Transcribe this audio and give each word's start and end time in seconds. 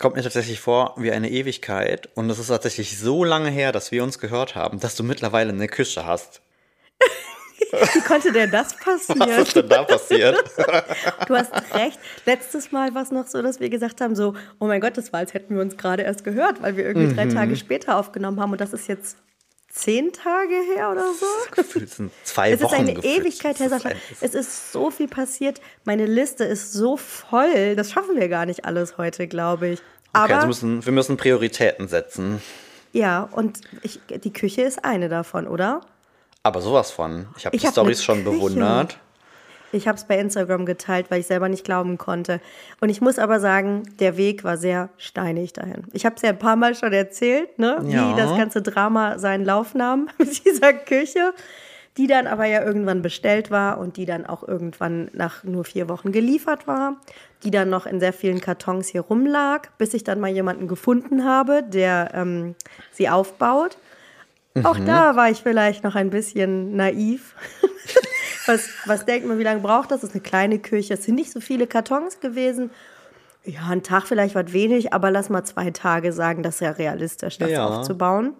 kommt 0.00 0.16
mir 0.16 0.22
tatsächlich 0.22 0.58
vor 0.60 0.94
wie 0.96 1.12
eine 1.12 1.30
Ewigkeit. 1.30 2.08
Und 2.14 2.28
es 2.30 2.38
ist 2.40 2.48
tatsächlich 2.48 2.98
so 2.98 3.22
lange 3.24 3.50
her, 3.50 3.70
dass 3.70 3.92
wir 3.92 4.02
uns 4.02 4.18
gehört 4.18 4.56
haben, 4.56 4.80
dass 4.80 4.96
du 4.96 5.04
mittlerweile 5.04 5.50
eine 5.50 5.68
Küche 5.68 6.04
hast. 6.06 6.40
Wie 7.94 8.00
konnte 8.00 8.32
denn 8.32 8.50
das 8.50 8.74
passieren? 8.74 9.20
Was 9.20 9.38
ist 9.38 9.54
denn 9.56 9.68
da 9.68 9.84
passiert? 9.84 10.36
Du 11.28 11.36
hast 11.36 11.52
recht. 11.74 11.98
Letztes 12.26 12.72
Mal 12.72 12.94
war 12.94 13.02
es 13.02 13.10
noch 13.12 13.28
so, 13.28 13.40
dass 13.42 13.60
wir 13.60 13.68
gesagt 13.68 14.00
haben, 14.00 14.16
so, 14.16 14.34
oh 14.58 14.66
mein 14.66 14.80
Gott, 14.80 14.96
das 14.96 15.12
war, 15.12 15.20
als 15.20 15.34
hätten 15.34 15.54
wir 15.54 15.62
uns 15.62 15.76
gerade 15.76 16.02
erst 16.02 16.24
gehört, 16.24 16.60
weil 16.62 16.76
wir 16.76 16.84
irgendwie 16.84 17.14
drei 17.14 17.26
Mhm. 17.26 17.34
Tage 17.34 17.56
später 17.56 17.96
aufgenommen 17.96 18.40
haben. 18.40 18.50
Und 18.50 18.60
das 18.60 18.72
ist 18.72 18.88
jetzt 18.88 19.16
zehn 19.70 20.12
Tage 20.12 20.54
her 20.74 20.90
oder 20.90 21.12
so. 21.14 21.26
Gefühlt 21.54 21.88
sind 21.90 22.12
zwei 22.24 22.50
Es 22.50 22.56
ist 22.60 22.64
Wochen 22.64 22.74
eine 22.74 22.94
gefühlt. 22.94 23.18
Ewigkeit 23.20 23.58
her, 23.58 23.66
ist 23.66 23.82
Sascha. 23.82 23.96
Es 24.20 24.34
ist 24.34 24.72
so 24.72 24.90
viel 24.90 25.08
passiert. 25.08 25.60
Meine 25.84 26.06
Liste 26.06 26.44
ist 26.44 26.72
so 26.72 26.96
voll. 26.96 27.76
Das 27.76 27.90
schaffen 27.92 28.16
wir 28.16 28.28
gar 28.28 28.46
nicht 28.46 28.64
alles 28.64 28.98
heute, 28.98 29.26
glaube 29.28 29.68
ich. 29.68 29.78
Okay, 30.12 30.24
Aber 30.24 30.34
also 30.34 30.46
müssen, 30.48 30.84
wir 30.84 30.92
müssen 30.92 31.16
Prioritäten 31.16 31.86
setzen. 31.88 32.42
ja, 32.92 33.28
und 33.32 33.60
ich, 33.82 34.00
die 34.08 34.32
Küche 34.32 34.62
ist 34.62 34.84
eine 34.84 35.08
davon, 35.08 35.46
oder? 35.46 35.82
Aber 36.42 36.60
sowas 36.62 36.90
von. 36.90 37.28
Ich 37.36 37.46
habe 37.46 37.56
die 37.56 37.64
hab 37.64 37.72
Stories 37.72 38.02
schon 38.02 38.24
bewundert. 38.24 38.98
Ich 39.72 39.86
habe 39.88 39.96
es 39.96 40.04
bei 40.04 40.18
Instagram 40.18 40.66
geteilt, 40.66 41.10
weil 41.10 41.20
ich 41.20 41.26
selber 41.26 41.48
nicht 41.48 41.64
glauben 41.64 41.96
konnte. 41.98 42.40
Und 42.80 42.88
ich 42.88 43.00
muss 43.00 43.18
aber 43.18 43.38
sagen, 43.40 43.82
der 44.00 44.16
Weg 44.16 44.42
war 44.44 44.56
sehr 44.56 44.88
steinig 44.98 45.52
dahin. 45.52 45.84
Ich 45.92 46.04
habe 46.04 46.16
es 46.16 46.22
ja 46.22 46.30
ein 46.30 46.38
paar 46.38 46.56
Mal 46.56 46.74
schon 46.74 46.92
erzählt, 46.92 47.58
ne? 47.58 47.82
Ja. 47.86 48.10
wie 48.12 48.16
das 48.20 48.36
ganze 48.36 48.62
Drama 48.62 49.18
seinen 49.18 49.44
Lauf 49.44 49.74
nahm 49.74 50.08
mit 50.18 50.44
dieser 50.44 50.72
Küche, 50.72 51.32
die 51.96 52.06
dann 52.06 52.26
aber 52.26 52.46
ja 52.46 52.62
irgendwann 52.64 53.02
bestellt 53.02 53.50
war 53.50 53.78
und 53.78 53.96
die 53.96 54.06
dann 54.06 54.24
auch 54.26 54.46
irgendwann 54.46 55.10
nach 55.12 55.44
nur 55.44 55.64
vier 55.64 55.88
Wochen 55.88 56.12
geliefert 56.12 56.66
war, 56.66 56.96
die 57.42 57.50
dann 57.50 57.68
noch 57.70 57.86
in 57.86 58.00
sehr 58.00 58.12
vielen 58.12 58.40
Kartons 58.40 58.88
hier 58.88 59.00
rumlag, 59.02 59.68
bis 59.78 59.94
ich 59.94 60.04
dann 60.04 60.20
mal 60.20 60.30
jemanden 60.30 60.68
gefunden 60.68 61.24
habe, 61.24 61.62
der 61.62 62.10
ähm, 62.14 62.54
sie 62.92 63.08
aufbaut. 63.08 63.76
Auch 64.64 64.78
Mhm. 64.78 64.86
da 64.86 65.14
war 65.16 65.30
ich 65.30 65.42
vielleicht 65.42 65.84
noch 65.84 65.94
ein 65.94 66.10
bisschen 66.10 66.74
naiv. 66.76 67.34
was, 68.46 68.68
was 68.86 69.04
denkt 69.04 69.26
man, 69.28 69.38
wie 69.38 69.42
lange 69.44 69.60
braucht 69.60 69.90
das? 69.90 70.00
Das 70.00 70.10
ist 70.10 70.14
eine 70.14 70.22
kleine 70.22 70.58
Küche. 70.58 70.94
Es 70.94 71.04
sind 71.04 71.14
nicht 71.14 71.32
so 71.32 71.40
viele 71.40 71.66
Kartons 71.66 72.20
gewesen. 72.20 72.70
Ja, 73.44 73.68
ein 73.70 73.82
Tag 73.82 74.06
vielleicht 74.06 74.34
was 74.34 74.52
wenig, 74.52 74.92
aber 74.92 75.10
lass 75.10 75.28
mal 75.30 75.44
zwei 75.44 75.70
Tage 75.70 76.12
sagen, 76.12 76.42
das 76.42 76.56
ist 76.56 76.60
ja 76.60 76.70
realistisch, 76.72 77.38
das 77.38 77.50
Ja. 77.50 77.66
aufzubauen. 77.66 78.34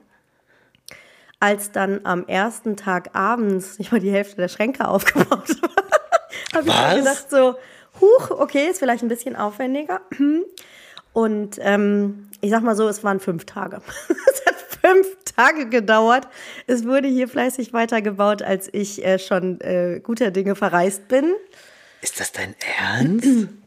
Als 1.38 1.72
dann 1.72 2.00
am 2.04 2.26
ersten 2.26 2.76
Tag 2.76 3.10
abends 3.14 3.78
nicht 3.78 3.92
mal 3.92 4.00
die 4.00 4.10
Hälfte 4.10 4.36
der 4.36 4.48
Schränke 4.48 4.86
aufgebaut 4.88 5.48
war, 5.62 5.70
habe 6.54 6.68
ich 6.68 6.74
mir 6.74 6.96
gedacht 6.96 7.30
so, 7.30 7.54
huch, 8.00 8.30
okay, 8.30 8.68
ist 8.70 8.78
vielleicht 8.78 9.02
ein 9.02 9.08
bisschen 9.08 9.36
aufwendiger. 9.36 10.00
Und 11.12 11.58
ähm, 11.60 12.28
ich 12.40 12.50
sag 12.50 12.62
mal 12.62 12.76
so, 12.76 12.86
es 12.88 13.02
waren 13.02 13.20
fünf 13.20 13.44
Tage. 13.46 13.80
es 14.08 14.46
hat 14.46 14.56
Tage 15.40 15.66
gedauert. 15.66 16.28
Es 16.66 16.84
wurde 16.84 17.08
hier 17.08 17.28
fleißig 17.28 17.72
weitergebaut, 17.72 18.42
als 18.42 18.68
ich 18.72 19.04
äh, 19.04 19.18
schon 19.18 19.60
äh, 19.60 20.00
guter 20.02 20.30
Dinge 20.30 20.54
verreist 20.54 21.08
bin. 21.08 21.32
Ist 22.02 22.20
das 22.20 22.32
dein 22.32 22.54
Ernst? 22.78 23.26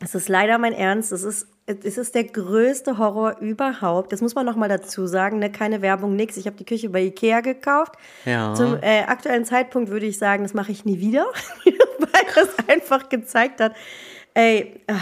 Es 0.00 0.14
ist 0.14 0.28
leider 0.28 0.58
mein 0.58 0.74
Ernst. 0.74 1.10
Es 1.10 1.24
ist, 1.24 1.48
es 1.66 1.98
ist 1.98 2.14
der 2.14 2.22
größte 2.22 2.98
Horror 2.98 3.38
überhaupt. 3.40 4.12
Das 4.12 4.20
muss 4.20 4.36
man 4.36 4.46
noch 4.46 4.54
mal 4.54 4.68
dazu 4.68 5.08
sagen. 5.08 5.40
Ne? 5.40 5.50
Keine 5.50 5.82
Werbung, 5.82 6.14
nix. 6.14 6.36
Ich 6.36 6.46
habe 6.46 6.56
die 6.56 6.64
Küche 6.64 6.88
bei 6.88 7.02
Ikea 7.02 7.40
gekauft. 7.40 7.94
Ja. 8.24 8.54
Zum 8.54 8.78
äh, 8.80 9.00
aktuellen 9.08 9.44
Zeitpunkt 9.44 9.90
würde 9.90 10.06
ich 10.06 10.16
sagen, 10.16 10.44
das 10.44 10.54
mache 10.54 10.70
ich 10.70 10.84
nie 10.84 11.00
wieder, 11.00 11.26
weil 11.64 12.26
das 12.32 12.68
einfach 12.68 13.08
gezeigt 13.08 13.60
hat, 13.60 13.74
ey, 14.34 14.80
ah, 14.86 15.00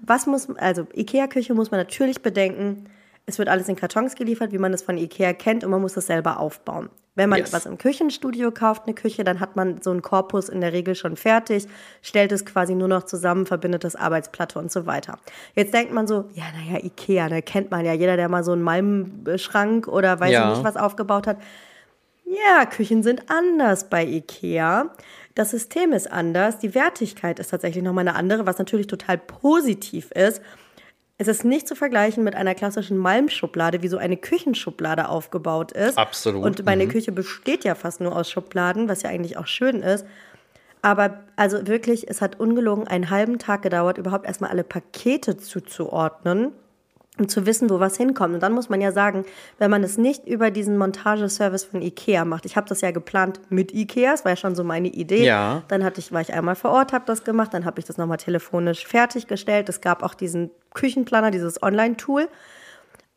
was 0.00 0.24
muss, 0.24 0.48
also 0.56 0.86
Ikea-Küche 0.94 1.52
muss 1.52 1.70
man 1.70 1.78
natürlich 1.78 2.22
bedenken, 2.22 2.88
es 3.28 3.38
wird 3.38 3.48
alles 3.48 3.68
in 3.68 3.76
Kartons 3.76 4.14
geliefert, 4.14 4.52
wie 4.52 4.58
man 4.58 4.72
es 4.72 4.82
von 4.82 4.96
Ikea 4.96 5.34
kennt 5.34 5.62
und 5.62 5.70
man 5.70 5.80
muss 5.80 5.92
das 5.94 6.06
selber 6.06 6.40
aufbauen. 6.40 6.88
Wenn 7.14 7.28
man 7.28 7.40
Yes. 7.40 7.52
was 7.52 7.66
im 7.66 7.78
Küchenstudio 7.78 8.50
kauft, 8.52 8.84
eine 8.86 8.94
Küche, 8.94 9.22
dann 9.24 9.40
hat 9.40 9.54
man 9.56 9.82
so 9.82 9.90
einen 9.90 10.02
Korpus 10.02 10.48
in 10.48 10.60
der 10.60 10.72
Regel 10.72 10.94
schon 10.94 11.16
fertig, 11.16 11.66
stellt 12.00 12.32
es 12.32 12.44
quasi 12.46 12.74
nur 12.74 12.88
noch 12.88 13.02
zusammen, 13.02 13.44
verbindet 13.44 13.84
das 13.84 13.96
Arbeitsplatte 13.96 14.58
und 14.58 14.70
so 14.72 14.86
weiter. 14.86 15.18
Jetzt 15.54 15.74
denkt 15.74 15.92
man 15.92 16.06
so, 16.06 16.26
ja, 16.34 16.44
naja, 16.56 16.82
Ikea, 16.84 17.28
ne, 17.28 17.42
kennt 17.42 17.70
man 17.70 17.84
ja. 17.84 17.92
Jeder, 17.92 18.16
der 18.16 18.28
mal 18.28 18.44
so 18.44 18.52
einen 18.52 18.62
Malmschrank 18.62 19.88
oder 19.88 20.18
weiß 20.20 20.30
Ja. 20.32 20.50
ich 20.52 20.58
nicht 20.58 20.64
was 20.66 20.76
aufgebaut 20.76 21.26
hat, 21.26 21.38
ja, 22.24 22.66
Küchen 22.66 23.02
sind 23.02 23.30
anders 23.30 23.88
bei 23.88 24.04
IKEA. 24.06 24.90
Das 25.34 25.50
System 25.50 25.92
ist 25.92 26.10
anders. 26.12 26.58
Die 26.58 26.74
Wertigkeit 26.74 27.38
ist 27.38 27.48
tatsächlich 27.50 27.82
nochmal 27.82 28.06
eine 28.06 28.16
andere, 28.16 28.46
was 28.46 28.58
natürlich 28.58 28.86
total 28.86 29.18
positiv 29.18 30.10
ist. 30.12 30.42
Es 31.20 31.26
ist 31.26 31.44
nicht 31.44 31.66
zu 31.66 31.74
vergleichen 31.74 32.22
mit 32.22 32.36
einer 32.36 32.54
klassischen 32.54 32.96
Malmschublade, 32.96 33.82
wie 33.82 33.88
so 33.88 33.98
eine 33.98 34.16
Küchenschublade 34.16 35.08
aufgebaut 35.08 35.72
ist. 35.72 35.98
Absolut, 35.98 36.44
Und 36.44 36.64
meine 36.64 36.86
Küche 36.86 37.10
besteht 37.10 37.64
ja 37.64 37.74
fast 37.74 38.00
nur 38.00 38.14
aus 38.14 38.30
Schubladen, 38.30 38.88
was 38.88 39.02
ja 39.02 39.10
eigentlich 39.10 39.36
auch 39.36 39.48
schön 39.48 39.82
ist. 39.82 40.06
Aber 40.80 41.24
also 41.34 41.66
wirklich, 41.66 42.08
es 42.08 42.20
hat 42.20 42.38
ungelogen 42.38 42.86
einen 42.86 43.10
halben 43.10 43.40
Tag 43.40 43.62
gedauert, 43.62 43.98
überhaupt 43.98 44.26
erstmal 44.26 44.50
alle 44.50 44.62
Pakete 44.62 45.36
zuzuordnen 45.36 46.52
um 47.18 47.28
zu 47.28 47.46
wissen, 47.46 47.68
wo 47.70 47.80
was 47.80 47.96
hinkommt. 47.96 48.34
Und 48.34 48.42
dann 48.42 48.52
muss 48.52 48.68
man 48.68 48.80
ja 48.80 48.92
sagen, 48.92 49.24
wenn 49.58 49.70
man 49.70 49.82
es 49.82 49.98
nicht 49.98 50.26
über 50.26 50.50
diesen 50.50 50.76
Montageservice 50.78 51.64
von 51.64 51.82
Ikea 51.82 52.24
macht, 52.24 52.46
ich 52.46 52.56
habe 52.56 52.68
das 52.68 52.80
ja 52.80 52.90
geplant 52.90 53.40
mit 53.48 53.72
Ikea, 53.72 54.12
das 54.12 54.24
war 54.24 54.32
ja 54.32 54.36
schon 54.36 54.54
so 54.54 54.64
meine 54.64 54.88
Idee. 54.88 55.24
Ja. 55.24 55.62
Dann 55.68 55.84
hatte 55.84 56.00
ich, 56.00 56.12
war 56.12 56.20
ich 56.20 56.32
einmal 56.32 56.54
vor 56.54 56.70
Ort, 56.70 56.92
habe 56.92 57.04
das 57.06 57.24
gemacht, 57.24 57.52
dann 57.54 57.64
habe 57.64 57.80
ich 57.80 57.86
das 57.86 57.96
nochmal 57.98 58.18
telefonisch 58.18 58.86
fertiggestellt. 58.86 59.68
Es 59.68 59.80
gab 59.80 60.02
auch 60.02 60.14
diesen 60.14 60.50
Küchenplaner, 60.74 61.30
dieses 61.30 61.62
Online-Tool. 61.62 62.28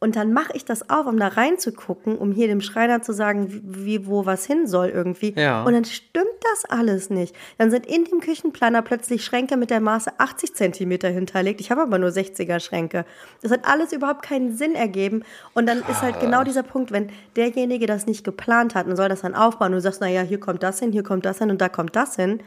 Und 0.03 0.16
dann 0.16 0.34
mache 0.34 0.53
ich 0.56 0.66
das 0.66 0.89
auf, 0.89 1.06
um 1.06 1.19
da 1.19 1.28
reinzugucken, 1.28 2.17
um 2.17 2.31
hier 2.31 2.47
dem 2.47 2.62
Schreiner 2.62 3.03
zu 3.03 3.13
sagen, 3.13 3.62
wie, 3.63 4.07
wo 4.07 4.25
was 4.25 4.47
hin 4.47 4.66
soll 4.66 4.89
irgendwie. 4.89 5.35
Ja. 5.38 5.63
Und 5.63 5.73
dann 5.73 5.85
stimmt 5.85 6.25
das 6.41 6.66
alles 6.66 7.12
nicht. 7.12 7.35
Dann 7.59 7.69
sind 7.69 7.85
in 7.85 8.06
dem 8.06 8.19
Küchenplaner 8.19 8.81
plötzlich 8.81 9.23
Schränke 9.23 9.57
mit 9.57 9.69
der 9.69 9.79
Maße 9.79 10.13
80 10.17 10.56
Zentimeter 10.56 11.07
hinterlegt. 11.09 11.62
Ich 11.62 11.69
habe 11.69 11.84
aber 11.84 12.00
nur 12.00 12.09
60er 12.09 12.59
Schränke. 12.59 13.06
Das 13.44 13.51
hat 13.51 13.63
alles 13.66 13.94
überhaupt 13.94 14.23
keinen 14.23 14.57
Sinn 14.57 14.73
ergeben. 14.73 15.22
Und 15.53 15.67
dann 15.67 15.84
ist 15.88 16.01
halt 16.01 16.19
genau 16.19 16.44
dieser 16.44 16.63
Punkt, 16.63 16.91
wenn 16.91 17.12
derjenige 17.35 17.85
das 17.85 18.07
nicht 18.07 18.23
geplant 18.23 18.73
hat 18.73 18.88
und 18.88 18.95
soll 18.95 19.07
das 19.07 19.22
dann 19.22 19.35
aufbauen 19.35 19.68
und 19.68 19.73
du 19.73 19.81
sagst, 19.81 20.01
naja, 20.01 20.23
hier 20.23 20.39
kommt 20.39 20.63
das 20.63 20.79
hin, 20.79 20.91
hier 20.91 21.03
kommt 21.03 21.25
das 21.25 21.38
hin 21.38 21.51
und 21.51 21.62
da 21.62 21.69
kommt 21.69 21.95
das 21.95 22.16
hin. 22.16 22.41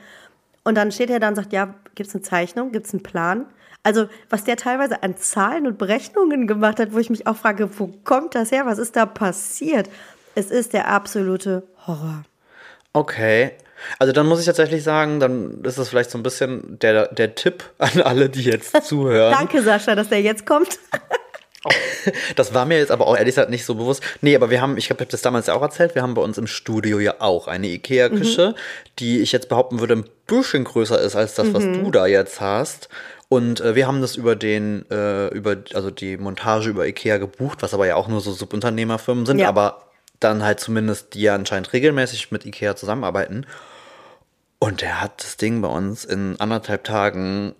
Und 0.64 0.76
dann 0.76 0.90
steht 0.90 1.08
er 1.08 1.20
da 1.20 1.28
und 1.28 1.36
sagt, 1.36 1.52
ja, 1.52 1.72
gibt 1.94 2.08
es 2.08 2.14
eine 2.16 2.22
Zeichnung, 2.22 2.72
gibt 2.72 2.86
es 2.86 2.94
einen 2.94 3.04
Plan? 3.04 3.46
Also, 3.84 4.08
was 4.30 4.42
der 4.44 4.56
teilweise 4.56 5.02
an 5.04 5.16
Zahlen 5.16 5.66
und 5.68 5.78
Berechnungen 5.78 6.46
gemacht 6.48 6.80
hat, 6.80 6.92
wo 6.92 6.98
ich 6.98 7.10
mich 7.10 7.26
auch 7.28 7.36
frage, 7.36 7.68
wo 7.78 7.86
kommt 8.04 8.34
das 8.34 8.50
her? 8.50 8.66
Was 8.66 8.78
ist 8.78 8.96
da 8.96 9.06
passiert? 9.06 9.88
Es 10.34 10.50
ist 10.50 10.72
der 10.72 10.88
absolute 10.88 11.62
Horror. 11.86 12.24
Okay. 12.92 13.52
Also 13.98 14.12
dann 14.14 14.26
muss 14.26 14.40
ich 14.40 14.46
tatsächlich 14.46 14.82
sagen, 14.82 15.20
dann 15.20 15.62
ist 15.62 15.76
es 15.78 15.90
vielleicht 15.90 16.10
so 16.10 16.16
ein 16.18 16.22
bisschen 16.22 16.78
der, 16.80 17.08
der 17.08 17.34
Tipp 17.34 17.64
an 17.78 18.00
alle, 18.02 18.30
die 18.30 18.42
jetzt 18.44 18.74
zuhören. 18.86 19.32
Danke, 19.32 19.62
Sascha, 19.62 19.94
dass 19.94 20.08
der 20.08 20.22
jetzt 20.22 20.44
kommt. 20.46 20.78
Das 22.36 22.52
war 22.52 22.66
mir 22.66 22.76
jetzt 22.76 22.90
aber 22.90 23.06
auch 23.06 23.14
ehrlich 23.16 23.34
gesagt 23.34 23.48
nicht 23.48 23.64
so 23.64 23.74
bewusst. 23.74 24.02
Nee, 24.20 24.36
aber 24.36 24.50
wir 24.50 24.60
haben, 24.60 24.76
ich 24.76 24.90
habe 24.90 25.06
das 25.06 25.22
damals 25.22 25.46
ja 25.46 25.54
auch 25.54 25.62
erzählt, 25.62 25.94
wir 25.94 26.02
haben 26.02 26.12
bei 26.12 26.20
uns 26.20 26.36
im 26.36 26.46
Studio 26.46 26.98
ja 27.00 27.14
auch 27.20 27.48
eine 27.48 27.68
Ikea-Küche, 27.68 28.48
Mhm. 28.50 28.54
die 28.98 29.20
ich 29.20 29.32
jetzt 29.32 29.48
behaupten 29.48 29.80
würde, 29.80 29.94
ein 29.96 30.04
bisschen 30.26 30.64
größer 30.64 31.00
ist 31.00 31.16
als 31.16 31.34
das, 31.36 31.54
was 31.54 31.64
Mhm. 31.64 31.84
du 31.84 31.90
da 31.90 32.06
jetzt 32.06 32.42
hast. 32.42 32.90
Und 33.34 33.60
äh, 33.60 33.74
wir 33.74 33.88
haben 33.88 34.00
das 34.00 34.14
über 34.14 34.36
den, 34.36 34.88
äh, 34.92 35.26
über, 35.34 35.56
also 35.74 35.90
die 35.90 36.16
Montage 36.16 36.70
über 36.70 36.86
Ikea 36.86 37.18
gebucht, 37.18 37.62
was 37.62 37.74
aber 37.74 37.84
ja 37.84 37.96
auch 37.96 38.06
nur 38.06 38.20
so 38.20 38.30
Subunternehmerfirmen 38.32 39.26
sind, 39.26 39.40
Ja. 39.40 39.48
aber 39.48 39.88
dann 40.20 40.44
halt 40.44 40.60
zumindest 40.60 41.14
die 41.14 41.22
ja 41.22 41.34
anscheinend 41.34 41.72
regelmäßig 41.72 42.30
mit 42.30 42.46
Ikea 42.46 42.76
zusammenarbeiten. 42.76 43.44
Und 44.60 44.82
der 44.82 45.00
hat 45.00 45.24
das 45.24 45.36
Ding 45.36 45.60
bei 45.62 45.68
uns 45.68 46.04
in 46.04 46.38
anderthalb 46.38 46.84
Tagen 46.84 47.56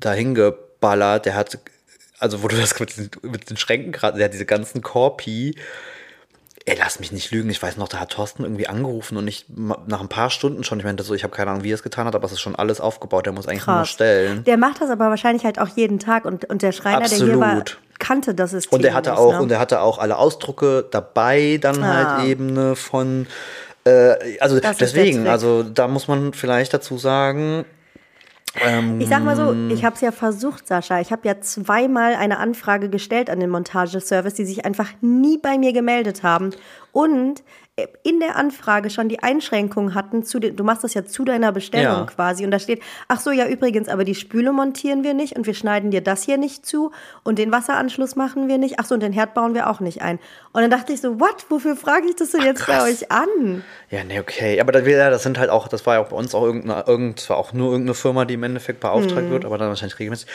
dahin 0.00 0.34
geballert. 0.34 1.24
Der 1.24 1.36
hat, 1.36 1.56
also 2.18 2.42
wo 2.42 2.48
du 2.48 2.56
das 2.56 2.78
mit 2.80 2.96
den, 2.96 3.10
mit 3.30 3.48
den 3.48 3.56
Schränken 3.56 3.92
gerade, 3.92 4.16
der 4.18 4.24
hat 4.24 4.32
diese 4.34 4.44
ganzen 4.44 4.82
Korpi. 4.82 5.54
Ey, 6.68 6.76
lass 6.78 6.98
mich 6.98 7.12
nicht 7.12 7.30
lügen. 7.30 7.48
Ich 7.48 7.62
weiß 7.62 7.76
noch, 7.76 7.86
da 7.88 8.00
hat 8.00 8.10
Thorsten 8.10 8.42
irgendwie 8.42 8.66
angerufen 8.68 9.16
und 9.16 9.28
ich 9.28 9.46
nach 9.48 10.00
ein 10.00 10.08
paar 10.08 10.30
Stunden 10.30 10.64
schon, 10.64 10.78
ich 10.80 10.84
meinte 10.84 11.04
so, 11.04 11.14
ich 11.14 11.22
habe 11.22 11.34
keine 11.34 11.52
Ahnung, 11.52 11.62
wie 11.62 11.70
er 11.70 11.76
es 11.76 11.84
getan 11.84 12.06
hat, 12.06 12.16
aber 12.16 12.24
es 12.26 12.32
ist 12.32 12.40
schon 12.40 12.56
alles 12.56 12.80
aufgebaut. 12.80 13.24
Der 13.26 13.32
muss 13.32 13.46
eigentlich 13.46 13.64
nur 13.66 13.76
Krass. 13.76 13.88
stellen. 13.88 14.42
Der 14.44 14.56
macht 14.56 14.80
das 14.80 14.90
aber 14.90 15.08
wahrscheinlich 15.08 15.44
halt 15.44 15.60
auch 15.60 15.68
jeden 15.68 16.00
Tag 16.00 16.24
und, 16.24 16.44
und 16.50 16.62
der 16.62 16.72
Schreiner, 16.72 17.08
der 17.08 17.18
hier 17.18 17.38
war, 17.38 17.46
Absolut. 17.58 17.78
kannte 18.00 18.34
das 18.34 18.50
System. 18.50 18.76
Und 18.78 18.84
er 18.84 18.94
hatte 18.94 19.10
nicht, 19.10 19.18
auch, 19.20 19.32
ne? 19.34 19.42
und 19.42 19.52
er 19.52 19.60
hatte 19.60 19.80
auch 19.80 19.98
alle 19.98 20.16
Ausdrucke 20.18 20.84
dabei, 20.90 21.58
dann 21.62 21.82
Ah. 21.84 22.16
halt 22.18 22.28
eben 22.28 22.52
ne, 22.52 22.74
von 22.74 23.28
äh, 23.84 24.38
also 24.40 24.58
Das 24.58 24.72
ist 24.72 24.80
deswegen, 24.80 25.28
also 25.28 25.62
da 25.62 25.86
muss 25.86 26.08
man 26.08 26.32
vielleicht 26.32 26.74
dazu 26.74 26.98
sagen, 26.98 27.64
Ich 28.98 29.08
sag 29.08 29.24
mal 29.24 29.36
so, 29.36 29.54
ich 29.68 29.84
habe 29.84 29.94
es 29.94 30.00
ja 30.00 30.12
versucht, 30.12 30.66
Sascha. 30.66 31.00
Ich 31.00 31.12
habe 31.12 31.26
ja 31.28 31.40
zweimal 31.40 32.14
eine 32.14 32.38
Anfrage 32.38 32.88
gestellt 32.88 33.30
an 33.30 33.40
den 33.40 33.50
Montageservice, 33.50 34.34
die 34.34 34.44
sich 34.44 34.64
einfach 34.64 34.88
nie 35.00 35.38
bei 35.38 35.58
mir 35.58 35.72
gemeldet 35.72 36.22
haben. 36.22 36.50
Und 36.92 37.42
in 38.04 38.20
der 38.20 38.36
Anfrage 38.36 38.88
schon 38.88 39.10
die 39.10 39.22
Einschränkung 39.22 39.94
hatten, 39.94 40.22
zu 40.24 40.38
den, 40.38 40.56
du 40.56 40.64
machst 40.64 40.82
das 40.82 40.94
ja 40.94 41.04
zu 41.04 41.24
deiner 41.26 41.52
Bestellung 41.52 41.84
Ja. 41.98 42.06
quasi 42.06 42.42
und 42.46 42.50
da 42.50 42.58
steht, 42.58 42.80
ach 43.06 43.20
so, 43.20 43.30
ja 43.30 43.46
übrigens, 43.46 43.90
aber 43.90 44.04
die 44.04 44.14
Spüle 44.14 44.50
montieren 44.52 45.04
wir 45.04 45.12
nicht 45.12 45.36
und 45.36 45.46
wir 45.46 45.52
schneiden 45.52 45.90
dir 45.90 46.00
das 46.00 46.22
hier 46.22 46.38
nicht 46.38 46.64
zu 46.64 46.90
und 47.22 47.38
den 47.38 47.52
Wasseranschluss 47.52 48.16
machen 48.16 48.48
wir 48.48 48.56
nicht, 48.56 48.78
ach 48.78 48.86
so, 48.86 48.94
und 48.94 49.02
den 49.02 49.12
Herd 49.12 49.34
bauen 49.34 49.52
wir 49.54 49.68
auch 49.68 49.80
nicht 49.80 50.00
ein. 50.00 50.18
Und 50.54 50.62
dann 50.62 50.70
dachte 50.70 50.94
ich 50.94 51.02
so, 51.02 51.20
what, 51.20 51.44
wofür 51.50 51.76
frage 51.76 52.06
ich 52.08 52.16
das 52.16 52.30
denn 52.30 52.40
jetzt 52.42 52.66
bei 52.66 52.72
krass. 52.78 52.84
euch 53.02 53.12
an? 53.12 53.62
Ja, 53.90 54.04
nee, 54.04 54.20
okay. 54.20 54.58
Aber 54.58 54.72
das, 54.72 54.82
das 54.84 55.22
sind 55.22 55.38
halt 55.38 55.50
auch, 55.50 55.68
das 55.68 55.84
war 55.84 55.96
ja 55.96 56.00
auch 56.00 56.08
bei 56.08 56.16
uns 56.16 56.34
auch 56.34 56.44
irgendeine, 56.44 56.84
irgend, 56.86 57.20
zwar 57.20 57.36
auch 57.36 57.52
nur 57.52 57.72
irgendeine 57.72 57.94
Firma, 57.94 58.24
die 58.24 58.34
im 58.34 58.42
Endeffekt 58.42 58.80
beauftragt 58.80 59.26
Mhm. 59.26 59.30
wird, 59.30 59.44
aber 59.44 59.58
dann 59.58 59.68
wahrscheinlich 59.68 59.98
regelmäßig. 59.98 60.28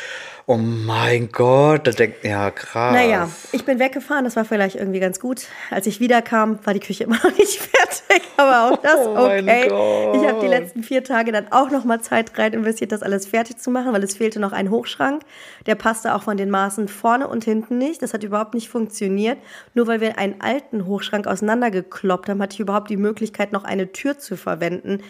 Oh 0.46 0.58
mein 0.58 1.30
Gott, 1.32 1.88
da 1.88 1.92
denkt, 1.92 2.24
ja, 2.24 2.52
krass. 2.52 2.94
Naja, 2.94 3.30
ich 3.52 3.66
bin 3.66 3.80
weggefahren, 3.80 4.26
das 4.26 4.36
war 4.36 4.46
vielleicht 4.46 4.76
irgendwie 4.76 5.00
ganz 5.00 5.20
gut. 5.20 5.48
Als 5.72 5.88
ich 5.88 6.00
wiederkam, 6.00 6.60
war 6.66 6.74
die 6.76 6.80
Küche 6.80 7.04
immer 7.06 7.16
noch 7.24 7.31
nicht 7.38 7.60
fertig, 7.60 8.28
aber 8.38 8.72
auch 8.72 8.78
das 8.78 8.98
Oh 9.06 9.16
okay. 9.16 9.68
Gott. 9.70 10.16
Ich 10.16 10.28
habe 10.28 10.40
die 10.42 10.48
letzten 10.48 10.84
vier 10.84 11.04
Tage 11.04 11.32
dann 11.32 11.52
auch 11.52 11.70
noch 11.70 11.86
mal 11.86 12.02
Zeit 12.02 12.38
rein 12.38 12.54
investiert, 12.54 12.92
das 12.92 13.04
alles 13.04 13.28
fertig 13.28 13.58
zu 13.58 13.72
machen, 13.72 13.94
weil 13.94 14.04
es 14.04 14.16
fehlte 14.16 14.40
noch 14.40 14.52
ein 14.52 14.70
Hochschrank. 14.70 15.24
Der 15.66 15.76
passte 15.76 16.16
auch 16.16 16.24
von 16.24 16.38
den 16.38 16.50
Maßen 16.50 16.88
vorne 16.88 17.28
und 17.28 17.44
hinten 17.44 17.78
nicht. 17.78 18.02
Das 18.02 18.14
hat 18.14 18.24
überhaupt 18.24 18.54
nicht 18.54 18.70
funktioniert. 18.70 19.38
Nur 19.74 19.88
weil 19.88 20.02
wir 20.02 20.18
einen 20.18 20.42
alten 20.42 20.86
Hochschrank 20.86 21.28
auseinandergekloppt 21.28 22.30
haben, 22.30 22.42
hatte 22.42 22.54
ich 22.54 22.60
überhaupt 22.60 22.90
die 22.90 22.98
Möglichkeit, 22.98 23.52
noch 23.52 23.64
eine 23.64 23.92
Tür 23.92 24.18
zu 24.18 24.38
verwenden. 24.38 25.02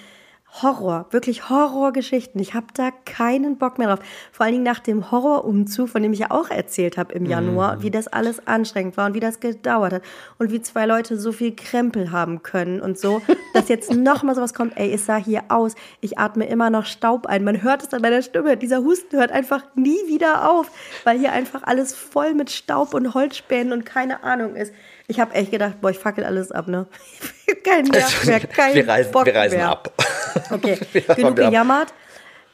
Horror, 0.53 1.06
wirklich 1.12 1.50
Horrorgeschichten. 1.50 2.42
Ich 2.42 2.53
habe 2.53 2.68
da 2.74 2.92
keinen 3.06 3.57
Bock 3.57 3.77
mehr 3.77 3.88
drauf. 3.88 4.06
Vor 4.33 4.45
allen 4.45 4.53
Dingen 4.53 4.65
nach 4.65 4.80
dem 4.80 5.09
Horrorumzug, 5.09 5.88
von 5.88 6.03
dem 6.03 6.12
ich 6.12 6.19
ja 6.19 6.31
auch 6.31 6.50
erzählt 6.50 6.98
habe 6.98 7.13
im 7.13 7.25
Januar, 7.25 7.81
wie 7.83 7.89
das 7.89 8.09
alles 8.09 8.45
anstrengend 8.48 8.98
war 8.98 9.06
und 9.06 9.13
wie 9.13 9.21
das 9.21 9.39
gedauert 9.39 9.94
hat 9.94 10.01
und 10.39 10.51
wie 10.51 10.62
zwei 10.62 10.86
Leute 10.86 11.18
so 11.18 11.31
viel 11.31 11.56
Krempel 11.56 12.12
haben 12.12 12.44
können 12.44 12.81
und 12.81 13.00
so, 13.00 13.21
dass 13.53 13.69
jetzt 13.69 13.94
noch 13.94 14.24
mal 14.24 14.36
sowas 14.36 14.53
kommt. 14.53 14.77
Ey, 14.77 14.94
es 14.94 15.06
sah 15.06 15.15
hier 15.15 15.44
aus. 15.48 15.74
Ich 16.01 16.19
atme 16.19 16.45
immer 16.45 16.69
noch 16.69 16.86
Staub 16.86 17.27
ein. 17.27 17.45
Man 17.45 17.63
hört 17.63 17.83
es 17.83 17.94
an 17.94 18.01
meiner 18.01 18.21
Stimme. 18.21 18.57
Dieser 18.57 18.83
Husten 18.83 19.18
hört 19.18 19.31
einfach 19.31 19.63
nie 19.75 20.07
wieder 20.07 20.51
auf, 20.51 20.69
weil 21.06 21.18
hier 21.18 21.31
einfach 21.31 21.63
alles 21.63 21.95
voll 21.95 22.33
mit 22.33 22.51
Staub 22.51 22.94
und 22.94 23.13
Holzspänen 23.13 23.71
und 23.71 23.86
keine 23.86 24.24
Ahnung 24.24 24.57
ist. 24.57 24.74
Ich 25.12 25.19
habe 25.19 25.36
echt 25.36 25.52
gedacht, 25.52 25.81
boah, 25.81 25.92
ich 25.92 26.00
fackel 26.00 26.24
alles 26.24 26.54
ab, 26.54 26.69
ne? 26.69 26.88
Kein 27.66 27.84
Nerv 27.84 28.25
mehr, 28.25 28.40
kein 28.40 28.75
wir 28.75 28.88
reisen, 28.88 29.12
Bock 29.12 29.25
wir 29.25 29.36
reisen 29.36 29.58
mehr. 29.58 29.69
ab. 29.69 29.92
Okay, 30.50 30.80
genug 31.18 31.36
gejammert. 31.36 31.94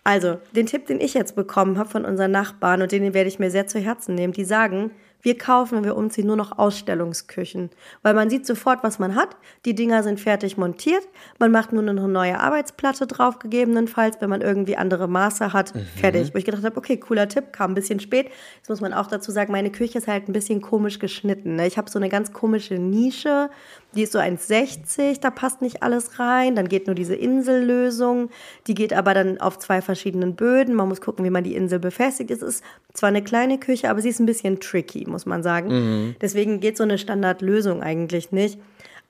Also, 0.04 0.40
den 0.54 0.66
Tipp, 0.66 0.88
den 0.88 1.00
ich 1.00 1.14
jetzt 1.14 1.36
bekommen 1.36 1.78
habe 1.78 1.88
von 1.88 2.04
unseren 2.04 2.32
Nachbarn 2.32 2.82
und 2.82 2.92
den 2.92 3.14
werde 3.14 3.28
ich 3.28 3.38
mir 3.38 3.52
sehr 3.52 3.68
zu 3.68 3.78
Herzen 3.78 4.16
nehmen, 4.16 4.34
die 4.34 4.44
sagen, 4.44 4.90
wir 5.22 5.38
kaufen, 5.38 5.78
wenn 5.78 5.84
wir 5.84 5.98
umziehen, 5.98 6.28
nur 6.28 6.36
noch 6.36 6.58
Ausstellungsküchen. 6.58 7.70
Weil 8.02 8.14
man 8.14 8.30
sieht 8.30 8.46
sofort, 8.46 8.84
was 8.84 9.00
man 9.00 9.16
hat. 9.16 9.36
Die 9.66 9.76
Dinger 9.76 10.04
sind 10.04 10.20
fertig 10.20 10.58
montiert. 10.58 11.08
Man 11.40 11.52
macht 11.52 11.74
nur 11.74 11.82
noch 11.82 11.92
eine 11.92 12.08
neue 12.08 12.40
Arbeitsplatte 12.40 13.08
drauf, 13.08 13.40
gegebenenfalls, 13.40 14.22
wenn 14.22 14.30
man 14.30 14.42
irgendwie 14.42 14.78
andere 14.78 15.08
Maße 15.08 15.54
hat. 15.54 15.74
Mhm. 15.74 15.86
Fertig. 15.96 16.34
Wo 16.34 16.38
ich 16.38 16.46
gedacht 16.46 16.64
habe, 16.64 16.78
okay, 16.78 16.98
cooler 16.98 17.28
Tipp, 17.28 17.52
kam 17.52 17.72
ein 17.72 17.76
bisschen 17.76 18.00
spät. 18.00 18.30
Jetzt 18.58 18.70
muss 18.70 18.82
man 18.82 18.94
auch 18.94 19.08
dazu 19.08 19.32
sagen, 19.32 19.52
meine 19.52 19.72
Küche 19.72 19.98
ist 19.98 20.08
halt 20.08 20.30
ein 20.30 20.34
bisschen 20.34 20.62
komisch 20.62 21.00
geschnitten. 21.00 21.56
Ne? 21.56 21.68
Ich 21.68 21.78
habe 21.78 21.90
so 21.90 22.00
eine 22.00 22.10
ganz 22.10 22.32
komische 22.32 22.76
Nische. 22.76 23.50
Die 23.98 24.04
ist 24.04 24.14
so 24.14 24.20
1,60, 24.20 25.20
da 25.20 25.30
passt 25.32 25.62
nicht 25.62 25.82
alles 25.84 26.20
rein. 26.20 26.56
Dann 26.56 26.70
geht 26.70 26.86
nur 26.88 26.96
diese 26.96 27.16
Insellösung. 27.16 28.30
Die 28.68 28.76
geht 28.76 28.94
aber 28.94 29.14
dann 29.14 29.40
auf 29.42 29.58
zwei 29.60 29.82
verschiedenen 29.82 30.36
Böden. 30.36 30.76
Man 30.76 30.88
muss 30.88 31.02
gucken, 31.02 31.26
wie 31.26 31.30
man 31.30 31.44
die 31.44 31.56
Insel 31.56 31.80
befestigt. 31.80 32.30
Es 32.32 32.42
ist 32.42 32.64
zwar 32.94 33.10
eine 33.10 33.24
kleine 33.24 33.58
Küche, 33.58 33.90
aber 33.90 34.02
sie 34.02 34.10
ist 34.10 34.20
ein 34.20 34.26
bisschen 34.26 34.60
tricky, 34.60 35.06
muss 35.08 35.26
man 35.26 35.42
sagen. 35.44 36.16
Deswegen 36.22 36.60
geht 36.60 36.78
so 36.78 36.84
eine 36.84 36.98
Standardlösung 36.98 37.82
eigentlich 37.82 38.32
nicht. 38.32 38.60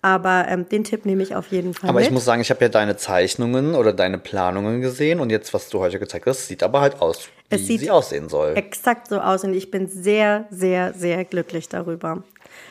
Aber 0.01 0.45
ähm, 0.47 0.69
den 0.69 0.83
Tipp 0.83 1.05
nehme 1.05 1.23
ich 1.23 1.35
auf 1.35 1.47
jeden 1.51 1.73
Fall 1.73 1.89
Aber 1.89 1.99
mit. 1.99 2.07
ich 2.07 2.13
muss 2.13 2.23
sagen, 2.23 2.39
ich 2.39 2.49
habe 2.51 2.61
ja 2.63 2.69
deine 2.69 2.97
Zeichnungen 2.97 3.73
oder 3.73 3.93
deine 3.93 4.19
Planungen 4.19 4.79
gesehen 4.79 5.19
und 5.19 5.31
jetzt, 5.31 5.53
was 5.55 5.69
du 5.69 5.79
heute 5.79 5.97
gezeigt 5.97 6.27
hast, 6.27 6.47
sieht 6.47 6.61
aber 6.61 6.81
halt 6.81 7.01
aus, 7.01 7.27
wie 7.49 7.55
Es 7.55 7.65
sieht 7.65 7.79
sie 7.81 7.89
aussehen 7.91 8.29
soll. 8.29 8.55
exakt 8.55 9.07
so 9.07 9.19
aus 9.19 9.43
und 9.43 9.55
ich 9.55 9.71
bin 9.71 9.87
sehr, 9.87 10.45
sehr, 10.51 10.93
sehr 10.93 11.25
glücklich 11.25 11.67
darüber. 11.67 12.23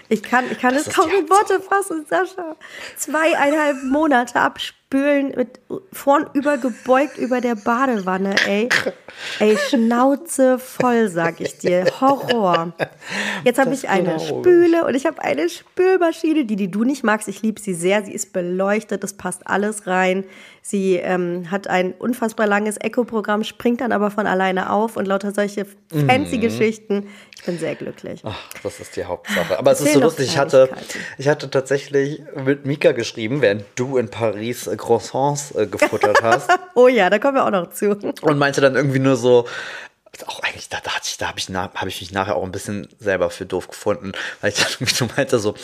Ich 0.09 0.23
kann, 0.23 0.45
ich 0.51 0.59
kann 0.59 0.75
es 0.75 0.89
kaum 0.89 1.11
in 1.11 1.29
Worte 1.29 1.61
fassen, 1.61 2.07
Sascha. 2.09 2.57
Zweieinhalb 2.97 3.83
Monate 3.85 4.39
abspülen, 4.39 5.33
mit 5.37 5.61
vorn 5.93 6.31
übergebeugt 6.33 7.19
über 7.19 7.41
der 7.41 7.57
Badewanne, 7.57 8.37
ey. 8.47 8.69
Ey, 9.41 9.57
Schnauze 9.57 10.59
voll, 10.59 11.09
sag 11.09 11.41
ich 11.41 11.59
dir. 11.59 11.87
Horror. 12.01 12.73
Jetzt 13.45 13.59
habe 13.59 13.71
Das 13.71 13.83
ich 13.83 13.89
eine 13.89 14.17
ich. 14.17 14.29
Spüle 14.29 14.85
und 14.87 14.95
ich 14.95 15.07
habe 15.07 15.23
eine 15.23 15.49
Spülmaschine, 15.49 16.45
die, 16.45 16.57
die 16.57 16.71
du 16.71 16.85
nicht 16.85 17.03
magst. 17.03 17.27
Ich 17.27 17.43
liebe 17.43 17.61
sie 17.61 17.75
sehr. 17.75 18.05
Sie 18.05 18.13
ist 18.13 18.33
beleuchtet, 18.33 19.03
es 19.03 19.15
passt 19.15 19.47
alles 19.47 19.87
rein. 19.89 20.25
Sie 20.69 20.97
ähm, 20.97 21.49
hat 21.53 21.69
ein 21.69 21.93
unfassbar 21.93 22.49
langes 22.49 22.77
Echo-Programm, 22.81 23.45
springt 23.45 23.81
dann 23.81 23.93
aber 23.93 24.11
von 24.11 24.27
alleine 24.27 24.73
auf 24.73 24.97
und 24.97 25.07
lauter 25.07 25.31
solche 25.33 25.65
Mhm. 25.93 26.09
fancy 26.11 26.39
Geschichten. 26.39 27.09
Ich 27.37 27.45
bin 27.45 27.57
sehr 27.57 27.77
glücklich. 27.77 28.21
Ach, 28.25 28.37
das 28.65 28.81
ist 28.81 28.97
die 28.97 29.05
Hauptsache. 29.05 29.57
Aber 29.61 29.71
es 29.71 29.81
ist 29.81 29.93
so 29.93 30.01
lustig. 30.01 30.27
Ich 30.27 30.39
hatte, 30.39 30.69
ich 31.19 31.29
hatte 31.29 31.49
tatsächlich 31.53 32.21
mit 32.35 32.67
Mika 32.67 32.91
geschrieben, 32.91 33.43
während 33.43 33.63
du 33.77 33.97
in 33.97 34.09
Paris 34.09 34.67
äh, 34.67 34.75
Croissants 34.77 35.53
äh, 35.55 35.69
gefuttert 35.69 36.21
hast. 36.21 36.51
Oh 36.75 36.89
ja, 36.89 37.09
da 37.11 37.19
kommen 37.21 37.37
wir 37.37 37.47
auch 37.47 37.51
noch 37.53 37.71
zu. 37.71 37.97
und 38.23 38.37
meinte 38.39 38.61
dann 38.61 38.75
irgendwie 38.75 38.99
nur 38.99 39.15
so, 39.17 39.47
auch 40.27 40.41
eigentlich, 40.41 40.69
da, 40.69 40.79
da, 40.83 40.91
da 41.19 41.29
habe 41.29 41.39
ich, 41.39 41.49
hab 41.49 41.87
ich 41.87 42.01
mich 42.01 42.13
nachher 42.13 42.37
auch 42.37 42.45
ein 42.45 42.53
bisschen 42.53 42.89
selber 42.99 43.31
für 43.31 43.47
doof 43.47 43.69
gefunden, 43.69 44.13
weil 44.41 44.53
ich 44.53 44.57
dann 44.79 44.87
so 44.89 45.07
meinte 45.17 45.39
so, 45.39 45.55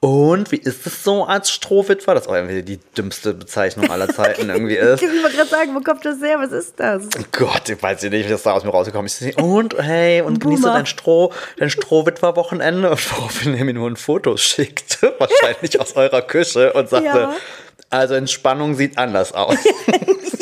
und 0.00 0.50
wie 0.50 0.56
ist 0.56 0.86
es 0.86 1.04
so 1.04 1.24
als 1.24 1.50
Strohwitwer? 1.50 2.14
Das 2.14 2.26
auch 2.26 2.34
irgendwie 2.34 2.62
die 2.62 2.78
dümmste 2.96 3.34
Bezeichnung 3.34 3.90
aller 3.90 4.08
Zeiten 4.14 4.48
irgendwie 4.48 4.76
ist. 4.76 5.02
Ich 5.02 5.22
wollte 5.22 5.36
gerade 5.36 5.50
sagen, 5.50 5.74
wo 5.74 5.80
kommt 5.80 6.04
das 6.06 6.20
her? 6.22 6.38
Was 6.38 6.52
ist 6.52 6.80
das? 6.80 7.02
Gott, 7.32 7.68
ich 7.68 7.82
weiß 7.82 8.02
nicht, 8.04 8.12
wie 8.26 8.30
das 8.30 8.42
da 8.42 8.52
aus 8.52 8.64
mir 8.64 8.70
rausgekommen 8.70 9.06
ist. 9.06 9.22
Und 9.38 9.76
hey, 9.78 10.22
und 10.22 10.40
genießt 10.40 10.64
dein 10.64 10.86
Stroh, 10.86 11.32
dein 11.58 11.68
Strohwitwer-Wochenende? 11.68 12.90
Und 12.90 13.12
woraufhin 13.18 13.54
er 13.54 13.64
mir 13.64 13.74
nur 13.74 13.90
ein 13.90 13.96
Foto 13.96 14.36
schickte, 14.38 15.14
wahrscheinlich 15.18 15.78
aus 15.78 15.94
eurer 15.96 16.22
Küche, 16.22 16.72
und 16.72 16.88
sagte, 16.88 17.06
Ja. 17.06 17.34
also 17.90 18.14
Entspannung 18.14 18.74
sieht 18.76 18.96
anders 18.96 19.32
aus. 19.34 19.56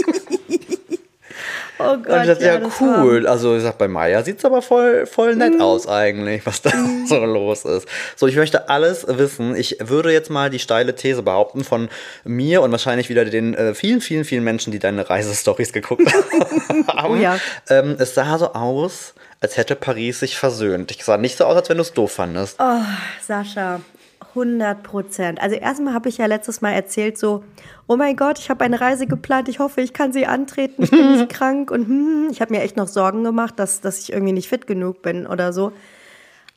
Oh 1.78 1.92
Und 1.92 2.06
Gott, 2.06 2.20
ich 2.22 2.26
dachte, 2.28 2.44
ja, 2.44 2.60
war- 2.62 3.04
cool. 3.04 3.26
Also 3.26 3.56
ich 3.56 3.62
sag, 3.62 3.78
bei 3.78 3.88
Maya 3.88 4.22
sieht 4.22 4.38
es 4.38 4.44
aber 4.44 4.62
voll, 4.62 5.06
voll 5.06 5.36
nett 5.36 5.60
aus 5.60 5.86
eigentlich, 5.88 6.44
was 6.46 6.60
da 6.62 6.70
so 7.06 7.24
los 7.24 7.64
ist. 7.64 7.86
So, 8.16 8.26
ich 8.26 8.36
möchte 8.36 8.68
alles 8.68 9.06
wissen. 9.08 9.54
Ich 9.56 9.76
würde 9.80 10.12
jetzt 10.12 10.30
mal 10.30 10.50
die 10.50 10.58
steile 10.58 10.94
These 10.94 11.22
behaupten 11.22 11.64
von 11.64 11.88
mir 12.24 12.62
und 12.62 12.70
wahrscheinlich 12.72 13.08
wieder 13.08 13.24
den 13.24 13.54
äh, 13.54 13.74
vielen, 13.74 14.00
vielen, 14.00 14.24
vielen 14.24 14.44
Menschen, 14.44 14.72
die 14.72 14.78
deine 14.78 15.08
Reisestories 15.08 15.72
geguckt 15.72 16.12
haben. 16.12 17.10
Oh 17.10 17.14
ja. 17.16 17.38
ähm, 17.70 17.96
es 17.98 18.14
sah 18.14 18.38
so 18.38 18.52
aus, 18.54 19.14
als 19.40 19.56
hätte 19.56 19.76
Paris 19.76 20.20
sich 20.20 20.36
versöhnt. 20.36 20.90
Ich 20.90 21.04
sah 21.04 21.16
nicht 21.16 21.36
so 21.36 21.44
aus, 21.44 21.56
als 21.56 21.68
wenn 21.68 21.76
du 21.76 21.82
es 21.82 21.92
doof 21.92 22.12
fandest. 22.12 22.56
Oh, 22.58 22.80
Sascha, 23.26 23.80
100 24.30 24.82
Prozent. 24.82 25.40
Also 25.40 25.56
erstmal 25.56 25.94
habe 25.94 26.08
ich 26.08 26.18
ja 26.18 26.26
letztes 26.26 26.60
Mal 26.60 26.72
erzählt 26.72 27.18
so, 27.18 27.44
oh 27.86 27.96
mein 27.96 28.16
Gott, 28.16 28.38
ich 28.38 28.50
habe 28.50 28.64
eine 28.64 28.80
Reise 28.80 29.06
geplant, 29.06 29.48
ich 29.48 29.58
hoffe, 29.58 29.80
ich 29.80 29.92
kann 29.92 30.12
sie 30.12 30.26
antreten, 30.26 30.82
ich 30.82 30.90
bin 30.90 31.12
nicht 31.12 31.28
krank 31.32 31.70
und 31.70 31.86
hm, 31.86 32.28
ich 32.30 32.40
habe 32.40 32.54
mir 32.54 32.62
echt 32.62 32.76
noch 32.76 32.88
Sorgen 32.88 33.24
gemacht, 33.24 33.58
dass, 33.58 33.80
dass 33.80 33.98
ich 34.00 34.12
irgendwie 34.12 34.32
nicht 34.32 34.48
fit 34.48 34.66
genug 34.66 35.02
bin 35.02 35.26
oder 35.26 35.52
so. 35.52 35.72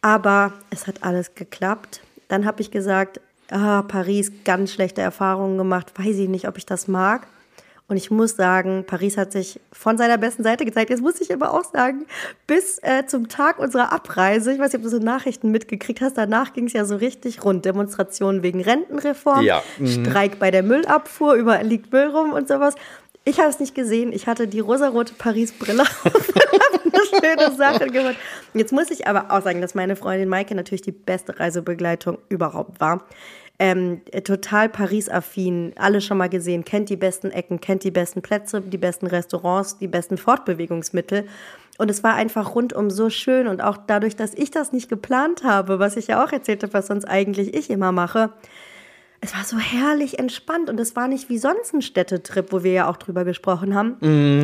Aber 0.02 0.54
es 0.70 0.88
hat 0.88 1.04
alles 1.04 1.36
geklappt. 1.36 2.02
Dann 2.28 2.46
habe 2.46 2.62
ich 2.62 2.72
gesagt, 2.72 3.20
ah, 3.52 3.84
Paris, 3.84 4.32
ganz 4.44 4.72
schlechte 4.72 5.02
Erfahrungen 5.02 5.58
gemacht, 5.58 5.92
weiß 5.98 6.18
ich 6.18 6.30
nicht, 6.30 6.48
ob 6.48 6.58
ich 6.58 6.66
das 6.66 6.88
mag. 6.88 7.28
Und 7.92 7.98
ich 7.98 8.10
muss 8.10 8.38
sagen, 8.38 8.86
Paris 8.88 9.18
hat 9.18 9.34
sich 9.34 9.60
von 9.74 9.98
seiner 9.98 10.18
besten 10.18 10.44
Seite 10.44 10.64
gezeigt. 10.64 10.90
Jetzt 10.90 11.02
muss 11.02 11.20
ich 11.20 11.34
aber 11.34 11.54
auch 11.54 11.66
sagen, 11.66 12.06
bis 12.48 12.80
äh, 12.84 13.06
zum 13.06 13.28
Tag 13.28 13.60
unserer 13.60 13.92
Abreise, 13.92 14.54
ich 14.54 14.60
weiß 14.60 14.72
nicht, 14.72 14.78
ob 14.78 14.84
du 14.84 14.90
so 14.90 15.04
Nachrichten 15.04 15.52
mitgekriegt 15.52 16.00
hast, 16.00 16.18
danach 16.18 16.54
ging 16.54 16.68
es 16.68 16.72
ja 16.72 16.86
so 16.86 16.96
richtig 16.96 17.44
rund. 17.44 17.66
Demonstrationen 17.66 18.44
wegen 18.44 18.62
Rentenreform, 18.62 19.44
Ja, 19.44 19.62
mhm. 19.78 19.88
Streik 19.88 20.40
bei 20.40 20.52
der 20.52 20.64
Müllabfuhr, 20.64 21.34
überall 21.34 21.68
liegt 21.68 21.92
Müll 21.92 22.08
rum 22.08 22.32
und 22.32 22.48
sowas. 22.48 22.76
Ich 23.26 23.42
habe 23.42 23.50
es 23.50 23.60
nicht 23.60 23.76
gesehen. 23.76 24.14
Ich 24.14 24.26
hatte 24.26 24.48
die 24.48 24.62
rosarote 24.62 25.14
Paris-Brille 25.14 25.84
auf 26.06 26.34
eine 26.86 27.22
schöne 27.22 27.58
Sache 27.58 27.88
gemacht. 27.88 28.16
Jetzt 28.54 28.72
muss 28.72 28.90
ich 28.90 29.06
aber 29.06 29.32
auch 29.32 29.44
sagen, 29.44 29.60
dass 29.60 29.76
meine 29.76 29.98
Freundin 29.98 30.30
Maike 30.30 30.56
natürlich 30.56 30.82
die 30.82 30.94
beste 30.94 31.38
Reisebegleitung 31.38 32.20
überhaupt 32.30 32.80
war. 32.80 33.04
Ähm, 33.64 34.02
äh, 34.12 34.24
total 34.24 34.70
Paris-affin, 34.70 35.74
alle 35.76 36.02
schon 36.02 36.18
mal 36.18 36.30
gesehen, 36.30 36.66
kennt 36.66 36.90
die 36.90 36.96
besten 36.96 37.30
Ecken, 37.30 37.62
kennt 37.62 37.84
die 37.84 37.92
besten 37.92 38.24
Plätze, 38.24 38.60
die 38.60 38.80
besten 38.80 39.06
Restaurants, 39.06 39.78
die 39.78 39.88
besten 39.88 40.18
Fortbewegungsmittel. 40.18 41.28
Und 41.78 41.92
es 41.92 42.04
war 42.04 42.16
einfach 42.16 42.56
rundum 42.56 42.90
so 42.90 43.12
schön 43.12 43.48
und 43.48 43.62
auch 43.62 43.78
dadurch, 43.86 44.16
dass 44.16 44.34
ich 44.34 44.50
das 44.50 44.72
nicht 44.72 44.90
geplant 44.90 45.44
habe, 45.44 45.78
was 45.78 45.96
ich 45.96 46.08
ja 46.08 46.26
auch 46.26 46.32
erzählt 46.32 46.64
habe, 46.64 46.74
was 46.74 46.88
sonst 46.88 47.06
eigentlich 47.06 47.54
ich 47.54 47.70
immer 47.70 47.92
mache, 47.92 48.32
es 49.24 49.36
war 49.36 49.44
so 49.44 49.60
herrlich 49.60 50.18
entspannt 50.18 50.68
und 50.68 50.80
es 50.80 50.96
war 50.96 51.08
nicht 51.08 51.30
wie 51.30 51.38
sonst 51.38 51.76
ein 51.76 51.84
Städtetrip, 51.84 52.52
wo 52.52 52.64
wir 52.64 52.72
ja 52.72 52.90
auch 52.90 52.98
drüber 52.98 53.24
gesprochen 53.24 53.76
haben, 53.76 53.98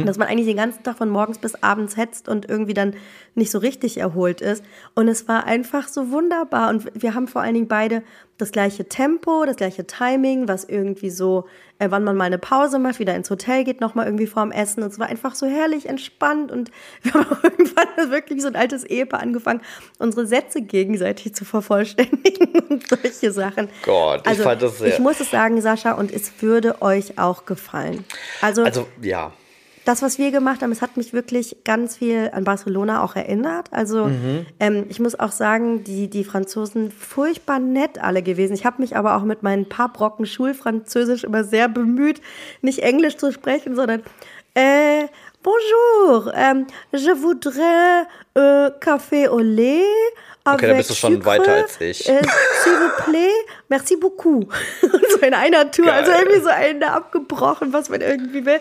dass 0.05 0.19
man 0.19 0.27
eigentlich 0.27 0.45
den 0.45 0.57
ganzen 0.57 0.83
Tag 0.83 0.99
von 0.99 1.09
morgens 1.09 1.39
bis 1.39 1.55
abends 1.63 1.97
hetzt 1.97 2.29
und 2.29 2.47
irgendwie 2.47 2.75
dann 2.75 2.93
nicht 3.33 3.49
so 3.49 3.57
richtig 3.57 3.97
erholt 3.97 4.39
ist. 4.39 4.63
Und 4.93 5.07
es 5.07 5.27
war 5.27 5.45
einfach 5.45 5.87
so 5.87 6.11
wunderbar 6.11 6.69
und 6.69 6.85
wir 6.93 7.15
haben 7.15 7.27
vor 7.27 7.41
allen 7.41 7.55
Dingen 7.55 7.67
beide 7.67 8.03
das 8.37 8.51
gleiche 8.51 8.87
Tempo, 8.87 9.45
das 9.45 9.55
gleiche 9.55 9.87
Timing, 9.87 10.47
was 10.47 10.63
irgendwie 10.63 11.09
so, 11.09 11.45
äh, 11.79 11.89
wann 11.89 12.03
man 12.03 12.15
mal 12.15 12.25
eine 12.25 12.37
Pause 12.37 12.77
macht, 12.77 12.99
wieder 12.99 13.15
ins 13.15 13.29
Hotel 13.29 13.63
geht, 13.63 13.81
nochmal 13.81 14.05
irgendwie 14.05 14.27
vorm 14.27 14.51
Essen. 14.51 14.83
Und 14.83 14.91
es 14.91 14.99
war 14.99 15.07
einfach 15.07 15.33
so 15.33 15.47
herrlich 15.47 15.87
entspannt. 15.87 16.51
Und 16.51 16.71
wir 17.01 17.13
haben 17.13 17.25
auch 17.25 17.43
irgendwann 17.43 18.11
wirklich 18.11 18.41
so 18.41 18.47
ein 18.47 18.55
altes 18.55 18.83
Ehepaar 18.83 19.21
angefangen, 19.21 19.61
unsere 19.97 20.27
Sätze 20.27 20.61
gegenseitig 20.61 21.33
zu 21.33 21.45
vervollständigen 21.45 22.59
und 22.69 22.87
solche 22.87 23.31
Sachen. 23.31 23.69
Gott, 23.83 24.21
ich 24.21 24.27
also, 24.27 24.43
fand 24.43 24.61
das 24.61 24.77
sehr. 24.77 24.93
Ich 24.93 24.99
muss 24.99 25.19
es 25.19 25.31
sagen, 25.31 25.59
Sascha, 25.61 25.93
und 25.93 26.11
es 26.11 26.31
würde 26.41 26.81
euch 26.81 27.17
auch 27.17 27.45
gefallen. 27.45 28.05
Also, 28.41 28.63
Also, 28.63 28.87
ja. 29.01 29.33
Das, 29.87 30.01
was 30.01 30.17
wir 30.17 30.31
gemacht 30.31 30.61
haben, 30.61 30.71
es 30.71 30.81
hat 30.81 30.97
mich 30.97 31.13
wirklich 31.13 31.57
ganz 31.63 31.95
viel 31.95 32.29
an 32.33 32.43
Barcelona 32.43 33.01
auch 33.03 33.15
erinnert. 33.15 33.69
Also 33.71 34.11
ähm, 34.59 34.85
ich 34.89 34.99
muss 34.99 35.17
auch 35.17 35.31
sagen, 35.31 35.85
die, 35.85 36.09
die 36.09 36.25
Franzosen 36.25 36.91
furchtbar 36.91 37.59
nett 37.59 37.97
alle 38.03 38.21
gewesen. 38.21 38.53
Ich 38.53 38.65
habe 38.65 38.81
mich 38.81 38.97
aber 38.97 39.15
auch 39.15 39.23
mit 39.23 39.43
meinen 39.43 39.69
paar 39.69 39.93
Brocken 39.93 40.25
Schulfranzösisch 40.25 41.23
immer 41.23 41.45
sehr 41.45 41.69
bemüht, 41.69 42.21
nicht 42.61 42.79
Englisch 42.79 43.15
zu 43.15 43.31
sprechen, 43.31 43.75
sondern 43.75 44.03
äh, 44.55 45.05
Bonjour, 45.43 46.33
ähm, 46.35 46.67
je 46.91 47.13
voudrais 47.13 48.05
euh, 48.37 48.69
café 48.81 49.29
au 49.29 49.39
lait. 49.39 49.85
Okay, 50.43 50.67
da 50.67 50.73
bist 50.73 50.89
du 50.89 50.93
schon 50.93 51.13
sucre, 51.13 51.25
weiter 51.25 51.53
als 51.53 51.79
ich. 51.79 52.09
Äh, 52.09 52.21
S'il 52.63 52.73
vous 52.73 53.03
plaît, 53.05 53.31
merci 53.69 53.95
beaucoup. 53.95 54.51
so 54.81 55.19
in 55.19 55.33
einer 55.33 55.71
Tour, 55.71 55.91
also 55.91 56.11
Geil. 56.11 56.21
irgendwie 56.21 56.41
so 56.41 56.49
eine 56.49 56.91
abgebrochen, 56.91 57.71
was 57.71 57.89
man 57.89 58.01
irgendwie 58.01 58.45
will. 58.45 58.59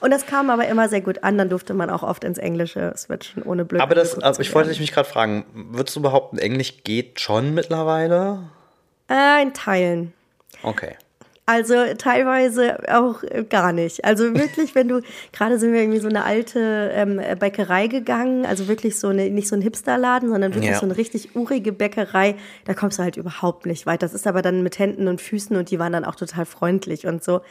Und 0.00 0.10
das 0.10 0.26
kam 0.26 0.50
aber 0.50 0.66
immer 0.68 0.88
sehr 0.88 1.00
gut 1.00 1.24
an, 1.24 1.38
dann 1.38 1.48
durfte 1.48 1.74
man 1.74 1.90
auch 1.90 2.02
oft 2.02 2.24
ins 2.24 2.38
Englische 2.38 2.92
switchen, 2.96 3.42
ohne 3.42 3.64
blöd. 3.64 3.80
Aber 3.80 3.94
das, 3.94 4.12
zu 4.12 4.40
ich 4.40 4.54
wollte 4.54 4.68
dich 4.70 4.80
mich 4.80 4.92
gerade 4.92 5.08
fragen, 5.08 5.46
würdest 5.54 5.96
du 5.96 6.02
behaupten, 6.02 6.38
Englisch 6.38 6.84
geht 6.84 7.20
schon 7.20 7.54
mittlerweile? 7.54 8.50
Äh, 9.10 9.42
in 9.42 9.54
Teilen. 9.54 10.12
Okay. 10.62 10.96
Also 11.48 11.74
teilweise 11.96 12.78
auch 12.92 13.22
äh, 13.22 13.44
gar 13.48 13.72
nicht. 13.72 14.04
Also 14.04 14.34
wirklich, 14.34 14.74
wenn 14.74 14.88
du, 14.88 15.00
gerade 15.32 15.58
sind 15.60 15.72
wir 15.72 15.80
irgendwie 15.80 16.00
so 16.00 16.08
eine 16.08 16.24
alte 16.24 16.90
ähm, 16.92 17.20
Bäckerei 17.38 17.86
gegangen, 17.86 18.44
also 18.44 18.66
wirklich 18.66 18.98
so 18.98 19.08
eine, 19.08 19.30
nicht 19.30 19.46
so 19.46 19.54
ein 19.54 19.62
Hipsterladen, 19.62 20.28
sondern 20.28 20.54
wirklich 20.54 20.72
Ja. 20.72 20.78
so 20.80 20.86
eine 20.86 20.96
richtig 20.96 21.36
urige 21.36 21.72
Bäckerei, 21.72 22.34
da 22.64 22.74
kommst 22.74 22.98
du 22.98 23.04
halt 23.04 23.16
überhaupt 23.16 23.64
nicht 23.64 23.86
weit. 23.86 24.02
Das 24.02 24.12
ist 24.12 24.26
aber 24.26 24.42
dann 24.42 24.64
mit 24.64 24.80
Händen 24.80 25.06
und 25.06 25.20
Füßen 25.20 25.56
und 25.56 25.70
die 25.70 25.78
waren 25.78 25.92
dann 25.92 26.04
auch 26.04 26.16
total 26.16 26.46
freundlich 26.46 27.06
und 27.06 27.22
so. 27.22 27.42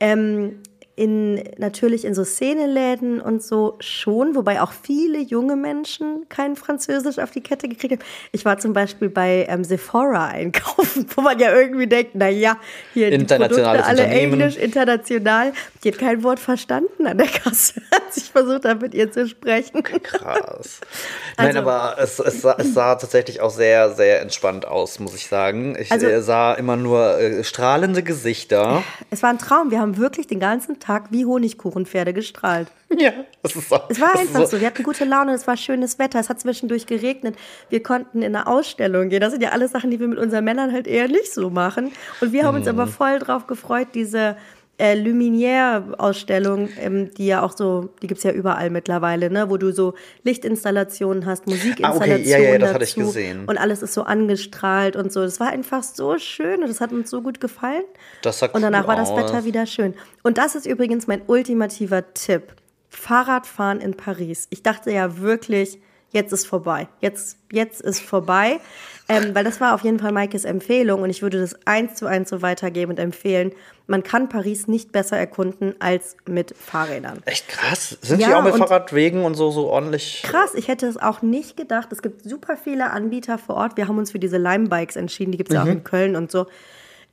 Ähm, 0.00 0.62
in, 0.96 1.44
natürlich 1.58 2.06
in 2.06 2.14
so 2.14 2.24
Szeneläden 2.24 3.20
und 3.20 3.42
so 3.42 3.76
schon, 3.80 4.34
wobei 4.34 4.62
auch 4.62 4.72
viele 4.72 5.18
junge 5.18 5.54
Menschen 5.54 6.24
kein 6.30 6.56
Französisch 6.56 7.18
auf 7.18 7.30
die 7.30 7.42
Kette 7.42 7.68
gekriegt 7.68 7.92
haben. 8.00 8.08
Ich 8.32 8.46
war 8.46 8.56
zum 8.58 8.72
Beispiel 8.72 9.10
bei 9.10 9.44
ähm, 9.50 9.62
Sephora 9.62 10.28
einkaufen, 10.28 11.06
wo 11.14 11.20
man 11.20 11.38
ja 11.38 11.54
irgendwie 11.54 11.86
denkt, 11.86 12.12
na 12.14 12.30
ja, 12.30 12.56
hier 12.94 13.10
die 13.10 13.24
Produkte 13.24 13.66
alle. 13.84 14.04
Englisch, 14.06 14.56
international. 14.56 15.52
Die 15.84 15.92
hat 15.92 15.98
kein 15.98 16.22
Wort 16.22 16.40
verstanden 16.40 17.06
an 17.06 17.18
der 17.18 17.26
Kasse, 17.26 17.74
als 17.90 18.16
ich 18.16 18.30
versucht 18.30 18.64
habe, 18.64 18.80
mit 18.80 18.94
ihr 18.94 19.12
zu 19.12 19.28
sprechen. 19.28 19.82
Krass. 19.82 20.80
Nein, 21.36 21.48
Also- 21.48 21.58
aber 21.58 21.96
es, 21.98 22.18
es, 22.20 22.40
sah, 22.40 22.56
es 22.58 22.72
sah 22.72 22.94
tatsächlich 22.94 23.42
auch 23.42 23.50
sehr, 23.50 23.90
sehr 23.92 24.22
entspannt 24.22 24.66
aus, 24.66 24.98
muss 24.98 25.14
ich 25.14 25.26
sagen. 25.26 25.76
Ich 25.78 25.92
Also- 25.92 26.06
äh, 26.06 26.22
sah 26.22 26.54
immer 26.54 26.76
nur 26.76 27.18
äh, 27.20 27.44
strahlende 27.44 28.02
Gesichter. 28.02 28.82
Es 29.10 29.22
war 29.22 29.28
ein 29.28 29.38
Traum. 29.38 29.70
Wir 29.70 29.80
haben 29.80 29.98
wirklich 29.98 30.26
den 30.26 30.40
ganzen 30.40 30.80
Tag 30.80 30.85
wie 31.10 31.24
Honigkuchenpferde 31.24 32.12
gestrahlt. 32.12 32.68
Ja, 32.98 33.12
das 33.42 33.56
ist 33.56 33.72
auch, 33.72 33.90
Es 33.90 34.00
war 34.00 34.16
einfach 34.16 34.46
so. 34.46 34.60
Wir 34.60 34.68
hatten 34.68 34.84
gute 34.84 35.04
Laune, 35.04 35.32
es 35.34 35.44
war 35.48 35.56
schönes 35.56 35.98
Wetter, 35.98 36.20
es 36.20 36.28
hat 36.28 36.38
zwischendurch 36.40 36.86
geregnet. 36.86 37.34
Wir 37.68 37.82
konnten 37.82 38.22
in 38.22 38.34
eine 38.36 38.46
Ausstellung 38.46 39.08
gehen. 39.08 39.20
Das 39.20 39.32
sind 39.32 39.42
ja 39.42 39.50
alles 39.50 39.72
Sachen, 39.72 39.90
die 39.90 39.98
wir 39.98 40.06
mit 40.06 40.18
unseren 40.20 40.44
Männern 40.44 40.72
halt 40.72 40.86
eher 40.86 41.08
nicht 41.08 41.34
so 41.34 41.50
machen. 41.50 41.90
Und 42.20 42.32
wir 42.32 42.44
haben 42.44 42.54
uns 42.54 42.64
Mhm. 42.66 42.70
aber 42.78 42.86
voll 42.86 43.18
drauf 43.18 43.48
gefreut, 43.48 43.88
diese 43.94 44.36
äh, 44.78 44.94
Luminaire-Ausstellung, 44.94 46.68
ähm, 46.78 47.10
die 47.14 47.26
ja 47.26 47.42
auch 47.42 47.56
so, 47.56 47.88
die 48.02 48.06
gibt's 48.06 48.24
ja 48.24 48.32
überall 48.32 48.70
mittlerweile, 48.70 49.30
ne? 49.30 49.48
wo 49.48 49.56
du 49.56 49.72
so 49.72 49.94
Lichtinstallationen 50.22 51.24
hast, 51.24 51.46
Musikinstallationen 51.46 52.26
Ah, 52.26 52.28
ja, 52.28 52.38
ja, 52.38 52.58
das 52.58 52.74
hatte 52.74 52.84
ich 52.84 52.94
gesehen. 52.94 53.44
Und 53.46 53.58
alles 53.58 53.82
ist 53.82 53.94
so 53.94 54.02
angestrahlt 54.02 54.96
und 54.96 55.12
so. 55.12 55.22
Das 55.22 55.40
war 55.40 55.48
einfach 55.48 55.82
so 55.82 56.18
schön 56.18 56.62
und 56.62 56.68
das 56.68 56.80
hat 56.80 56.92
uns 56.92 57.08
so 57.10 57.22
gut 57.22 57.40
gefallen. 57.40 57.84
Das 58.22 58.38
sah 58.38 58.46
und 58.46 58.62
danach 58.62 58.82
cool 58.82 58.88
war 58.88 58.96
das 58.96 59.10
aus. 59.10 59.18
Wetter 59.18 59.44
wieder 59.44 59.66
schön. 59.66 59.94
Und 60.22 60.38
das 60.38 60.54
ist 60.54 60.66
übrigens 60.66 61.06
mein 61.06 61.22
ultimativer 61.26 62.12
Tipp. 62.12 62.54
Fahrradfahren 62.90 63.80
in 63.80 63.94
Paris. 63.94 64.46
Ich 64.50 64.62
dachte 64.62 64.90
ja 64.90 65.18
wirklich, 65.18 65.78
jetzt 66.12 66.32
ist 66.32 66.46
vorbei. 66.46 66.88
Jetzt, 67.00 67.38
jetzt 67.50 67.80
ist 67.80 68.00
vorbei. 68.00 68.60
Ähm, 69.08 69.34
weil 69.34 69.44
das 69.44 69.60
war 69.60 69.74
auf 69.74 69.82
jeden 69.82 70.00
Fall 70.00 70.10
Maikes 70.10 70.44
Empfehlung 70.44 71.02
und 71.02 71.10
ich 71.10 71.22
würde 71.22 71.38
das 71.38 71.54
eins 71.64 71.94
zu 71.94 72.06
eins 72.06 72.28
so 72.28 72.42
weitergeben 72.42 72.90
und 72.90 72.98
empfehlen. 72.98 73.52
Man 73.86 74.02
kann 74.02 74.28
Paris 74.28 74.66
nicht 74.66 74.90
besser 74.90 75.16
erkunden 75.16 75.76
als 75.78 76.16
mit 76.26 76.56
Fahrrädern. 76.56 77.22
Echt 77.24 77.46
krass. 77.46 77.98
Sind 78.02 78.20
Ja, 78.20 78.28
die 78.28 78.34
auch 78.34 78.42
mit 78.42 78.56
Fahrradwegen 78.56 79.24
und 79.24 79.36
so, 79.36 79.52
so 79.52 79.68
ordentlich? 79.68 80.24
Krass, 80.24 80.54
ich 80.54 80.66
hätte 80.66 80.86
es 80.86 80.96
auch 80.96 81.22
nicht 81.22 81.56
gedacht. 81.56 81.92
Es 81.92 82.02
gibt 82.02 82.24
super 82.24 82.56
viele 82.56 82.90
Anbieter 82.90 83.38
vor 83.38 83.54
Ort. 83.54 83.76
Wir 83.76 83.86
haben 83.86 83.98
uns 83.98 84.10
für 84.10 84.18
diese 84.18 84.38
Lime-Bikes 84.38 84.96
entschieden. 84.96 85.30
Die 85.30 85.38
gibt 85.38 85.50
es 85.50 85.54
ja 85.54 85.62
auch 85.62 85.66
in 85.66 85.84
Köln 85.84 86.16
und 86.16 86.32
so. 86.32 86.46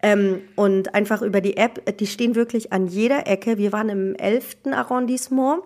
Ähm, 0.01 0.41
und 0.55 0.95
einfach 0.95 1.21
über 1.21 1.41
die 1.41 1.57
App, 1.57 1.97
die 1.99 2.07
stehen 2.07 2.33
wirklich 2.33 2.73
an 2.73 2.87
jeder 2.87 3.27
Ecke. 3.27 3.59
Wir 3.59 3.71
waren 3.71 3.89
im 3.89 4.15
11. 4.15 4.57
Arrondissement. 4.71 5.61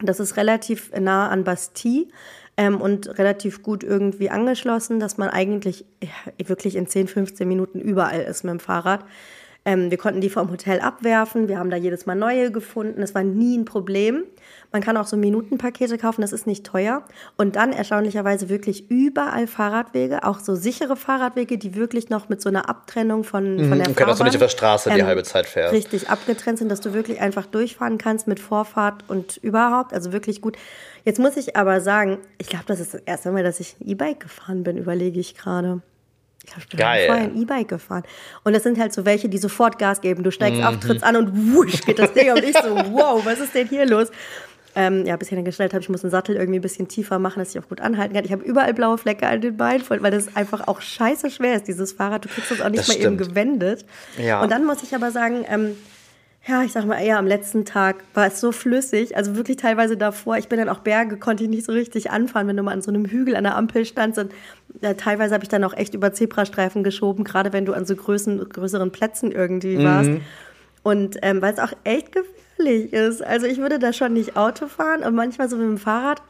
Das 0.00 0.20
ist 0.20 0.36
relativ 0.36 0.92
nah 0.92 1.28
an 1.28 1.44
Bastille 1.44 2.06
ähm, 2.56 2.80
und 2.80 3.18
relativ 3.18 3.62
gut 3.62 3.82
irgendwie 3.82 4.30
angeschlossen, 4.30 5.00
dass 5.00 5.18
man 5.18 5.28
eigentlich 5.30 5.84
ja, 6.02 6.48
wirklich 6.48 6.76
in 6.76 6.86
10, 6.86 7.08
15 7.08 7.46
Minuten 7.48 7.80
überall 7.80 8.20
ist 8.20 8.44
mit 8.44 8.52
dem 8.52 8.60
Fahrrad. 8.60 9.04
Ähm, 9.64 9.90
wir 9.90 9.98
konnten 9.98 10.20
die 10.20 10.30
vom 10.30 10.50
Hotel 10.50 10.80
abwerfen. 10.80 11.48
Wir 11.48 11.58
haben 11.58 11.70
da 11.70 11.76
jedes 11.76 12.06
Mal 12.06 12.14
neue 12.14 12.52
gefunden. 12.52 13.02
Es 13.02 13.14
war 13.14 13.24
nie 13.24 13.56
ein 13.56 13.64
Problem. 13.64 14.24
Man 14.74 14.82
kann 14.82 14.96
auch 14.96 15.06
so 15.06 15.16
Minutenpakete 15.16 15.98
kaufen, 15.98 16.20
das 16.22 16.32
ist 16.32 16.48
nicht 16.48 16.66
teuer. 16.66 17.04
Und 17.36 17.54
dann 17.54 17.72
erstaunlicherweise 17.72 18.48
wirklich 18.48 18.90
überall 18.90 19.46
Fahrradwege, 19.46 20.24
auch 20.24 20.40
so 20.40 20.56
sichere 20.56 20.96
Fahrradwege, 20.96 21.58
die 21.58 21.76
wirklich 21.76 22.10
noch 22.10 22.28
mit 22.28 22.42
so 22.42 22.48
einer 22.48 22.68
Abtrennung 22.68 23.22
von, 23.22 23.60
von 23.68 23.78
der 23.78 23.86
Mhm. 23.88 23.94
Okay, 23.94 24.04
dass 24.04 24.18
du 24.18 24.24
nicht 24.24 24.32
Fahrbahn, 24.32 24.34
auf 24.34 24.38
der 24.40 24.48
Straße 24.48 24.90
die 24.90 25.04
halbe 25.04 25.22
Zeit 25.22 25.46
fährst. 25.46 25.72
Richtig 25.72 26.10
abgetrennt 26.10 26.58
sind, 26.58 26.70
dass 26.70 26.80
du 26.80 26.92
wirklich 26.92 27.20
einfach 27.20 27.46
durchfahren 27.46 27.98
kannst 27.98 28.26
mit 28.26 28.40
Vorfahrt 28.40 29.04
und 29.06 29.36
überhaupt. 29.36 29.92
Also 29.94 30.12
wirklich 30.12 30.40
gut. 30.40 30.56
Jetzt 31.04 31.20
muss 31.20 31.36
ich 31.36 31.54
aber 31.54 31.80
sagen, 31.80 32.18
ich 32.38 32.48
glaube, 32.48 32.64
das 32.66 32.80
ist 32.80 32.94
das 32.94 33.00
erste 33.02 33.30
Mal, 33.30 33.44
dass 33.44 33.60
ich 33.60 33.76
ein 33.80 33.86
E-Bike 33.86 34.18
gefahren 34.18 34.64
bin, 34.64 34.76
überlege 34.76 35.20
ich 35.20 35.36
gerade. 35.36 35.82
Ich 36.42 36.46
glaube, 36.50 36.62
ich 36.62 36.68
bin 36.70 36.78
Geil. 36.80 37.06
vorher 37.06 37.24
ein 37.26 37.40
E-Bike 37.40 37.68
gefahren. 37.68 38.02
Und 38.42 38.54
das 38.56 38.64
sind 38.64 38.78
halt 38.80 38.92
so 38.92 39.04
welche, 39.06 39.28
die 39.28 39.38
sofort 39.38 39.78
Gas 39.78 40.00
geben. 40.00 40.24
Du 40.24 40.32
steigst 40.32 40.60
Mhm. 40.60 40.66
auf, 40.66 40.80
trittst 40.80 41.04
an 41.04 41.14
und 41.14 41.54
wusch 41.54 41.80
geht 41.82 42.00
das 42.00 42.12
Ding. 42.12 42.32
Und 42.32 42.42
ich 42.42 42.56
so, 42.58 42.74
wow, 42.92 43.24
was 43.24 43.38
ist 43.38 43.54
denn 43.54 43.68
hier 43.68 43.86
los? 43.86 44.08
Ähm, 44.76 45.06
ja, 45.06 45.16
bis 45.16 45.30
ich 45.30 45.36
dann 45.36 45.44
gestellt 45.44 45.72
habe, 45.72 45.82
ich 45.82 45.88
muss 45.88 46.00
den 46.00 46.10
Sattel 46.10 46.34
irgendwie 46.34 46.58
ein 46.58 46.62
bisschen 46.62 46.88
tiefer 46.88 47.20
machen, 47.20 47.38
dass 47.38 47.54
ich 47.54 47.62
auch 47.62 47.68
gut 47.68 47.80
anhalten 47.80 48.14
kann. 48.14 48.24
Ich 48.24 48.32
habe 48.32 48.42
überall 48.42 48.74
blaue 48.74 48.98
Flecke 48.98 49.26
an 49.28 49.40
den 49.40 49.56
Beinen, 49.56 49.84
weil 49.88 50.10
das 50.10 50.34
einfach 50.34 50.66
auch 50.66 50.80
scheiße 50.80 51.30
schwer 51.30 51.54
ist, 51.54 51.68
dieses 51.68 51.92
Fahrrad. 51.92 52.24
Du 52.24 52.28
kriegst 52.28 52.50
das 52.50 52.60
auch 52.60 52.68
nicht 52.70 52.80
Das 52.80 52.88
mal 52.88 52.94
eben 52.94 53.14
stimmt. 53.14 53.18
gewendet. 53.18 53.84
Ja. 54.18 54.42
Und 54.42 54.50
dann 54.50 54.64
muss 54.64 54.82
ich 54.82 54.94
aber 54.94 55.12
sagen, 55.12 55.44
ähm, 55.48 55.76
ja, 56.46 56.62
ich 56.62 56.72
sag 56.72 56.84
mal 56.86 57.00
eher 57.00 57.18
am 57.18 57.26
letzten 57.26 57.64
Tag 57.64 58.04
war 58.12 58.26
es 58.26 58.38
so 58.40 58.52
flüssig, 58.52 59.16
also 59.16 59.34
wirklich 59.36 59.56
teilweise 59.56 59.96
davor. 59.96 60.36
Ich 60.36 60.48
bin 60.48 60.58
dann 60.58 60.68
auch 60.68 60.80
Berge, 60.80 61.16
konnte 61.16 61.44
ich 61.44 61.48
nicht 61.48 61.64
so 61.64 61.72
richtig 61.72 62.10
anfahren, 62.10 62.48
wenn 62.48 62.56
du 62.56 62.62
mal 62.62 62.72
an 62.72 62.82
so 62.82 62.90
einem 62.90 63.06
Hügel 63.06 63.36
an 63.36 63.44
der 63.44 63.56
Ampel 63.56 63.86
standst. 63.86 64.18
Und, 64.18 64.32
äh, 64.82 64.94
teilweise 64.94 65.34
habe 65.34 65.44
ich 65.44 65.48
dann 65.48 65.64
auch 65.64 65.72
echt 65.74 65.94
über 65.94 66.12
Zebrastreifen 66.12 66.82
geschoben, 66.84 67.24
gerade 67.24 67.52
wenn 67.52 67.64
du 67.64 67.72
an 67.72 67.86
so 67.86 67.96
größeren, 67.96 68.46
größeren 68.48 68.90
Plätzen 68.90 69.32
irgendwie 69.32 69.82
warst. 69.82 70.10
Und 70.82 71.16
ähm, 71.22 71.40
weil 71.40 71.54
es 71.54 71.60
auch 71.60 71.72
echt 71.84 72.10
gefährlich 72.56 72.92
ist. 72.92 73.22
Also 73.22 73.46
ich 73.46 73.58
würde 73.58 73.78
da 73.78 73.92
schon 73.92 74.12
nicht 74.12 74.36
Auto 74.36 74.66
fahren 74.66 75.02
und 75.02 75.14
manchmal 75.14 75.48
so 75.48 75.56
mit 75.56 75.66
dem 75.66 75.78
Fahrrad. 75.78 76.22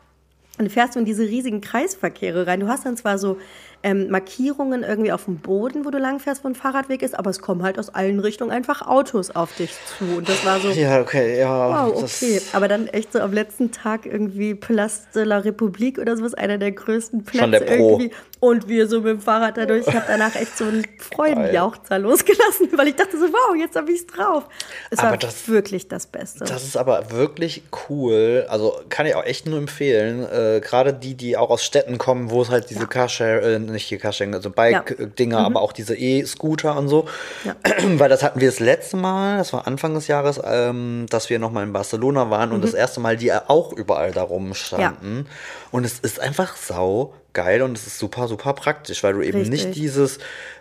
Und 0.57 0.71
fährst 0.71 0.95
du 0.95 1.01
in 1.01 1.05
diese 1.05 1.25
riesigen 1.25 1.61
Kreisverkehre 1.61 2.47
rein. 2.47 2.61
Du 2.61 2.69
hast 2.69 2.87
dann 2.87 2.97
zwar 2.97 3.19
so 3.19 3.39
ähm, 3.83 4.09
Markierungen 4.09 4.85
irgendwie 4.85 5.11
auf 5.11 5.25
dem 5.25 5.39
Boden, 5.39 5.85
wo 5.85 5.91
du 5.91 5.99
langfährst, 5.99 6.45
wo 6.45 6.49
ein 6.49 6.55
Fahrradweg 6.55 7.03
ist, 7.03 7.19
aber 7.19 7.31
es 7.31 7.41
kommen 7.41 7.65
halt 7.65 7.77
aus 7.77 7.89
allen 7.93 8.21
Richtungen 8.21 8.53
einfach 8.53 8.81
Autos 8.83 9.33
auf 9.33 9.53
dich 9.57 9.73
zu. 9.99 10.19
Und 10.19 10.29
das 10.29 10.47
war 10.47 10.61
so, 10.61 10.69
Ja, 10.71 11.01
okay, 11.01 11.41
ja. 11.41 11.89
wow, 11.89 12.01
okay. 12.05 12.41
Aber 12.53 12.69
dann 12.69 12.87
echt 12.87 13.13
so 13.13 13.19
am 13.19 13.33
letzten 13.33 13.73
Tag 13.73 14.07
irgendwie 14.07 14.55
Place 14.55 15.09
de 15.13 15.25
la 15.25 15.39
République 15.39 15.99
oder 16.01 16.17
sowas, 16.17 16.35
einer 16.35 16.57
der 16.57 16.71
größten 16.71 17.25
Plätze 17.25 17.43
Schon 17.43 17.51
der 17.51 17.61
Pro. 17.61 17.91
irgendwie. 17.99 18.15
Und 18.45 18.69
wir 18.69 18.87
so 18.89 19.01
mit 19.01 19.09
dem 19.11 19.21
Fahrrad 19.21 19.57
dadurch. 19.57 19.87
Ich 19.87 19.95
habe 19.95 20.05
danach 20.07 20.35
echt 20.37 20.59
so 20.59 20.65
einen 20.65 20.85
Freudenjauchzer 20.99 21.99
losgelassen, 21.99 22.69
weil 22.77 22.89
ich 22.89 22.97
dachte 22.97 23.19
so, 23.19 23.27
wow, 23.33 23.57
jetzt 23.59 23.75
habe 23.75 23.91
ich 23.91 24.01
es 24.01 24.07
drauf. 24.07 24.45
Es 24.91 24.99
Aber 24.99 25.13
war 25.13 25.17
das- 25.17 25.49
wirklich 25.49 25.89
das 25.89 26.07
Beste. 26.07 26.45
Das 26.45 26.63
ist 26.65 26.77
aber 26.77 27.11
wirklich 27.11 27.63
cool. 27.89 28.45
Also 28.51 28.81
kann 28.91 29.07
ich 29.07 29.15
auch 29.15 29.25
echt 29.25 29.47
nur 29.47 29.57
empfehlen. 29.59 30.27
Äh, 30.31 30.61
Gerade 30.61 30.93
die, 30.93 31.15
die 31.15 31.37
auch 31.39 31.49
aus 31.49 31.65
Städten 31.65 31.97
kommen, 31.97 32.31
wo 32.31 32.43
es 32.43 32.51
halt 32.51 32.69
diese 32.69 32.87
Carshare, 32.87 33.55
äh, 33.55 33.59
nicht 33.59 33.87
hier 33.87 33.99
Carsharing, 33.99 34.35
also 34.35 34.51
Bike-Dinger, 34.51 35.39
aber 35.39 35.63
auch 35.63 35.73
diese 35.73 35.97
E-Scooter 35.97 36.77
und 36.77 36.89
so. 36.89 37.07
Ja. 37.45 37.57
Weil 37.99 38.11
das 38.11 38.23
hatten 38.23 38.41
wir 38.41 38.49
das 38.49 38.61
letzte 38.61 38.97
Mal, 38.99 39.39
das 39.39 39.53
war 39.55 39.67
Anfang 39.67 39.95
des 39.95 40.07
Jahres, 40.07 40.39
ähm, 40.45 41.07
dass 41.09 41.31
wir 41.31 41.39
nochmal 41.39 41.65
in 41.65 41.73
Barcelona 41.73 42.29
waren 42.29 42.53
und 42.53 42.63
das 42.63 42.75
erste 42.75 43.01
Mal 43.01 43.17
die 43.17 43.33
auch 43.33 43.73
überall 43.73 44.13
da 44.13 44.23
rumstanden. 44.23 45.27
Und 45.71 45.85
es 45.85 45.99
ist 46.01 46.21
einfach 46.21 46.57
sau 46.57 47.15
geil 47.35 47.61
und 47.63 47.77
es 47.77 47.87
ist 47.87 47.99
super, 47.99 48.29
super 48.29 48.55
praktisch, 48.55 49.03
weil 49.05 49.13
du 49.13 49.23
eben 49.23 49.39
Richtig. 49.41 49.67
nicht 49.67 49.75
dieses, 49.77 50.19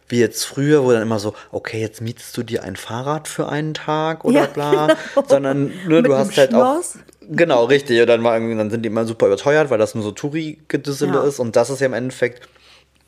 wie 0.10 0.20
jetzt 0.20 0.44
früher, 0.44 0.84
wo 0.84 0.92
dann 0.92 1.02
immer 1.04 1.20
so, 1.20 1.34
okay, 1.52 1.80
jetzt 1.80 2.02
mietest 2.02 2.36
du 2.36 2.44
dir 2.44 2.64
ein 2.64 2.76
Fahrrad 2.76 3.28
für 3.28 3.48
einen 3.48 3.74
Tag 3.74 4.26
oder 4.26 4.42
Ja, 4.42 4.46
bla, 4.48 4.88
genau. 4.88 5.28
sondern 5.28 5.72
ne, 5.88 6.04
du 6.04 6.14
hast 6.14 6.36
halt 6.38 6.50
Schloss. 6.52 6.96
auch. 6.98 7.14
Genau, 7.30 7.64
richtig. 7.66 8.02
Und 8.02 8.08
dann, 8.08 8.24
war 8.24 8.36
irgendwie, 8.36 8.58
dann 8.58 8.70
sind 8.70 8.82
die 8.84 8.88
immer 8.88 9.06
super 9.06 9.28
überteuert, 9.28 9.70
weil 9.70 9.78
das 9.78 9.96
nur 9.96 10.04
so 10.04 10.12
Touri-Gedüssele 10.12 11.14
Ja. 11.20 11.24
ist. 11.24 11.40
Und 11.40 11.56
das 11.56 11.70
ist 11.70 11.80
ja 11.80 11.86
im 11.86 11.94
Endeffekt, 11.94 12.50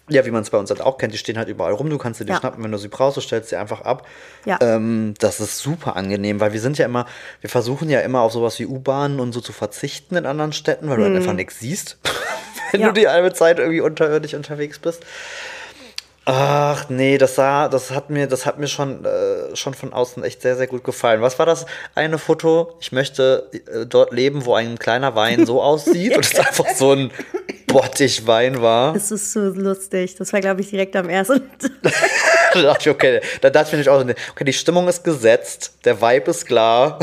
ja, 0.07 0.25
wie 0.25 0.31
man 0.31 0.43
es 0.43 0.51
bei 0.51 0.57
uns 0.57 0.69
halt 0.69 0.79
auch 0.81 0.97
kennt, 0.97 1.13
die 1.13 1.17
stehen 1.17 1.37
halt 1.37 1.49
überall 1.49 1.73
rum. 1.73 1.89
Du 1.89 1.97
kannst 1.97 2.21
dir 2.21 2.25
die 2.25 2.31
Ja. 2.31 2.37
schnappen, 2.39 2.63
wenn 2.63 2.71
du 2.71 2.77
sie 2.77 2.87
brauchst, 2.87 3.17
du 3.17 3.21
stellst 3.21 3.49
sie 3.49 3.55
einfach 3.57 3.81
ab. 3.81 4.07
Ja. 4.45 4.57
Ähm, 4.61 5.15
das 5.19 5.41
ist 5.41 5.57
super 5.59 5.95
angenehm, 5.97 6.39
weil 6.39 6.53
wir 6.53 6.61
sind 6.61 6.77
ja 6.77 6.85
immer, 6.85 7.07
wir 7.41 7.49
versuchen 7.49 7.89
ja 7.89 7.99
immer 8.01 8.21
auf 8.21 8.31
sowas 8.31 8.57
wie 8.59 8.67
U-Bahnen 8.67 9.19
und 9.19 9.33
so 9.33 9.41
zu 9.41 9.51
verzichten 9.51 10.15
in 10.15 10.25
anderen 10.25 10.53
Städten, 10.53 10.87
weil 10.89 10.97
du 10.97 11.03
halt 11.03 11.15
einfach 11.15 11.33
nichts 11.33 11.59
siehst, 11.59 11.97
wenn. 12.71 12.81
Ja. 12.81 12.87
du 12.87 12.93
die 12.93 13.07
halbe 13.07 13.33
Zeit 13.33 13.59
irgendwie 13.59 13.81
unterirdisch 13.81 14.33
unterwegs 14.33 14.79
bist. 14.79 15.03
Ach 16.27 16.89
nee, 16.89 17.19
das 17.19 17.35
sah, 17.35 17.67
das 17.67 17.91
hat 17.91 18.09
mir, 18.09 18.25
das 18.25 18.47
hat 18.47 18.57
mir 18.57 18.67
schon, 18.67 19.05
äh, 19.05 19.55
schon 19.55 19.75
von 19.75 19.93
außen 19.93 20.23
echt 20.23 20.41
sehr, 20.41 20.55
sehr 20.55 20.65
gut 20.65 20.83
gefallen. 20.83 21.21
Was 21.21 21.37
war 21.37 21.45
das 21.45 21.67
eine 21.93 22.17
Foto? 22.17 22.75
Ich 22.79 22.91
möchte 22.91 23.47
äh, 23.53 23.85
dort 23.85 24.11
leben, 24.11 24.43
wo 24.45 24.55
ein 24.55 24.79
kleiner 24.79 25.15
Wein 25.15 25.45
so 25.45 25.61
aussieht 25.61 26.17
und 26.17 26.25
es 26.25 26.39
einfach 26.39 26.67
so 26.75 26.93
ein 26.93 27.11
Bottich 27.67 28.25
Wein 28.25 28.59
war. 28.59 28.95
Es 28.95 29.11
ist 29.11 29.33
so 29.33 29.41
lustig. 29.41 30.15
Das 30.15 30.33
war, 30.33 30.41
glaube 30.41 30.61
ich, 30.61 30.71
direkt 30.71 30.95
am 30.95 31.09
ersten. 31.09 31.43
da 32.55 32.61
dachte 32.61 32.89
ich, 32.89 32.95
okay, 32.95 33.21
da 33.41 33.49
dachte 33.49 33.77
ich 33.77 33.89
auch, 33.89 34.03
okay, 34.31 34.43
die 34.43 34.53
Stimmung 34.53 34.87
ist 34.87 35.03
gesetzt, 35.03 35.77
der 35.85 36.01
Vibe 36.01 36.31
ist 36.31 36.45
klar. 36.45 36.99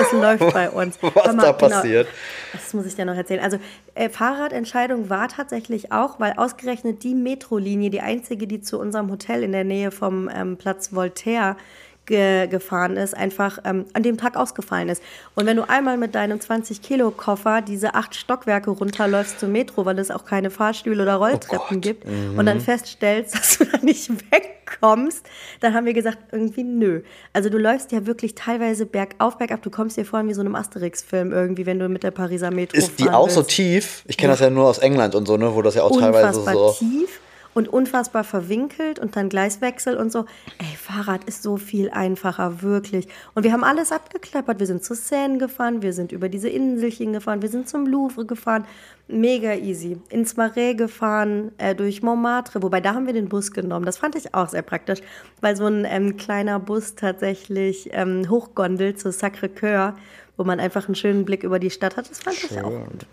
Es 0.00 0.12
läuft 0.12 0.52
bei 0.52 0.70
uns. 0.70 0.98
Was 1.00 1.14
mal, 1.14 1.24
da 1.24 1.52
genau, 1.52 1.52
passiert. 1.52 2.08
Das 2.52 2.74
muss 2.74 2.86
ich 2.86 2.96
dir 2.96 3.04
noch 3.04 3.14
erzählen. 3.14 3.40
Also 3.40 3.58
äh, 3.94 4.08
Fahrradentscheidung 4.08 5.08
war 5.10 5.28
tatsächlich 5.28 5.92
auch, 5.92 6.20
weil 6.20 6.34
ausgerechnet 6.36 7.02
die 7.02 7.14
Metrolinie, 7.14 7.90
die 7.90 8.00
einzige, 8.00 8.46
die 8.46 8.60
zu 8.60 8.78
unserem 8.78 9.10
Hotel 9.10 9.42
in 9.42 9.52
der 9.52 9.64
Nähe 9.64 9.90
vom 9.90 10.28
ähm, 10.32 10.56
Platz 10.56 10.94
Voltaire 10.94 11.56
ge 12.10 12.48
gefahren 12.48 12.96
ist, 12.96 13.16
einfach 13.16 13.58
ähm, 13.64 13.86
an 13.94 14.02
dem 14.02 14.18
Tag 14.18 14.36
ausgefallen 14.36 14.90
ist. 14.90 15.02
Und 15.34 15.46
wenn 15.46 15.56
du 15.56 15.68
einmal 15.68 15.96
mit 15.96 16.14
deinem 16.14 16.38
20-Kilo-Koffer 16.38 17.62
diese 17.62 17.94
acht 17.94 18.14
Stockwerke 18.14 18.70
runterläufst 18.70 19.40
zum 19.40 19.52
Metro, 19.52 19.86
weil 19.86 19.98
es 19.98 20.10
auch 20.10 20.26
keine 20.26 20.50
Fahrstühle 20.50 21.04
oder 21.04 21.14
Rolltreppen 21.14 21.76
Gott. 21.76 21.82
gibt 21.82 22.04
und 22.36 22.44
dann 22.44 22.60
feststellst, 22.60 23.34
dass 23.38 23.58
du 23.58 23.64
da 23.64 23.78
nicht 23.78 24.10
wegkommst, 24.30 25.24
dann 25.60 25.72
haben 25.72 25.86
wir 25.86 25.94
gesagt, 25.94 26.18
irgendwie 26.32 26.64
nö. 26.64 27.02
Also 27.32 27.48
du 27.48 27.56
läufst 27.56 27.92
ja 27.92 28.04
wirklich 28.06 28.34
teilweise 28.34 28.84
bergauf, 28.84 29.38
bergab. 29.38 29.62
Du 29.62 29.70
kommst 29.70 29.96
dir 29.96 30.04
vor 30.04 30.26
wie 30.26 30.34
so 30.34 30.40
einem 30.40 30.56
Asterix-Film 30.56 31.32
irgendwie, 31.32 31.64
wenn 31.64 31.78
du 31.78 31.88
mit 31.88 32.02
der 32.02 32.10
Pariser 32.10 32.50
Metro 32.50 32.76
Ist 32.76 32.98
die 32.98 33.08
auch 33.08 33.30
so 33.30 33.40
willst. 33.40 33.50
tief? 33.50 34.04
Ich 34.08 34.18
kenne 34.18 34.32
das 34.32 34.40
ja 34.40 34.50
nur 34.50 34.66
aus 34.66 34.78
England 34.78 35.14
und 35.14 35.26
so, 35.26 35.36
ne, 35.36 35.54
wo 35.54 35.62
das 35.62 35.76
ja 35.76 35.84
auch 35.84 35.96
teilweise 35.98 36.40
unfassbar 36.40 36.54
so. 36.54 36.72
tief 36.72 37.20
und 37.54 37.68
unfassbar 37.68 38.24
verwinkelt 38.24 38.98
und 38.98 39.16
dann 39.16 39.28
Gleiswechsel 39.28 39.96
und 39.96 40.12
so. 40.12 40.26
Ey, 40.58 40.76
Fahrrad 40.76 41.24
ist 41.24 41.42
so 41.42 41.56
viel 41.56 41.90
einfacher, 41.90 42.62
wirklich. 42.62 43.08
Und 43.34 43.42
wir 43.42 43.52
haben 43.52 43.64
alles 43.64 43.92
abgeklappert. 43.92 44.60
Wir 44.60 44.66
sind 44.66 44.84
zu 44.84 44.94
Seine 44.94 45.38
gefahren, 45.38 45.82
wir 45.82 45.92
sind 45.92 46.12
über 46.12 46.28
diese 46.28 46.48
Inselchen 46.48 47.12
gefahren, 47.12 47.42
wir 47.42 47.48
sind 47.48 47.68
zum 47.68 47.86
Louvre 47.86 48.24
gefahren. 48.24 48.64
Mega 49.08 49.54
easy. 49.54 49.98
Ins 50.08 50.36
Marais 50.36 50.76
gefahren, 50.76 51.50
äh, 51.58 51.74
durch 51.74 52.02
Montmartre. 52.02 52.62
Wobei, 52.62 52.80
da 52.80 52.94
haben 52.94 53.06
wir 53.06 53.12
den 53.12 53.28
Bus 53.28 53.50
genommen. 53.50 53.84
Das 53.84 53.98
fand 53.98 54.14
ich 54.14 54.34
auch 54.34 54.48
sehr 54.48 54.62
praktisch, 54.62 55.00
weil 55.40 55.56
so 55.56 55.66
ein 55.66 55.84
ähm, 55.84 56.16
kleiner 56.16 56.60
Bus 56.60 56.94
tatsächlich 56.94 57.90
ähm, 57.92 58.30
hochgondelt 58.30 59.00
zu 59.00 59.08
Sacré-Cœur, 59.10 59.94
wo 60.36 60.44
man 60.44 60.60
einfach 60.60 60.86
einen 60.86 60.94
schönen 60.94 61.24
Blick 61.24 61.42
über 61.42 61.58
die 61.58 61.70
Stadt 61.70 61.96
hat. 61.96 62.08
Das 62.08 62.20
fand 62.20 62.36
ich 62.36 62.60
auch 62.62 62.70
gut. 62.70 63.06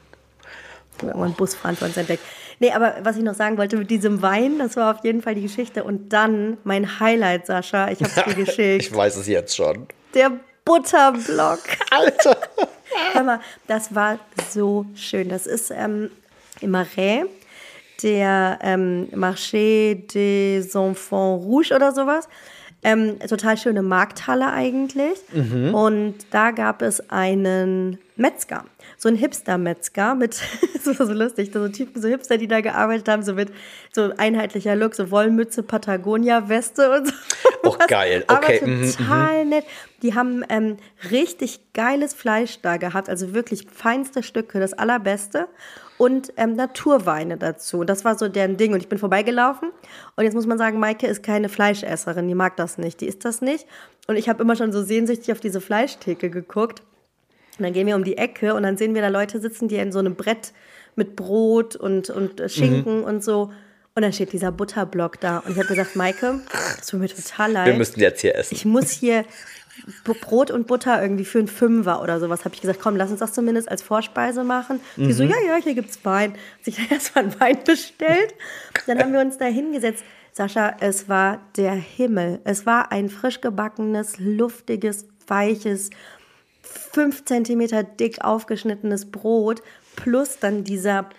Irgendwann 1.03 1.33
Busfahren 1.33 1.75
für 1.75 1.85
uns 1.85 1.97
entdeckt. 1.97 2.23
Nee, 2.59 2.71
aber 2.71 2.95
was 3.03 3.17
ich 3.17 3.23
noch 3.23 3.35
sagen 3.35 3.57
wollte 3.57 3.77
mit 3.77 3.91
diesem 3.91 4.21
Wein, 4.21 4.57
das 4.57 4.75
war 4.75 4.95
auf 4.95 5.03
jeden 5.03 5.21
Fall 5.21 5.35
die 5.35 5.43
Geschichte. 5.43 5.83
Und 5.83 6.11
dann 6.11 6.57
mein 6.63 6.99
Highlight, 6.99 7.45
Sascha, 7.45 7.89
ich 7.89 8.01
habe 8.01 8.29
dir 8.33 8.35
geschickt. 8.45 8.85
ich 8.87 8.95
weiß 8.95 9.15
es 9.17 9.27
jetzt 9.27 9.55
schon. 9.55 9.87
der 10.13 10.31
Butterblock. 10.65 11.59
Alter. 11.91 12.37
Hör 13.13 13.23
mal, 13.23 13.39
das 13.67 13.93
war 13.93 14.19
so 14.49 14.85
schön. 14.95 15.29
Das 15.29 15.45
ist 15.47 15.71
ähm, 15.71 16.09
im 16.61 16.71
Marais, 16.71 17.25
der 18.03 18.59
ähm, 18.61 19.07
Marché 19.13 20.07
des 20.07 20.73
Enfants 20.75 21.45
Rouges 21.45 21.71
oder 21.71 21.91
sowas. 21.93 22.27
Ähm, 22.83 23.17
total 23.27 23.57
schöne 23.57 23.81
Markthalle 23.81 24.51
eigentlich. 24.51 25.19
Und 25.73 26.15
da 26.31 26.51
gab 26.51 26.81
es 26.81 27.09
einen 27.09 27.97
Metzger. 28.17 28.65
So 28.97 29.09
ein 29.09 29.15
Hipster-Metzger 29.15 30.15
mit, 30.15 30.41
das 30.73 30.99
war 30.99 31.05
so 31.05 31.13
lustig, 31.13 31.51
so 31.53 31.67
Typen, 31.69 32.01
so 32.01 32.07
Hipster, 32.07 32.37
die 32.37 32.47
da 32.47 32.61
gearbeitet 32.61 33.07
haben, 33.07 33.23
so 33.23 33.33
mit 33.33 33.51
so 33.93 34.11
einheitlicher 34.17 34.75
Look, 34.75 34.95
so 34.95 35.11
Wollmütze, 35.11 35.63
Patagonia-Weste 35.63 36.91
und 36.91 37.07
so. 37.07 37.13
Oh, 37.63 37.75
geil. 37.87 38.23
Okay, 38.27 38.59
Aber 38.61 38.67
mhm, 38.67 38.91
total 38.91 39.45
nett. 39.45 39.65
Die 40.01 40.15
haben 40.15 40.43
ähm, 40.47 40.77
richtig 41.11 41.73
geiles 41.73 42.13
Fleisch 42.13 42.61
da 42.61 42.77
gehabt, 42.77 43.09
also 43.09 43.33
wirklich 43.33 43.67
feinste 43.69 44.23
Stücke, 44.23 44.61
das 44.61 44.73
allerbeste. 44.73 45.49
Und 45.97 46.31
ähm, 46.37 46.55
Naturweine 46.55 47.37
dazu. 47.37 47.83
Das 47.83 48.05
war 48.05 48.17
so 48.17 48.29
deren 48.29 48.55
Ding. 48.55 48.73
Und 48.73 48.79
ich 48.79 48.87
bin 48.87 48.99
vorbeigelaufen. 48.99 49.71
Und 50.15 50.23
jetzt 50.23 50.35
muss 50.35 50.45
man 50.45 50.57
sagen, 50.57 50.79
Maike 50.79 51.07
ist 51.07 51.23
keine 51.23 51.49
Fleischesserin. 51.49 52.27
Die 52.27 52.35
mag 52.35 52.55
das 52.55 52.77
nicht. 52.77 53.01
Die 53.01 53.07
isst 53.07 53.25
das 53.25 53.41
nicht. 53.41 53.65
Und 54.07 54.15
ich 54.15 54.29
habe 54.29 54.41
immer 54.43 54.55
schon 54.55 54.71
so 54.71 54.83
sehnsüchtig 54.83 55.31
auf 55.31 55.39
diese 55.39 55.59
Fleischtheke 55.59 56.29
geguckt. 56.29 56.83
Und 57.57 57.63
dann 57.63 57.73
gehen 57.73 57.87
wir 57.87 57.95
um 57.95 58.03
die 58.03 58.17
Ecke 58.17 58.53
und 58.53 58.63
dann 58.63 58.77
sehen 58.77 58.93
wir 58.95 59.01
da 59.01 59.07
Leute 59.07 59.39
sitzen, 59.39 59.67
die 59.67 59.77
in 59.77 59.91
so 59.91 59.99
einem 59.99 60.15
Brett 60.15 60.53
mit 60.95 61.15
Brot 61.15 61.75
und, 61.75 62.09
und 62.09 62.39
äh, 62.39 62.49
Schinken 62.49 63.03
und 63.03 63.23
so. 63.23 63.51
Und 63.95 64.03
dann 64.03 64.13
steht 64.13 64.31
dieser 64.31 64.51
Butterblock 64.51 65.19
da. 65.19 65.39
Und 65.39 65.53
ich 65.53 65.57
habe 65.57 65.67
gesagt, 65.67 65.95
Maike, 65.95 66.41
es 66.79 66.87
tut 66.87 66.99
mir 66.99 67.07
total 67.07 67.51
leid 67.51 67.65
Wir 67.65 67.73
müssen 67.73 67.99
jetzt 67.99 68.21
hier 68.21 68.35
essen. 68.35 68.53
ich 68.53 68.63
muss 68.63 68.91
hier 68.91 69.25
Brot 70.03 70.51
und 70.51 70.67
Butter 70.67 71.01
irgendwie 71.01 71.25
für 71.25 71.39
einen 71.39 71.47
Fünfer 71.47 72.01
oder 72.01 72.19
sowas. 72.19 72.45
Habe 72.45 72.53
ich 72.55 72.61
gesagt, 72.61 72.79
komm, 72.79 72.95
lass 72.95 73.09
uns 73.09 73.19
das 73.19 73.33
zumindest 73.33 73.69
als 73.69 73.81
Vorspeise 73.81 74.43
machen. 74.43 74.79
Die 74.97 75.13
so, 75.13 75.23
ja, 75.23 75.35
ja, 75.45 75.55
hier 75.55 75.73
gibt's 75.73 75.99
Wein. 76.03 76.33
Hat 76.33 76.65
sich 76.65 76.75
dann 76.75 76.87
erstmal 76.91 77.23
einen 77.25 77.39
Wein 77.39 77.59
bestellt. 77.65 78.33
Dann 78.85 78.99
haben 78.99 79.13
wir 79.13 79.19
uns 79.19 79.37
da 79.37 79.45
hingesetzt. 79.45 80.03
Sascha, 80.31 80.75
es 80.79 81.09
war 81.09 81.41
der 81.55 81.73
Himmel. 81.73 82.39
Es 82.43 82.65
war 82.67 82.91
ein 82.91 83.09
frisch 83.09 83.41
gebackenes, 83.41 84.19
luftiges, 84.19 85.07
weiches, 85.25 85.89
fünf 86.77 87.25
Zentimeter 87.25 87.83
dick 87.83 88.23
aufgeschnittenes 88.23 89.11
Brot 89.11 89.61
plus 89.95 90.39
dann 90.39 90.63
dieser, 90.63 91.09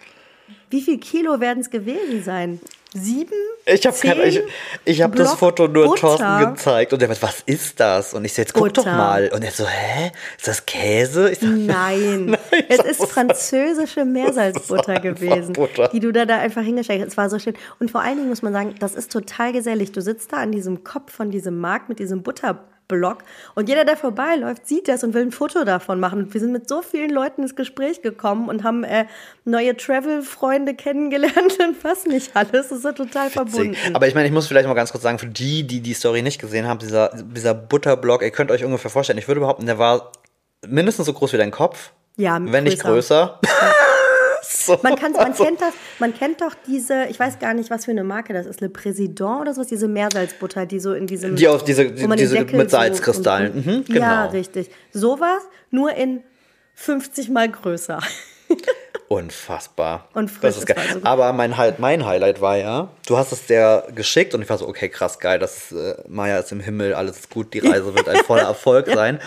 wie 0.71 0.81
viel 0.81 0.99
Kilo 0.99 1.40
werden 1.40 1.61
es 1.61 1.71
gewesen 1.71 2.23
sein? 2.23 2.61
Sieben? 2.94 3.35
Ich 3.66 3.87
habe 3.87 4.25
ich, 4.25 4.40
ich 4.87 5.03
hab 5.03 5.14
das 5.14 5.35
Foto 5.35 5.68
nur 5.68 5.88
Butter? 5.88 6.16
Thorsten 6.16 6.55
gezeigt 6.55 6.92
und 6.94 7.01
der 7.03 7.09
meinte, 7.09 7.23
was 7.23 7.42
ist 7.44 7.79
das? 7.79 8.14
Und 8.14 8.25
ich 8.25 8.33
so, 8.33 8.40
jetzt 8.40 8.55
guck 8.55 8.73
doch 8.73 8.85
Butter. 8.85 8.97
mal. 8.97 9.29
Und 9.29 9.44
er 9.44 9.51
so, 9.51 9.66
hä? 9.66 10.11
Ist 10.38 10.49
das 10.49 10.64
Käse? 10.64 11.31
Ich 11.31 11.40
so, 11.40 11.47
Nein, 11.47 12.35
es 12.68 12.79
ist 12.79 13.05
französische 13.05 14.07
Meersalzbutter 14.07 15.01
gewesen, 15.01 15.53
Butter. 15.53 15.88
die 15.88 16.01
du 16.01 16.12
da, 16.12 16.25
da 16.25 16.38
einfach 16.38 16.62
hingestellt 16.62 17.03
hast. 17.03 17.09
Es 17.09 17.16
war 17.18 17.29
so 17.29 17.38
schön. 17.38 17.55
Und 17.79 17.90
vor 17.90 18.01
allen 18.01 18.16
Dingen 18.16 18.31
muss 18.31 18.40
man 18.40 18.55
sagen, 18.55 18.75
das 18.81 18.94
ist 18.94 19.12
total 19.12 19.53
gesellig. 19.53 19.92
Du 19.92 20.01
sitzt 20.01 20.33
da 20.33 20.38
an 20.38 20.51
diesem 20.51 20.83
Kopf 20.83 21.12
von 21.12 21.31
diesem 21.31 21.59
Markt 21.59 21.90
mit 21.90 21.99
diesem 21.99 22.23
Butterblock 22.88 23.18
und 23.55 23.68
jeder, 23.68 23.85
der 23.85 23.96
vorbeiläuft, 23.96 24.66
sieht 24.66 24.88
das 24.88 25.05
und 25.05 25.14
will 25.14 25.22
ein 25.22 25.33
Foto 25.33 25.64
davon 25.64 26.01
machen. 26.01 26.20
Und 26.20 26.35
wir 26.35 26.40
sind 26.40 26.53
mit 26.53 26.68
so 26.68 26.83
vielen 26.83 27.11
Leuten 27.11 27.42
ins 27.42 27.55
Gespräch 27.55 28.03
gekommen 28.03 28.48
und 28.48 28.64
haben 28.64 28.85
äh, 28.85 29.07
neue 29.44 29.77
Travel-Freunde 29.77 30.74
kennengelernt 30.74 31.59
und 31.61 31.83
was 31.83 32.07
nicht 32.07 32.35
alles. 32.35 32.68
Das 32.68 32.72
ist 32.72 32.85
ja 32.85 32.92
total 32.92 33.31
verbunden. 33.31 33.77
Aber 33.94 34.09
ich 34.09 34.14
meine, 34.14 34.27
ich 34.27 34.33
muss 34.33 34.46
vielleicht 34.46 34.66
mal 34.66 34.74
ganz 34.74 34.90
kurz 34.90 35.03
sagen, 35.05 35.18
für 35.18 35.27
die, 35.27 35.66
die 35.66 35.81
die 35.81 35.94
Story 35.94 36.22
nicht 36.22 36.40
gesehen 36.40 36.66
haben, 36.66 36.79
dieser, 36.79 37.11
dieser 37.14 37.55
Butterblock, 37.55 38.22
ihr 38.22 38.31
könnt 38.31 38.51
euch 38.51 38.64
ungefähr 38.64 38.90
vorstellen, 38.90 39.18
ich 39.18 39.29
würde 39.29 39.40
behaupten, 39.40 39.66
der 39.66 39.79
war 39.79 40.12
mindestens 40.66 41.07
so 41.07 41.12
groß 41.12 41.33
wie 41.35 41.38
dein 41.38 41.51
Kopf. 41.51 41.92
Ja, 42.16 42.38
Wenn 42.40 42.64
nicht 42.64 42.81
größer. 42.81 43.40
so, 44.68 44.78
Man, 44.83 44.94
man, 44.94 45.16
also- 45.16 45.42
kennt 45.44 45.61
das, 45.61 45.74
man 45.98 46.14
kennt 46.14 46.40
doch 46.40 46.52
diese, 46.66 47.04
ich 47.07 47.18
weiß 47.18 47.38
gar 47.40 47.54
nicht, 47.54 47.70
was 47.70 47.85
für 47.87 47.90
eine 47.90 48.04
Marke 48.04 48.33
das 48.33 48.46
ist, 48.46 48.61
Le 48.61 48.68
Président 48.68 49.40
oder 49.40 49.54
sowas, 49.54 49.66
diese 49.66 49.88
Meersalzbutter, 49.88 50.66
die 50.66 50.78
so 50.81 50.92
in 50.94 51.07
diesem. 51.07 51.37
Die 51.37 51.48
auf 51.48 51.64
diese- 51.64 51.90
den 51.90 52.11
diese 52.12 52.44
mit 52.44 52.70
Salzkristallen. 52.70 53.57
Mhm, 53.64 53.85
Ja, 53.94 54.24
genau. 54.24 54.31
richtig. 54.31 54.70
Sowas, 54.92 55.42
nur 55.70 55.92
in 55.94 56.22
50 56.74 57.28
mal 57.31 57.48
größer. 57.50 57.98
Unfassbar. 59.09 60.09
Und 60.12 60.31
frisch, 60.31 60.40
Das 60.42 60.59
ist 60.59 60.66
geil. 60.66 60.76
war 60.76 60.85
so 60.87 60.94
gut. 60.96 61.07
Aber 61.07 61.33
mein, 61.33 61.54
mein 61.78 62.04
Highlight 62.04 62.42
war 62.42 62.57
ja, 62.59 62.90
du 63.07 63.16
hast 63.16 63.33
es 63.33 63.46
der 63.46 63.87
geschickt 63.94 64.35
und 64.35 64.42
ich 64.42 64.50
war 64.50 64.59
so, 64.59 64.68
okay, 64.68 64.90
krass 64.90 65.18
geil, 65.18 65.38
das 65.38 65.70
ist, 65.70 65.72
äh, 65.72 65.94
Maya 66.09 66.38
ist 66.38 66.52
im 66.52 66.61
Himmel, 66.61 66.92
alles 66.92 67.20
ist 67.20 67.31
gut, 67.31 67.54
die 67.54 67.61
Reise 67.61 67.94
wird 67.94 68.07
ein 68.09 68.22
voller 68.24 68.42
Erfolg 68.48 68.87
sein. 68.92 69.18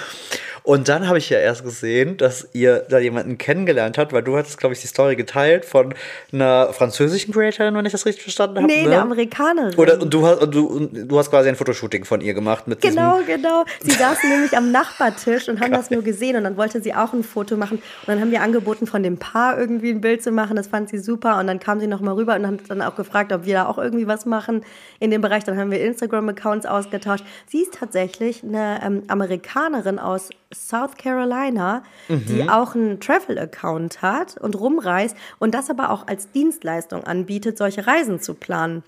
Und 0.64 0.90
dann 0.90 1.08
habe 1.08 1.18
ich 1.18 1.30
ja 1.30 1.40
erst 1.40 1.64
gesehen, 1.64 2.18
dass 2.18 2.48
ihr 2.54 2.86
da 2.90 3.00
jemanden 3.00 3.38
kennengelernt 3.38 3.98
habt, 3.98 4.14
weil 4.14 4.22
du 4.22 4.38
hattest, 4.38 4.60
glaube 4.60 4.74
ich, 4.74 4.82
die 4.82 4.88
Story 4.88 5.16
geteilt 5.16 5.66
von 5.66 5.94
einer 6.32 6.72
französischen 6.74 7.34
Creatorin, 7.34 7.76
wenn 7.76 7.86
ich 7.86 7.92
das 7.92 8.06
richtig 8.06 8.24
verstanden 8.24 8.58
habe. 8.58 8.68
Nee, 8.68 8.84
ne? 8.84 8.92
eine 8.92 9.02
Amerikanerin. 9.02 9.76
Oder 9.76 10.00
und 10.00 10.14
du 10.14 10.26
hast, 10.26 10.42
und 10.42 10.54
du, 10.54 10.66
und 10.68 11.12
du 11.12 11.18
hast 11.18 11.32
quasi 11.32 11.50
ein 11.50 11.56
Fotoshooting 11.56 12.06
von 12.06 12.22
ihr 12.22 12.34
gemacht 12.34 12.68
mit 12.68 12.82
Genau, 12.82 13.20
genau. 13.26 13.66
Sie 13.82 13.92
saßen 13.92 14.30
nämlich 14.30 14.56
am 14.56 14.72
Nachbartisch 14.72 15.50
und 15.50 15.60
haben 15.60 15.72
das 15.72 15.90
nur 15.90 16.04
gesehen 16.04 16.36
und 16.36 16.44
dann 16.44 16.58
wollte 16.58 16.82
sie 16.82 16.94
auch 16.94 17.14
ein 17.14 17.24
Foto 17.24 17.58
machen 17.58 17.78
und 17.78 18.08
dann 18.08 18.22
haben 18.22 18.32
wir 18.32 18.42
angeboten, 18.42 18.86
von 18.86 19.02
dem 19.02 19.18
Paar 19.18 19.58
irgendwie 19.58 19.90
ein 19.90 20.02
Bild 20.02 20.22
zu 20.22 20.32
machen. 20.32 20.56
Das 20.56 20.68
fand 20.68 20.90
sie 20.90 21.00
super 21.00 21.40
und 21.40 21.48
dann 21.48 21.60
kam 21.60 21.80
sie 21.80 21.88
noch 21.88 22.02
mal 22.02 22.14
rüber 22.14 22.36
und 22.36 22.46
hat 22.46 22.60
dann 22.68 22.82
auch 22.82 22.96
gefragt, 22.96 23.34
ob 23.34 23.46
wir 23.46 23.56
da 23.56 23.66
auch 23.66 23.78
irgendwie 23.78 24.08
was 24.08 24.26
machen 24.26 24.64
in 25.00 25.10
dem 25.10 25.22
Bereich. 25.22 25.44
Dann 25.44 25.58
haben 25.58 25.72
wir 25.72 25.82
Instagram-Accounts 25.82 26.66
ausgetauscht. 26.66 27.26
Sie 27.48 27.64
ist 27.64 27.74
tatsächlich 27.74 28.44
eine 28.44 28.80
ähm, 28.84 29.04
Amerikanerin 29.08 29.98
aus 29.98 30.30
South 30.54 30.98
Carolina, 30.98 31.84
die 32.10 32.50
auch 32.50 32.76
einen 32.76 33.00
Travel-Account 33.00 34.02
hat 34.02 34.38
und 34.38 34.60
rumreist 34.60 35.16
und 35.40 35.54
das 35.54 35.70
aber 35.70 35.92
auch 35.92 36.08
als 36.08 36.32
Dienstleistung 36.32 37.04
anbietet, 37.04 37.58
solche 37.58 37.88
Reisen 37.88 38.20
zu 38.20 38.34
planen. 38.34 38.84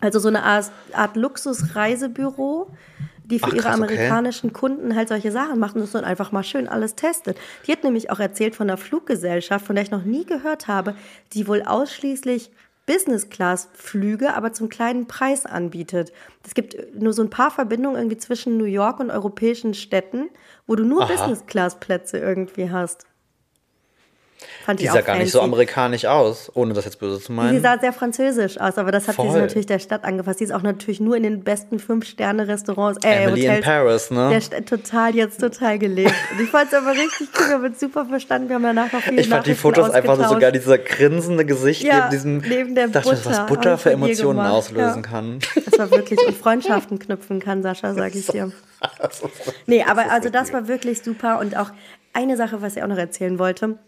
Also 0.00 0.18
so 0.18 0.28
eine 0.28 0.42
Art, 0.42 0.72
Art 0.92 1.16
Luxus-Reisebüro, 1.16 2.68
die 3.24 3.38
für 3.38 3.46
Ach, 3.46 3.52
ihre 3.52 3.62
krass, 3.62 3.78
okay. 3.78 3.84
amerikanischen 3.84 4.52
Kunden 4.52 4.96
halt 4.96 5.08
solche 5.08 5.30
Sachen 5.30 5.58
macht 5.58 5.74
und 5.74 5.82
das 5.82 5.92
dann 5.92 6.04
einfach 6.04 6.32
mal 6.32 6.42
schön 6.42 6.68
alles 6.68 6.96
testet. 6.96 7.38
Die 7.66 7.72
hat 7.72 7.84
nämlich 7.84 8.10
auch 8.10 8.18
erzählt 8.18 8.56
von 8.56 8.68
einer 8.68 8.76
Fluggesellschaft, 8.76 9.64
von 9.64 9.76
der 9.76 9.84
ich 9.84 9.90
noch 9.90 10.04
nie 10.04 10.24
gehört 10.24 10.66
habe, 10.66 10.94
die 11.32 11.46
wohl 11.46 11.62
ausschließlich 11.62 12.50
Business-Class-Flüge, 12.86 14.34
aber 14.34 14.52
zum 14.52 14.68
kleinen 14.68 15.06
Preis 15.06 15.46
anbietet. 15.46 16.12
Es 16.44 16.54
gibt 16.54 16.94
nur 16.94 17.12
so 17.12 17.22
ein 17.22 17.30
paar 17.30 17.50
Verbindungen 17.50 17.96
irgendwie 17.96 18.18
zwischen 18.18 18.56
New 18.58 18.64
York 18.64 19.00
und 19.00 19.10
europäischen 19.10 19.74
Städten, 19.74 20.28
wo 20.66 20.74
du 20.74 20.84
nur. 20.84 21.06
Business-Class-Plätze 21.06 22.18
irgendwie 22.18 22.70
hast. 22.70 23.06
Fand 24.64 24.80
Die 24.80 24.86
sah 24.86 25.00
gar 25.00 25.16
nicht 25.18 25.32
so 25.32 25.38
fancy. 25.38 25.48
amerikanisch 25.50 26.04
aus, 26.04 26.50
ohne 26.54 26.72
das 26.74 26.84
jetzt 26.84 26.98
böse 27.00 27.18
zu 27.18 27.26
Sie 27.26 27.32
meinen. 27.32 27.62
sah 27.62 27.78
sehr 27.78 27.92
französisch 27.92 28.58
aus, 28.60 28.78
aber 28.78 28.92
das 28.92 29.08
hat 29.08 29.16
sie 29.16 29.22
Voll. 29.22 29.40
natürlich 29.40 29.66
der 29.66 29.78
Stadt 29.78 30.04
angefasst. 30.04 30.38
Sie 30.38 30.44
ist 30.44 30.52
auch 30.52 30.62
natürlich 30.62 31.00
nur 31.00 31.16
in 31.16 31.22
den 31.24 31.42
besten 31.42 31.78
Fünf-Sterne-Restaurants, 31.78 33.04
äh, 33.04 33.24
Emily 33.24 33.44
in 33.46 33.50
Hotels 33.50 33.64
Paris, 33.64 34.10
ne? 34.10 34.28
der 34.30 34.40
Stadt 34.40 34.66
total 34.66 35.14
jetzt 35.14 35.40
total 35.40 35.78
gelebt. 35.78 36.14
Und 36.32 36.40
ich 36.44 36.48
fand 36.50 36.68
es 36.72 36.74
aber 36.78 36.92
richtig 36.92 37.28
cool, 37.38 37.46
wir 37.48 37.54
haben 37.54 37.74
super 37.74 38.06
verstanden. 38.06 38.48
Wir 38.48 38.56
haben 38.56 38.62
danach 38.62 38.92
noch 38.92 39.00
viele 39.00 39.20
Ich 39.20 39.28
fand 39.28 39.46
die 39.46 39.54
Fotos 39.54 39.90
einfach 39.90 40.16
so 40.16 40.34
sogar 40.34 40.52
dieser 40.52 40.78
grinsende 40.78 41.44
Gesicht 41.44 41.82
Ja, 41.82 41.96
neben 41.96 42.10
diesem. 42.10 42.38
neben 42.38 42.74
der 42.74 42.86
Ich 42.86 42.92
dachte, 42.92 43.08
Butter. 43.10 43.24
was 43.30 43.46
Butter 43.46 43.78
für 43.78 43.90
Emotionen 43.92 44.40
auslösen 44.40 45.02
ja. 45.02 45.08
kann. 45.10 45.38
Das 45.64 45.78
war 45.78 45.90
wirklich 45.90 46.18
und 46.26 46.36
Freundschaften 46.36 46.98
knüpfen 46.98 47.40
kann, 47.40 47.62
Sascha, 47.62 47.94
sag 47.94 48.14
ich 48.14 48.26
dir. 48.26 48.52
Nee, 49.66 49.84
aber 49.88 50.10
also 50.10 50.28
das 50.28 50.52
war 50.52 50.66
wirklich 50.68 51.02
super 51.02 51.38
und 51.38 51.56
auch 51.56 51.70
eine 52.12 52.36
Sache, 52.36 52.62
was 52.62 52.76
ich 52.76 52.82
auch 52.82 52.88
noch 52.88 52.98
erzählen 52.98 53.38
wollte. 53.38 53.78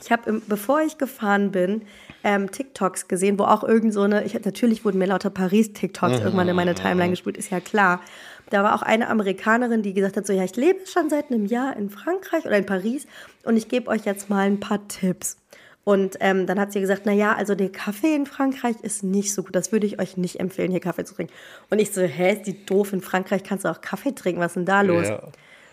Ich 0.00 0.10
habe, 0.10 0.40
bevor 0.48 0.80
ich 0.80 0.96
gefahren 0.96 1.50
bin, 1.50 1.82
ähm, 2.24 2.50
TikToks 2.50 3.08
gesehen, 3.08 3.38
wo 3.38 3.44
auch 3.44 3.62
irgend 3.62 3.92
so 3.92 4.02
eine, 4.02 4.24
ich, 4.24 4.32
natürlich 4.32 4.84
wurden 4.84 4.98
mir 4.98 5.06
lauter 5.06 5.28
Paris-TikToks 5.28 6.20
irgendwann 6.20 6.48
in 6.48 6.56
meine 6.56 6.74
Timeline 6.74 7.10
gespült, 7.10 7.36
ist 7.36 7.50
ja 7.50 7.60
klar. 7.60 8.00
Da 8.48 8.62
war 8.64 8.74
auch 8.74 8.82
eine 8.82 9.08
Amerikanerin, 9.08 9.82
die 9.82 9.92
gesagt 9.92 10.16
hat, 10.16 10.26
so 10.26 10.32
ja, 10.32 10.44
ich 10.44 10.56
lebe 10.56 10.86
schon 10.86 11.10
seit 11.10 11.30
einem 11.30 11.44
Jahr 11.44 11.76
in 11.76 11.90
Frankreich 11.90 12.46
oder 12.46 12.56
in 12.56 12.64
Paris 12.64 13.06
und 13.44 13.56
ich 13.56 13.68
gebe 13.68 13.88
euch 13.90 14.04
jetzt 14.04 14.30
mal 14.30 14.46
ein 14.46 14.60
paar 14.60 14.86
Tipps. 14.88 15.36
Und 15.84 16.16
ähm, 16.20 16.46
dann 16.46 16.60
hat 16.60 16.72
sie 16.72 16.80
gesagt, 16.80 17.02
na 17.04 17.12
ja, 17.12 17.34
also 17.34 17.54
der 17.54 17.70
Kaffee 17.70 18.14
in 18.14 18.24
Frankreich 18.24 18.76
ist 18.82 19.02
nicht 19.02 19.34
so 19.34 19.42
gut. 19.42 19.56
Das 19.56 19.72
würde 19.72 19.86
ich 19.86 20.00
euch 20.00 20.16
nicht 20.16 20.38
empfehlen, 20.38 20.70
hier 20.70 20.80
Kaffee 20.80 21.04
zu 21.04 21.14
trinken. 21.14 21.32
Und 21.70 21.80
ich 21.80 21.92
so, 21.92 22.02
hä, 22.02 22.34
ist 22.34 22.46
die 22.46 22.64
doof? 22.64 22.92
In 22.92 23.00
Frankreich 23.00 23.42
kannst 23.42 23.64
du 23.64 23.68
auch 23.68 23.80
Kaffee 23.80 24.14
trinken. 24.14 24.40
Was 24.40 24.52
ist 24.52 24.56
denn 24.56 24.64
da 24.64 24.82
los? 24.82 25.08
Ja. 25.08 25.22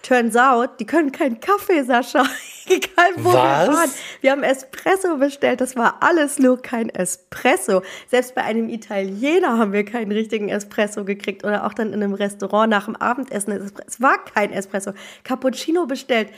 Turns 0.01 0.35
out, 0.35 0.79
die 0.79 0.85
können 0.85 1.11
keinen 1.11 1.39
Kaffee, 1.39 1.83
Sascha. 1.83 2.23
Egal 2.67 3.11
wo 3.17 3.33
Was? 3.33 3.67
wir 3.67 3.73
waren. 3.73 3.89
Wir 4.21 4.31
haben 4.31 4.43
Espresso 4.43 5.17
bestellt. 5.17 5.59
Das 5.59 5.75
war 5.75 5.97
alles 6.01 6.39
nur 6.39 6.61
kein 6.61 6.89
Espresso. 6.89 7.81
Selbst 8.07 8.35
bei 8.35 8.43
einem 8.43 8.69
Italiener 8.69 9.57
haben 9.57 9.73
wir 9.73 9.83
keinen 9.83 10.11
richtigen 10.11 10.49
Espresso 10.49 11.03
gekriegt. 11.03 11.43
Oder 11.43 11.65
auch 11.65 11.73
dann 11.73 11.93
in 11.93 12.03
einem 12.03 12.13
Restaurant 12.13 12.69
nach 12.69 12.85
dem 12.85 12.95
Abendessen. 12.95 13.51
Es 13.87 14.01
war 14.01 14.23
kein 14.23 14.53
Espresso. 14.53 14.93
Cappuccino 15.23 15.85
bestellt. 15.85 16.29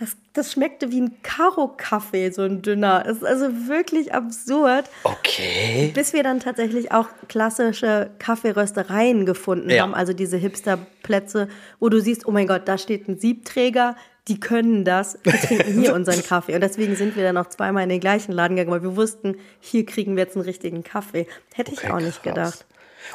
Das, 0.00 0.16
das 0.32 0.50
schmeckte 0.52 0.90
wie 0.90 1.02
ein 1.02 1.22
Karo-Kaffee, 1.22 2.30
so 2.30 2.42
ein 2.42 2.62
dünner. 2.62 3.04
Es 3.06 3.18
ist 3.18 3.24
also 3.24 3.46
wirklich 3.68 4.12
absurd. 4.12 4.86
Okay. 5.04 5.92
Bis 5.94 6.12
wir 6.12 6.24
dann 6.24 6.40
tatsächlich 6.40 6.90
auch 6.90 7.08
klassische 7.28 8.10
Kaffeeröstereien 8.18 9.24
gefunden 9.24 9.70
Ja. 9.70 9.82
haben, 9.84 9.94
also 9.94 10.12
diese 10.12 10.36
Hipster-Plätze, 10.36 11.48
wo 11.80 11.88
du 11.88 12.00
siehst, 12.00 12.26
oh 12.26 12.32
mein 12.32 12.46
Gott, 12.48 12.62
da 12.66 12.76
steht 12.78 13.08
ein 13.08 13.18
Siebträger, 13.18 13.96
die 14.26 14.40
können 14.40 14.84
das, 14.84 15.18
wir 15.22 15.34
trinken 15.34 15.80
hier 15.80 15.94
unseren 15.94 16.22
Kaffee. 16.24 16.54
Und 16.54 16.62
deswegen 16.62 16.96
sind 16.96 17.14
wir 17.14 17.22
dann 17.22 17.36
auch 17.36 17.48
zweimal 17.48 17.82
in 17.84 17.88
den 17.90 18.00
gleichen 18.00 18.32
Laden 18.32 18.56
gegangen, 18.56 18.72
weil 18.74 18.82
wir 18.82 18.96
wussten, 18.96 19.36
hier 19.60 19.84
kriegen 19.86 20.16
wir 20.16 20.24
jetzt 20.24 20.34
einen 20.36 20.44
richtigen 20.44 20.82
Kaffee. 20.82 21.26
Hätte 21.54 21.72
ich 21.72 21.78
Okay, 21.84 21.90
auch 21.92 22.00
nicht 22.00 22.22
krass. 22.22 22.34
gedacht. 22.34 22.66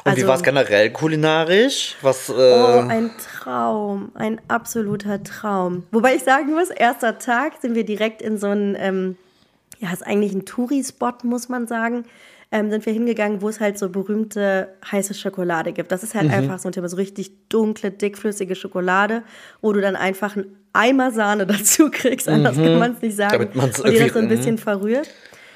Und 0.04 0.12
wie 0.16 0.20
Also- 0.20 0.28
war 0.28 0.36
es 0.36 0.42
generell 0.42 0.90
kulinarisch? 0.90 1.96
Was, 2.02 2.28
äh, 2.28 2.32
Oh, 2.32 2.84
ein 2.88 3.10
Traum, 3.40 4.12
ein 4.14 4.40
absoluter 4.48 5.22
Traum. 5.22 5.84
Wobei 5.90 6.14
ich 6.14 6.22
sagen 6.24 6.52
muss, 6.54 6.70
erster 6.70 7.18
Tag 7.18 7.54
sind 7.60 7.74
wir 7.74 7.84
direkt 7.84 8.22
in 8.22 8.38
so 8.38 8.48
einen, 8.48 8.76
ähm, 8.78 9.16
ja, 9.78 9.92
ist 9.92 10.06
eigentlich 10.06 10.32
ein 10.32 10.44
Touri-Spot, 10.46 11.12
muss 11.24 11.48
man 11.48 11.66
sagen, 11.66 12.04
ähm, 12.52 12.70
sind 12.70 12.84
wir 12.84 12.92
hingegangen, 12.92 13.42
wo 13.42 13.48
es 13.48 13.60
halt 13.60 13.78
so 13.78 13.88
berühmte 13.90 14.68
heiße 14.90 15.14
Schokolade 15.14 15.72
gibt. 15.72 15.92
Das 15.92 16.02
ist 16.02 16.14
Mhm. 16.14 16.18
halt 16.18 16.32
einfach 16.32 16.58
so 16.58 16.68
ein 16.68 16.72
Thema, 16.72 16.88
so 16.88 16.96
richtig 16.96 17.30
dunkle, 17.48 17.90
dickflüssige 17.92 18.56
Schokolade, 18.56 19.22
wo 19.60 19.72
du 19.72 19.80
dann 19.80 19.94
einfach 19.96 20.34
einen 20.36 20.56
Eimer 20.72 21.10
Sahne 21.12 21.46
dazu 21.46 21.90
kriegst, 21.90 22.28
anders 22.28 22.56
kann 22.56 22.78
man 22.78 22.94
es 22.94 23.02
nicht 23.02 23.16
sagen. 23.16 23.50
Mhm. 23.54 23.58
Damit 23.60 23.76
dir 23.76 23.82
das 23.82 23.84
irgendwie- 23.84 24.08
so 24.12 24.18
ein 24.18 24.24
mhm. 24.24 24.28
bisschen 24.28 24.58
verrührt. 24.58 25.08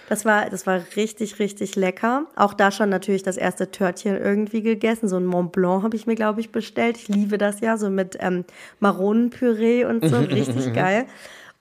Das 0.08 0.24
war, 0.24 0.50
das 0.50 0.66
war 0.66 0.82
richtig, 0.96 1.38
richtig 1.38 1.76
lecker. 1.76 2.26
Auch 2.36 2.54
da 2.54 2.70
schon 2.70 2.90
natürlich 2.90 3.22
das 3.22 3.36
erste 3.36 3.70
Törtchen 3.70 4.16
irgendwie 4.16 4.62
gegessen. 4.62 5.08
So 5.08 5.16
ein 5.16 5.24
Mont 5.24 5.52
Blanc 5.52 5.82
habe 5.82 5.96
ich 5.96 6.06
mir, 6.06 6.14
glaube 6.14 6.40
ich, 6.40 6.52
bestellt. 6.52 6.96
Ich 6.98 7.08
liebe 7.08 7.38
das 7.38 7.60
ja, 7.60 7.76
so 7.76 7.90
mit 7.90 8.16
ähm, 8.20 8.44
Maronenpüree 8.80 9.84
und 9.84 10.06
so. 10.06 10.18
Richtig 10.18 10.72
geil. 10.74 11.06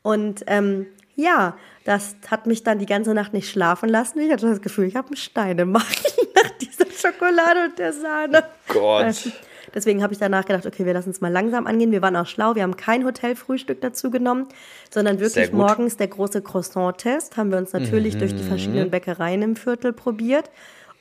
Und 0.01 0.43
ähm, 0.47 0.87
ja, 1.15 1.55
das 1.85 2.15
hat 2.29 2.47
mich 2.47 2.63
dann 2.63 2.79
die 2.79 2.85
ganze 2.85 3.13
Nacht 3.13 3.33
nicht 3.33 3.49
schlafen 3.49 3.89
lassen. 3.89 4.19
Ich 4.19 4.31
hatte 4.31 4.47
das 4.47 4.61
Gefühl, 4.61 4.87
ich 4.87 4.95
habe 4.95 5.07
einen 5.07 5.17
Stein 5.17 5.57
im 5.59 5.71
Magen 5.71 5.85
nach 6.35 6.51
dieser 6.57 6.85
Schokolade 6.91 7.65
und 7.69 7.79
der 7.79 7.93
Sahne. 7.93 8.43
Gott. 8.67 9.31
Deswegen 9.73 10.03
habe 10.03 10.13
ich 10.13 10.19
danach 10.19 10.45
gedacht, 10.45 10.65
okay, 10.65 10.85
wir 10.85 10.93
lassen 10.93 11.09
es 11.09 11.21
mal 11.21 11.31
langsam 11.31 11.67
angehen. 11.67 11.91
Wir 11.91 12.01
waren 12.01 12.15
auch 12.15 12.27
schlau, 12.27 12.55
wir 12.55 12.63
haben 12.63 12.77
kein 12.77 13.05
Hotelfrühstück 13.05 13.81
dazu 13.81 14.11
genommen, 14.11 14.47
sondern 14.89 15.19
wirklich 15.19 15.51
morgens 15.51 15.97
der 15.97 16.07
große 16.07 16.41
Croissant-Test. 16.41 17.37
Haben 17.37 17.51
wir 17.51 17.57
uns 17.57 17.73
natürlich 17.73 18.17
durch 18.17 18.35
die 18.35 18.43
verschiedenen 18.43 18.91
Bäckereien 18.91 19.41
im 19.41 19.55
Viertel 19.55 19.93
probiert. 19.93 20.49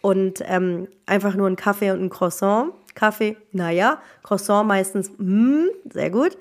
Und 0.00 0.42
ähm, 0.46 0.88
einfach 1.06 1.34
nur 1.34 1.46
ein 1.46 1.56
Kaffee 1.56 1.92
und 1.92 2.02
ein 2.02 2.10
Croissant. 2.10 2.72
Kaffee, 2.94 3.36
naja, 3.52 4.02
Croissant 4.22 4.66
meistens, 4.66 5.10
mm, 5.16 5.66
sehr 5.90 6.10
gut. 6.10 6.36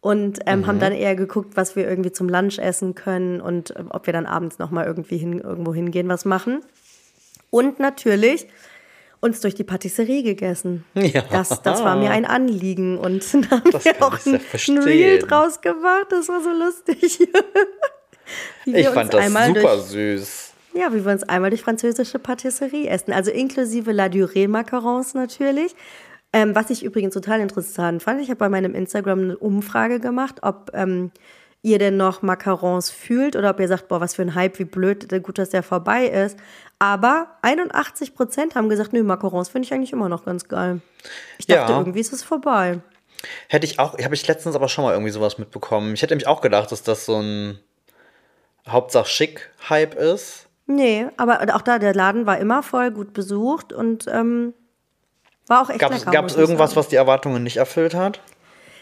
Und 0.00 0.38
ähm, 0.46 0.66
haben 0.66 0.78
dann 0.78 0.92
eher 0.92 1.16
geguckt, 1.16 1.56
was 1.56 1.74
wir 1.74 1.88
irgendwie 1.88 2.12
zum 2.12 2.28
Lunch 2.28 2.58
essen 2.58 2.94
können 2.94 3.40
und 3.40 3.74
ähm, 3.76 3.88
ob 3.90 4.06
wir 4.06 4.12
dann 4.12 4.26
abends 4.26 4.58
nochmal 4.58 4.86
irgendwie 4.86 5.16
hin, 5.16 5.40
irgendwo 5.40 5.74
hingehen, 5.74 6.08
was 6.08 6.24
machen. 6.24 6.60
Und 7.50 7.80
natürlich 7.80 8.46
uns 9.20 9.40
durch 9.40 9.54
die 9.54 9.64
Patisserie 9.64 10.22
gegessen. 10.22 10.84
Ja. 10.94 11.22
Das, 11.30 11.62
das 11.62 11.82
war 11.82 11.96
mir 11.96 12.10
ein 12.10 12.24
Anliegen. 12.24 12.98
Und 12.98 13.24
dann 13.34 13.50
haben 13.50 13.70
Das 13.70 13.84
wir 13.84 14.02
auch 14.02 14.18
ein, 14.26 14.34
ein. 14.36 14.78
Reel 14.78 15.18
draus 15.18 15.60
gemacht. 15.60 16.06
Das 16.10 16.28
war 16.28 16.40
so 16.42 16.50
lustig. 16.50 17.28
Ich 18.66 18.86
fand 18.88 19.14
das 19.14 19.26
super 19.26 19.52
Durch, 19.54 19.82
süß. 19.84 20.52
ja, 20.74 20.92
wie 20.92 21.02
wir 21.02 21.12
uns 21.12 21.22
einmal 21.22 21.48
durch 21.48 21.62
französische 21.62 22.18
Patisserie 22.18 22.86
essen. 22.86 23.12
Also 23.12 23.30
inklusive 23.30 23.90
La 23.90 24.06
Durée 24.06 24.48
Macarons 24.48 25.14
natürlich. 25.14 25.74
Ähm, 26.34 26.54
was 26.54 26.68
ich 26.68 26.82
übrigens 26.84 27.14
total 27.14 27.40
interessant 27.40 28.02
fand, 28.02 28.20
ich 28.20 28.28
habe 28.28 28.36
bei 28.36 28.50
meinem 28.50 28.74
Instagram 28.74 29.18
eine 29.20 29.38
Umfrage 29.38 29.98
gemacht, 29.98 30.40
ob 30.42 30.70
ähm, 30.74 31.10
ihr 31.62 31.78
denn 31.78 31.96
noch 31.96 32.22
Macarons 32.22 32.90
fühlt 32.90 33.34
oder 33.36 33.50
ob 33.50 33.60
ihr 33.60 33.68
sagt, 33.68 33.88
boah, 33.88 34.00
was 34.00 34.14
für 34.14 34.22
ein 34.22 34.34
Hype, 34.34 34.58
wie 34.58 34.64
blöd, 34.64 35.08
gut, 35.22 35.38
dass 35.38 35.50
der 35.50 35.62
vorbei 35.62 36.06
ist. 36.06 36.38
Aber 36.78 37.26
81 37.42 38.14
Prozent 38.14 38.54
haben 38.54 38.68
gesagt, 38.68 38.92
nö, 38.92 39.02
Macarons 39.02 39.48
finde 39.48 39.66
ich 39.66 39.74
eigentlich 39.74 39.92
immer 39.92 40.08
noch 40.08 40.24
ganz 40.24 40.46
geil. 40.48 40.80
Ich 41.38 41.46
dachte, 41.46 41.72
Ja. 41.72 41.78
irgendwie 41.78 42.00
ist 42.00 42.12
es 42.12 42.22
vorbei. 42.22 42.78
Hätte 43.48 43.66
ich 43.66 43.80
auch, 43.80 43.98
habe 43.98 44.14
ich 44.14 44.26
letztens 44.28 44.54
aber 44.54 44.68
schon 44.68 44.84
mal 44.84 44.92
irgendwie 44.92 45.10
sowas 45.10 45.38
mitbekommen. 45.38 45.92
Ich 45.94 46.02
hätte 46.02 46.12
nämlich 46.14 46.28
auch 46.28 46.40
gedacht, 46.40 46.70
dass 46.70 46.84
das 46.84 47.04
so 47.04 47.20
ein 47.20 47.58
Hauptsache 48.68 49.08
schick-Hype 49.08 49.94
ist. 49.96 50.46
Nee, 50.66 51.06
aber 51.16 51.40
auch 51.56 51.62
da, 51.62 51.78
der 51.80 51.94
Laden 51.94 52.26
war 52.26 52.38
immer 52.38 52.62
voll, 52.62 52.90
gut 52.92 53.14
besucht 53.14 53.72
und 53.72 54.06
ähm, 54.06 54.54
war 55.48 55.62
auch 55.62 55.70
echt 55.70 55.80
Gab 55.80 55.92
es 55.92 56.04
lecker. 56.04 56.22
muss 56.22 56.32
ich 56.32 56.38
irgendwas, 56.38 56.70
sagen. 56.70 56.80
was 56.80 56.88
die 56.88 56.96
Erwartungen 56.96 57.42
nicht 57.42 57.56
erfüllt 57.56 57.94
hat? 57.94 58.20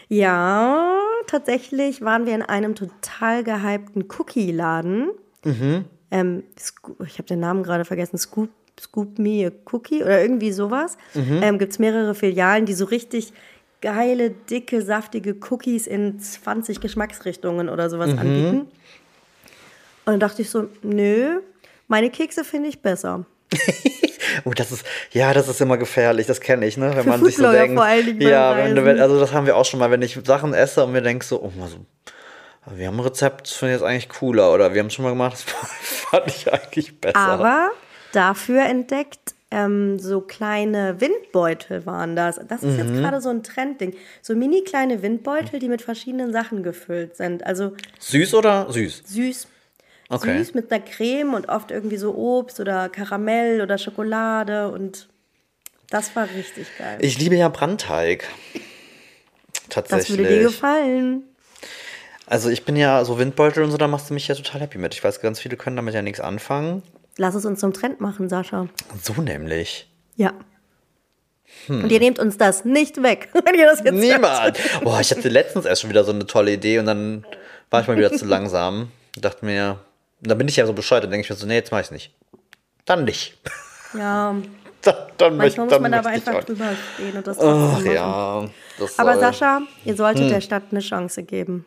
Ja, 0.09 0.96
tatsächlich 1.27 2.01
waren 2.01 2.25
wir 2.25 2.33
in 2.35 2.41
einem 2.41 2.75
total 2.75 3.43
gehypten 3.43 4.05
Cookie-Laden. 4.17 5.09
Ähm, 6.11 6.43
Sco- 6.59 6.95
ich 7.05 7.17
habe 7.19 7.27
den 7.27 7.39
Namen 7.39 7.63
gerade 7.63 7.85
vergessen. 7.85 8.17
Scoop, 8.17 8.49
Scoop 8.79 9.19
Me 9.19 9.47
a 9.47 9.51
Cookie 9.71 10.01
oder 10.03 10.21
irgendwie 10.21 10.51
sowas. 10.51 10.97
Ähm, 11.15 11.57
Gibt 11.59 11.73
es 11.73 11.79
mehrere 11.79 12.15
Filialen, 12.15 12.65
die 12.65 12.73
so 12.73 12.85
richtig 12.85 13.33
geile, 13.81 14.31
dicke, 14.31 14.81
saftige 14.81 15.35
Cookies 15.49 15.85
in 15.87 16.19
20 16.19 16.79
Geschmacksrichtungen 16.81 17.69
oder 17.69 17.89
sowas 17.89 18.11
Mhm. 18.13 18.19
anbieten. 18.19 18.57
Und 18.59 18.67
dann 20.13 20.19
dachte 20.19 20.41
ich 20.41 20.49
so, 20.49 20.67
nö, 20.83 21.41
meine 21.87 22.09
Kekse 22.09 22.43
finde 22.43 22.69
ich 22.69 22.81
besser. 22.81 23.25
Oh, 24.45 24.51
das 24.55 24.71
ist, 24.71 24.85
ja, 25.11 25.33
das 25.33 25.47
ist 25.47 25.61
immer 25.61 25.77
gefährlich, 25.77 26.27
das 26.27 26.41
kenne 26.41 26.65
ich, 26.65 26.77
ne? 26.77 26.91
Wenn 26.95 27.03
Für 27.03 27.09
man 27.09 27.23
sich 27.23 27.35
so 27.35 27.43
Foodblogger 27.43 27.59
denkt. 27.63 27.75
vor 27.75 27.85
allen 27.85 28.05
Dingen 28.05 28.21
ja, 28.21 28.57
wenn 28.57 28.85
wenn, 28.85 28.99
also 28.99 29.19
das 29.19 29.33
haben 29.33 29.45
wir 29.45 29.55
auch 29.55 29.65
schon 29.65 29.79
mal, 29.79 29.91
wenn 29.91 30.01
ich 30.01 30.17
Sachen 30.25 30.53
esse 30.53 30.83
und 30.85 30.91
mir 30.91 31.01
denk 31.01 31.23
so, 31.23 31.41
oh, 31.41 31.51
also, 31.61 31.77
wir 32.75 32.87
haben 32.87 32.97
ein 32.97 33.01
Rezept, 33.05 33.47
das 33.47 33.53
finde 33.53 33.75
ich 33.75 33.79
jetzt 33.81 33.87
eigentlich 33.87 34.09
cooler. 34.09 34.51
Oder 34.53 34.73
wir 34.73 34.79
haben 34.81 34.87
es 34.87 34.93
schon 34.93 35.03
mal 35.03 35.11
gemacht, 35.11 35.33
das 35.33 35.43
fand 35.81 36.27
ich 36.27 36.51
eigentlich 36.51 36.99
besser. 36.99 37.17
Aber 37.17 37.69
dafür 38.11 38.63
entdeckt, 38.65 39.35
ähm, 39.49 39.97
so 39.99 40.19
kleine 40.19 40.99
Windbeutel 40.99 41.85
waren 41.85 42.17
das. 42.17 42.37
Das 42.49 42.63
ist 42.63 42.73
Mhm. 42.77 42.79
jetzt 42.79 42.93
gerade 43.01 43.21
so 43.21 43.29
ein 43.29 43.43
Trendding. 43.43 43.95
So 44.21 44.35
mini 44.35 44.61
kleine 44.63 45.01
Windbeutel, 45.01 45.59
die 45.59 45.69
mit 45.69 45.81
verschiedenen 45.81 46.33
Sachen 46.33 46.63
gefüllt 46.63 47.15
sind. 47.15 47.45
Also 47.45 47.71
Süß 47.99 48.33
oder 48.33 48.69
süß? 48.69 49.03
süß. 49.05 49.47
Okay. 50.09 50.37
Süß 50.37 50.53
mit 50.53 50.71
einer 50.71 50.83
Creme 50.83 51.33
und 51.33 51.49
oft 51.49 51.71
irgendwie 51.71 51.97
so 51.97 52.15
Obst 52.15 52.59
oder 52.59 52.89
Karamell 52.89 53.61
oder 53.61 53.77
Schokolade 53.77 54.71
und 54.71 55.09
das 55.89 56.15
war 56.15 56.27
richtig 56.35 56.67
geil. 56.77 56.97
Ich 57.01 57.17
liebe 57.17 57.35
ja 57.35 57.49
Brandteig. 57.49 58.25
Tatsächlich. 59.69 60.07
das 60.07 60.17
würde 60.17 60.35
dir 60.35 60.43
gefallen. 60.43 61.23
Also 62.25 62.49
ich 62.49 62.65
bin 62.65 62.75
ja 62.75 63.03
so 63.05 63.19
Windbeutel 63.19 63.63
und 63.63 63.71
so, 63.71 63.77
da 63.77 63.87
machst 63.87 64.09
du 64.09 64.13
mich 64.13 64.27
ja 64.27 64.35
total 64.35 64.61
happy 64.61 64.77
mit. 64.77 64.93
Ich 64.93 65.03
weiß, 65.03 65.21
ganz 65.21 65.39
viele 65.39 65.55
können 65.55 65.77
damit 65.77 65.93
ja 65.93 66.01
nichts 66.01 66.19
anfangen. 66.19 66.83
Lass 67.17 67.35
es 67.35 67.45
uns 67.45 67.59
zum 67.59 67.73
Trend 67.73 68.01
machen, 68.01 68.29
Sascha. 68.29 68.67
So 69.01 69.21
nämlich. 69.21 69.89
Ja. 70.15 70.33
Und 71.69 71.91
ihr 71.91 71.99
nehmt 71.99 72.19
uns 72.19 72.37
das 72.37 72.65
nicht 72.65 73.01
weg, 73.01 73.29
wenn 73.45 73.55
ihr 73.55 73.65
das 73.65 73.79
jetzt. 73.79 73.93
Niemand. 73.93 74.59
Boah, 74.83 74.99
ich 74.99 75.11
hatte 75.11 75.29
letztens 75.29 75.65
erst 75.65 75.81
schon 75.81 75.89
wieder 75.89 76.03
so 76.03 76.11
eine 76.11 76.27
tolle 76.27 76.53
Idee 76.53 76.79
und 76.79 76.85
dann 76.85 77.25
war 77.69 77.81
ich 77.81 77.87
mal 77.87 77.97
wieder 77.97 78.11
zu 78.11 78.25
langsam. 78.27 78.91
Dachte 79.15 79.45
mir, 79.45 79.79
und 80.21 80.29
dann 80.29 80.37
bin 80.37 80.47
ich 80.47 80.55
ja 80.55 80.65
so 80.65 80.73
bescheuert, 80.73 81.03
dann 81.03 81.11
denke 81.11 81.25
ich 81.25 81.29
mir 81.29 81.35
so, 81.35 81.45
nee, 81.47 81.55
jetzt 81.55 81.71
mach 81.71 81.79
ich's 81.79 81.91
nicht. 81.91 82.11
Dann 82.85 83.03
nicht. 83.05 83.37
Ja, 83.97 84.35
Dann, 84.83 84.95
dann 85.17 85.37
manchmal 85.37 85.65
muss 85.65 85.73
dann 85.73 85.81
man 85.81 85.93
aber 85.95 86.09
ich 86.11 86.15
einfach 86.27 86.43
drüber 86.45 86.69
stehen 86.93 87.17
und 87.17 87.27
das 87.27 87.39
Ach 87.39 87.43
machen. 87.73 87.91
ja. 87.91 88.45
Das 88.79 88.97
Aber 88.99 89.13
soll- 89.13 89.21
Sascha, 89.21 89.61
ihr 89.83 89.95
solltet 89.95 90.25
Hm. 90.25 90.29
der 90.29 90.39
Stadt 90.41 90.63
eine 90.71 90.79
Chance 90.79 91.23
geben. 91.23 91.65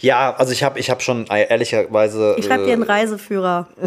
Ja, 0.00 0.36
also 0.36 0.52
ich 0.52 0.62
habe 0.62 0.78
ich 0.78 0.90
hab 0.90 1.02
schon 1.02 1.26
äh, 1.30 1.48
ehrlicherweise. 1.48 2.36
Ich 2.38 2.44
schreibe 2.44 2.66
dir 2.66 2.74
einen 2.74 2.82
äh, 2.82 2.92
Reiseführer. 2.92 3.66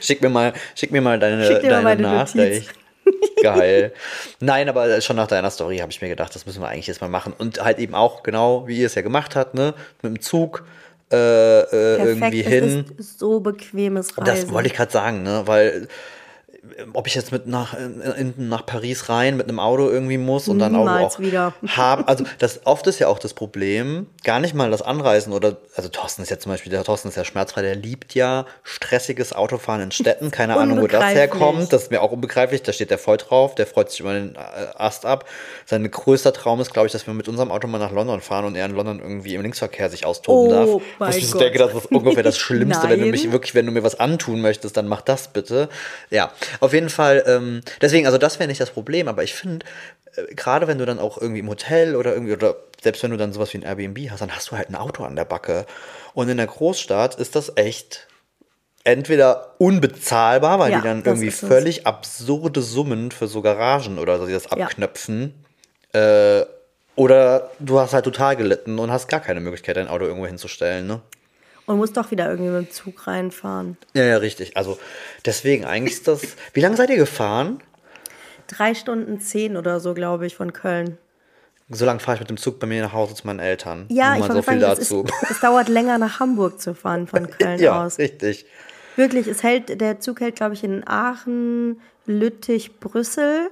Schick 0.00 0.22
mir 0.22 0.28
mal, 0.28 0.52
schick 0.74 0.92
mir 0.92 1.00
mal 1.00 1.18
deine, 1.18 1.46
Schick 1.46 1.60
dir 1.62 1.70
mal 1.82 1.96
deine 1.96 2.02
Notiz. 2.02 2.34
Nachricht. 2.34 2.70
Geil. 3.42 3.92
Nein, 4.40 4.68
aber 4.68 5.00
schon 5.00 5.16
nach 5.16 5.26
deiner 5.26 5.50
Story 5.50 5.78
habe 5.78 5.90
ich 5.92 6.00
mir 6.00 6.08
gedacht, 6.08 6.34
das 6.34 6.46
müssen 6.46 6.62
wir 6.62 6.68
eigentlich 6.68 6.86
jetzt 6.86 7.00
mal 7.00 7.08
machen. 7.10 7.32
Und 7.36 7.62
halt 7.62 7.78
eben 7.78 7.94
auch 7.94 8.22
genau, 8.22 8.66
wie 8.68 8.78
ihr 8.78 8.86
es 8.86 8.94
ja 8.94 9.02
gemacht 9.02 9.36
habt, 9.36 9.54
ne? 9.54 9.74
Mit 10.02 10.16
dem 10.16 10.20
Zug 10.22 10.64
äh, 11.12 11.60
äh, 11.60 11.66
Perfekt, 11.66 12.06
irgendwie 12.08 12.42
hin. 12.42 12.84
ist 12.96 13.18
so 13.18 13.40
bequemes 13.40 14.16
Reisen. 14.18 14.24
Das 14.24 14.50
wollte 14.52 14.68
ich 14.68 14.74
gerade 14.74 14.92
sagen, 14.92 15.22
ne? 15.22 15.42
Weil 15.46 15.88
ob 16.92 17.06
ich 17.06 17.14
jetzt 17.14 17.32
mit 17.32 17.46
nach, 17.46 17.74
in, 17.74 18.34
nach 18.48 18.64
Paris 18.66 19.08
rein 19.08 19.36
mit 19.36 19.48
einem 19.48 19.58
Auto 19.60 19.88
irgendwie 19.88 20.18
muss 20.18 20.48
und 20.48 20.58
dann 20.58 20.74
auch, 20.74 20.80
Niemals 20.80 21.16
auch 21.16 21.20
wieder. 21.20 21.54
haben. 21.66 22.04
Also 22.14 22.24
das 22.38 22.60
oft 22.64 22.86
ist 22.86 22.98
ja 22.98 23.08
auch 23.08 23.18
das 23.18 23.34
Problem, 23.34 24.06
gar 24.24 24.38
nicht 24.40 24.54
mal 24.54 24.70
das 24.70 24.82
Anreisen 24.82 25.32
oder 25.32 25.56
also 25.76 25.88
Thorsten 25.88 26.22
ist 26.22 26.30
ja 26.30 26.38
zum 26.38 26.52
Beispiel, 26.52 26.70
der 26.70 26.84
Thorsten 26.84 27.08
ist 27.08 27.16
ja 27.16 27.24
schmerzfrei, 27.24 27.62
der 27.62 27.74
liebt 27.74 28.14
ja 28.14 28.46
stressiges 28.62 29.32
Autofahren 29.32 29.80
in 29.82 29.90
Städten. 29.90 30.30
Keine 30.30 30.56
Ahnung, 30.56 30.80
wo 30.80 30.86
das 30.86 31.04
herkommt. 31.04 31.72
Das 31.72 31.84
ist 31.84 31.90
mir 31.90 32.02
auch 32.02 32.12
unbegreiflich. 32.12 32.62
Da 32.62 32.72
steht 32.72 32.90
der 32.90 32.98
voll 32.98 33.16
drauf, 33.16 33.54
der 33.54 33.66
freut 33.66 33.90
sich 33.90 34.00
über 34.00 34.12
den 34.12 34.34
äh, 34.36 34.38
Ast 34.76 35.06
ab. 35.06 35.24
Sein 35.66 35.88
größter 35.90 36.32
Traum 36.32 36.60
ist, 36.60 36.72
glaube 36.72 36.86
ich, 36.86 36.92
dass 36.92 37.06
wir 37.06 37.14
mit 37.14 37.28
unserem 37.28 37.50
Auto 37.50 37.66
mal 37.66 37.78
nach 37.78 37.92
London 37.92 38.20
fahren 38.20 38.44
und 38.44 38.54
er 38.56 38.66
in 38.66 38.72
London 38.74 39.00
irgendwie 39.00 39.34
im 39.34 39.42
Linksverkehr 39.42 39.90
sich 39.90 40.06
austoben 40.06 40.52
Oh 40.52 40.80
darf. 41.00 41.16
ich 41.16 41.32
denke, 41.32 41.58
das 41.58 41.74
ist 41.74 41.86
ungefähr 41.90 42.22
das 42.22 42.38
Schlimmste, 42.44 42.88
wenn 42.88 43.00
du 43.00 43.06
mich 43.06 43.30
wirklich, 43.32 43.54
wenn 43.54 43.66
du 43.66 43.72
mir 43.72 43.82
was 43.82 43.98
antun 43.98 44.40
möchtest, 44.40 44.76
dann 44.76 44.86
mach 44.88 45.00
das 45.02 45.28
bitte. 45.28 45.68
Ja, 46.10 46.30
auf 46.60 46.72
jeden 46.72 46.88
Fall. 46.90 47.22
Ähm, 47.26 47.60
deswegen, 47.80 48.06
also 48.06 48.18
das 48.18 48.38
wäre 48.38 48.48
nicht 48.48 48.60
das 48.60 48.70
Problem, 48.70 49.08
aber 49.08 49.22
ich 49.22 49.34
finde, 49.34 49.64
äh, 50.16 50.34
gerade 50.34 50.66
wenn 50.66 50.78
du 50.78 50.86
dann 50.86 50.98
auch 50.98 51.18
irgendwie 51.20 51.40
im 51.40 51.48
Hotel 51.48 51.96
oder 51.96 52.12
irgendwie, 52.14 52.32
oder 52.32 52.56
selbst 52.82 53.02
wenn 53.02 53.10
du 53.10 53.16
dann 53.16 53.32
sowas 53.32 53.52
wie 53.54 53.58
ein 53.58 53.62
Airbnb 53.62 54.10
hast, 54.10 54.20
dann 54.20 54.30
hast 54.34 54.50
du 54.50 54.56
halt 54.56 54.68
ein 54.70 54.74
Auto 54.76 55.04
an 55.04 55.16
der 55.16 55.24
Backe. 55.24 55.66
Und 56.12 56.28
in 56.28 56.36
der 56.36 56.46
Großstadt 56.46 57.14
ist 57.16 57.34
das 57.36 57.52
echt 57.56 58.06
entweder 58.84 59.54
unbezahlbar, 59.58 60.58
weil 60.58 60.72
Ja, 60.72 60.78
die 60.78 60.84
dann 60.84 61.02
irgendwie 61.04 61.28
es. 61.28 61.40
völlig 61.40 61.86
absurde 61.86 62.60
Summen 62.62 63.10
für 63.10 63.26
so 63.26 63.40
Garagen 63.42 63.98
oder 63.98 64.18
so, 64.18 64.26
die 64.26 64.32
das 64.32 64.44
Ja. 64.44 64.66
abknöpfen. 64.66 65.34
Äh, 65.92 66.42
oder 66.96 67.50
du 67.58 67.80
hast 67.80 67.92
halt 67.92 68.04
total 68.04 68.36
gelitten 68.36 68.78
und 68.78 68.92
hast 68.92 69.08
gar 69.08 69.20
keine 69.20 69.40
Möglichkeit, 69.40 69.76
dein 69.76 69.88
Auto 69.88 70.04
irgendwo 70.04 70.26
hinzustellen, 70.26 70.86
ne? 70.86 71.00
Und 71.66 71.78
muss 71.78 71.92
doch 71.92 72.10
wieder 72.10 72.28
irgendwie 72.30 72.50
mit 72.50 72.68
dem 72.68 72.70
Zug 72.72 73.06
reinfahren. 73.06 73.76
Ja, 73.94 74.04
ja, 74.04 74.16
richtig. 74.18 74.56
Also 74.56 74.78
deswegen 75.24 75.64
eigentlich 75.64 75.94
ist 75.94 76.08
das. 76.08 76.20
Wie 76.52 76.60
lange 76.60 76.76
seid 76.76 76.90
ihr 76.90 76.96
gefahren? 76.96 77.62
Drei 78.48 78.74
Stunden 78.74 79.20
zehn 79.20 79.56
oder 79.56 79.80
so, 79.80 79.94
glaube 79.94 80.26
ich, 80.26 80.36
von 80.36 80.52
Köln. 80.52 80.98
So 81.70 81.86
lange 81.86 82.00
fahre 82.00 82.16
ich 82.16 82.20
mit 82.20 82.28
dem 82.28 82.36
Zug 82.36 82.60
bei 82.60 82.66
mir 82.66 82.82
nach 82.82 82.92
Hause 82.92 83.14
zu 83.14 83.26
meinen 83.26 83.40
Eltern. 83.40 83.86
Ja, 83.88 84.16
ich 84.18 84.24
so 84.24 84.42
viel 84.42 84.60
sagen, 84.60 84.60
es, 84.60 84.78
dazu. 84.80 85.04
ist, 85.22 85.30
es 85.30 85.40
dauert 85.40 85.68
länger 85.70 85.96
nach 85.96 86.20
Hamburg 86.20 86.60
zu 86.60 86.74
fahren 86.74 87.06
von 87.06 87.30
Köln 87.38 87.58
ja, 87.58 87.82
aus. 87.86 87.98
richtig. 87.98 88.44
Wirklich, 88.96 89.26
es 89.26 89.42
hält, 89.42 89.80
der 89.80 89.98
Zug 90.00 90.20
hält, 90.20 90.36
glaube 90.36 90.52
ich, 90.54 90.62
in 90.62 90.86
Aachen, 90.86 91.80
Lüttich, 92.06 92.78
Brüssel. 92.80 93.48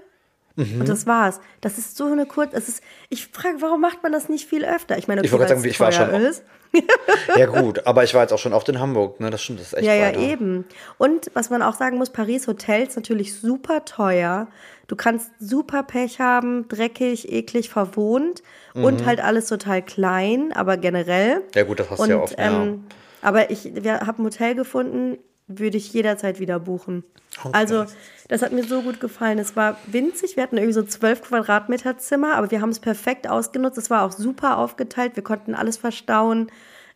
Mhm. 0.56 0.80
Und 0.80 0.88
das 0.90 1.06
war's. 1.06 1.40
Das 1.62 1.78
ist 1.78 1.96
so 1.96 2.04
eine 2.04 2.26
kurze. 2.26 2.54
Es 2.54 2.68
ist, 2.68 2.82
ich 3.08 3.28
frage, 3.28 3.56
warum 3.60 3.80
macht 3.80 4.02
man 4.02 4.12
das 4.12 4.28
nicht 4.28 4.46
viel 4.46 4.66
öfter? 4.66 4.98
Ich 4.98 5.08
meine, 5.08 5.22
okay, 5.22 5.30
Ich 5.34 5.48
sagen, 5.48 5.64
ich 5.64 5.80
war 5.80 5.90
schon- 5.90 6.10
ist. 6.10 6.42
Ja, 7.36 7.46
gut, 7.46 7.86
aber 7.86 8.04
ich 8.04 8.14
war 8.14 8.22
jetzt 8.22 8.32
auch 8.32 8.38
schon 8.38 8.52
oft 8.52 8.68
in 8.68 8.78
Hamburg, 8.80 9.20
ne? 9.20 9.30
Das 9.30 9.42
stimmt, 9.42 9.60
das 9.60 9.68
ist 9.68 9.74
echt 9.74 9.84
Ja, 9.86 9.94
ja, 9.94 10.06
weiter. 10.08 10.18
eben. 10.20 10.64
Und 10.98 11.30
was 11.34 11.50
man 11.50 11.62
auch 11.62 11.74
sagen 11.74 11.98
muss, 11.98 12.10
Paris 12.10 12.46
Hotels 12.46 12.96
natürlich 12.96 13.38
super 13.38 13.84
teuer. 13.84 14.48
Du 14.88 14.96
kannst 14.96 15.30
super 15.38 15.82
Pech 15.82 16.18
haben, 16.20 16.66
dreckig, 16.68 17.30
eklig, 17.32 17.70
verwohnt 17.70 18.42
Mhm. 18.74 18.84
und 18.84 19.06
halt 19.06 19.22
alles 19.22 19.46
total 19.46 19.82
klein, 19.82 20.52
aber 20.54 20.76
generell. 20.76 21.42
Ja, 21.54 21.64
gut, 21.64 21.80
das 21.80 21.90
hast 21.90 22.00
du 22.00 22.06
ja 22.10 22.18
oft, 22.20 22.38
ja. 22.38 22.62
Ähm, 22.62 22.84
aber 23.22 23.50
ich 23.50 23.70
wir 23.74 24.00
haben 24.00 24.22
ein 24.22 24.24
Hotel 24.26 24.54
gefunden, 24.54 25.18
würde 25.46 25.76
ich 25.76 25.92
jederzeit 25.92 26.40
wieder 26.40 26.58
buchen. 26.58 27.04
Also, 27.52 27.86
das 28.28 28.42
hat 28.42 28.52
mir 28.52 28.64
so 28.64 28.82
gut 28.82 29.00
gefallen. 29.00 29.38
Es 29.38 29.56
war 29.56 29.78
winzig. 29.86 30.36
Wir 30.36 30.42
hatten 30.42 30.58
irgendwie 30.58 30.74
so 30.74 30.82
12 30.82 31.22
Quadratmeter 31.22 31.96
Zimmer, 31.98 32.34
aber 32.34 32.50
wir 32.50 32.60
haben 32.60 32.70
es 32.70 32.78
perfekt 32.78 33.28
ausgenutzt. 33.28 33.78
Es 33.78 33.90
war 33.90 34.04
auch 34.04 34.12
super 34.12 34.58
aufgeteilt. 34.58 35.16
Wir 35.16 35.24
konnten 35.24 35.54
alles 35.54 35.76
verstauen. 35.78 36.50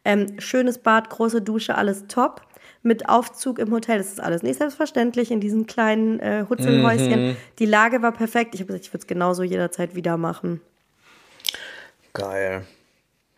Ähm, 0.05 0.39
schönes 0.39 0.79
Bad, 0.79 1.11
große 1.11 1.43
Dusche, 1.43 1.75
alles 1.75 2.07
top. 2.07 2.43
Mit 2.83 3.09
Aufzug 3.09 3.59
im 3.59 3.73
Hotel. 3.73 3.99
Das 3.99 4.09
ist 4.09 4.21
alles 4.21 4.43
nicht 4.43 4.59
selbstverständlich 4.59 5.31
in 5.31 5.41
diesen 5.41 5.67
kleinen 5.67 6.21
äh, 6.21 6.45
Hutzelhäuschen. 6.49 7.29
Mhm. 7.29 7.37
Die 7.59 7.67
Lage 7.67 8.03
war 8.03 8.13
perfekt. 8.13 8.55
Ich 8.55 8.61
habe 8.61 8.69
gesagt, 8.69 8.85
ich 8.85 8.93
würde 8.93 9.03
es 9.03 9.07
genauso 9.07 9.43
jederzeit 9.43 9.97
wieder 9.97 10.17
machen. 10.17 10.61
Geil. 12.13 12.65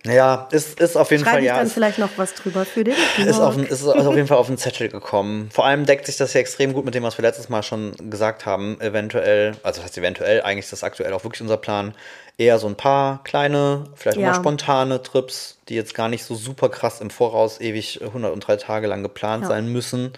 Ja, 0.07 0.47
ist, 0.53 0.79
ist 0.81 0.97
auf 0.97 1.11
jeden 1.11 1.25
Schreibe 1.25 1.35
Fall, 1.39 1.43
ich 1.43 1.49
ja. 1.49 1.57
dann 1.57 1.67
Ist, 1.67 1.73
vielleicht 1.73 1.99
noch 1.99 2.11
was 2.17 2.33
drüber 2.35 2.65
für 2.65 2.85
den 2.85 2.95
ist, 3.27 3.41
auf, 3.41 3.57
ist 3.57 3.85
auf 3.85 4.15
jeden 4.15 4.29
Fall 4.29 4.39
auf 4.39 4.47
den 4.47 4.57
Zettel 4.57 4.89
gekommen. 4.89 5.51
Vor 5.53 5.67
allem 5.67 5.87
deckt 5.87 6.07
sich 6.07 6.17
das 6.17 6.35
ja 6.35 6.41
extrem 6.41 6.73
gut 6.73 6.85
mit 6.85 6.95
dem, 6.95 7.03
was 7.03 7.19
wir 7.19 7.23
letztes 7.23 7.49
Mal 7.49 7.65
schon 7.65 7.95
gesagt 8.09 8.47
haben. 8.47 8.81
Eventuell, 8.81 9.57
also 9.65 9.79
das 9.81 9.87
heißt 9.87 9.99
eventuell, 9.99 10.43
eigentlich 10.43 10.67
ist 10.67 10.73
das 10.73 10.85
aktuell 10.85 11.13
auch 11.13 11.25
wirklich 11.25 11.43
unser 11.43 11.57
Plan. 11.57 11.95
Eher 12.39 12.61
so 12.61 12.69
ein 12.69 12.77
paar 12.77 13.25
kleine, 13.25 13.85
vielleicht 13.97 14.19
auch 14.19 14.23
Ja. 14.23 14.29
mal 14.31 14.35
spontane 14.37 15.03
Trips, 15.03 15.59
die 15.69 15.75
jetzt 15.75 15.95
gar 15.95 16.09
nicht 16.09 16.23
so 16.25 16.37
super 16.37 16.69
krass 16.69 17.01
im 17.01 17.11
Voraus 17.11 17.61
ewig 17.61 18.01
103 18.01 18.57
Tage 18.57 18.87
lang 18.87 19.03
geplant 19.03 19.43
Ja. 19.43 19.49
sein 19.49 19.67
müssen. 19.73 20.13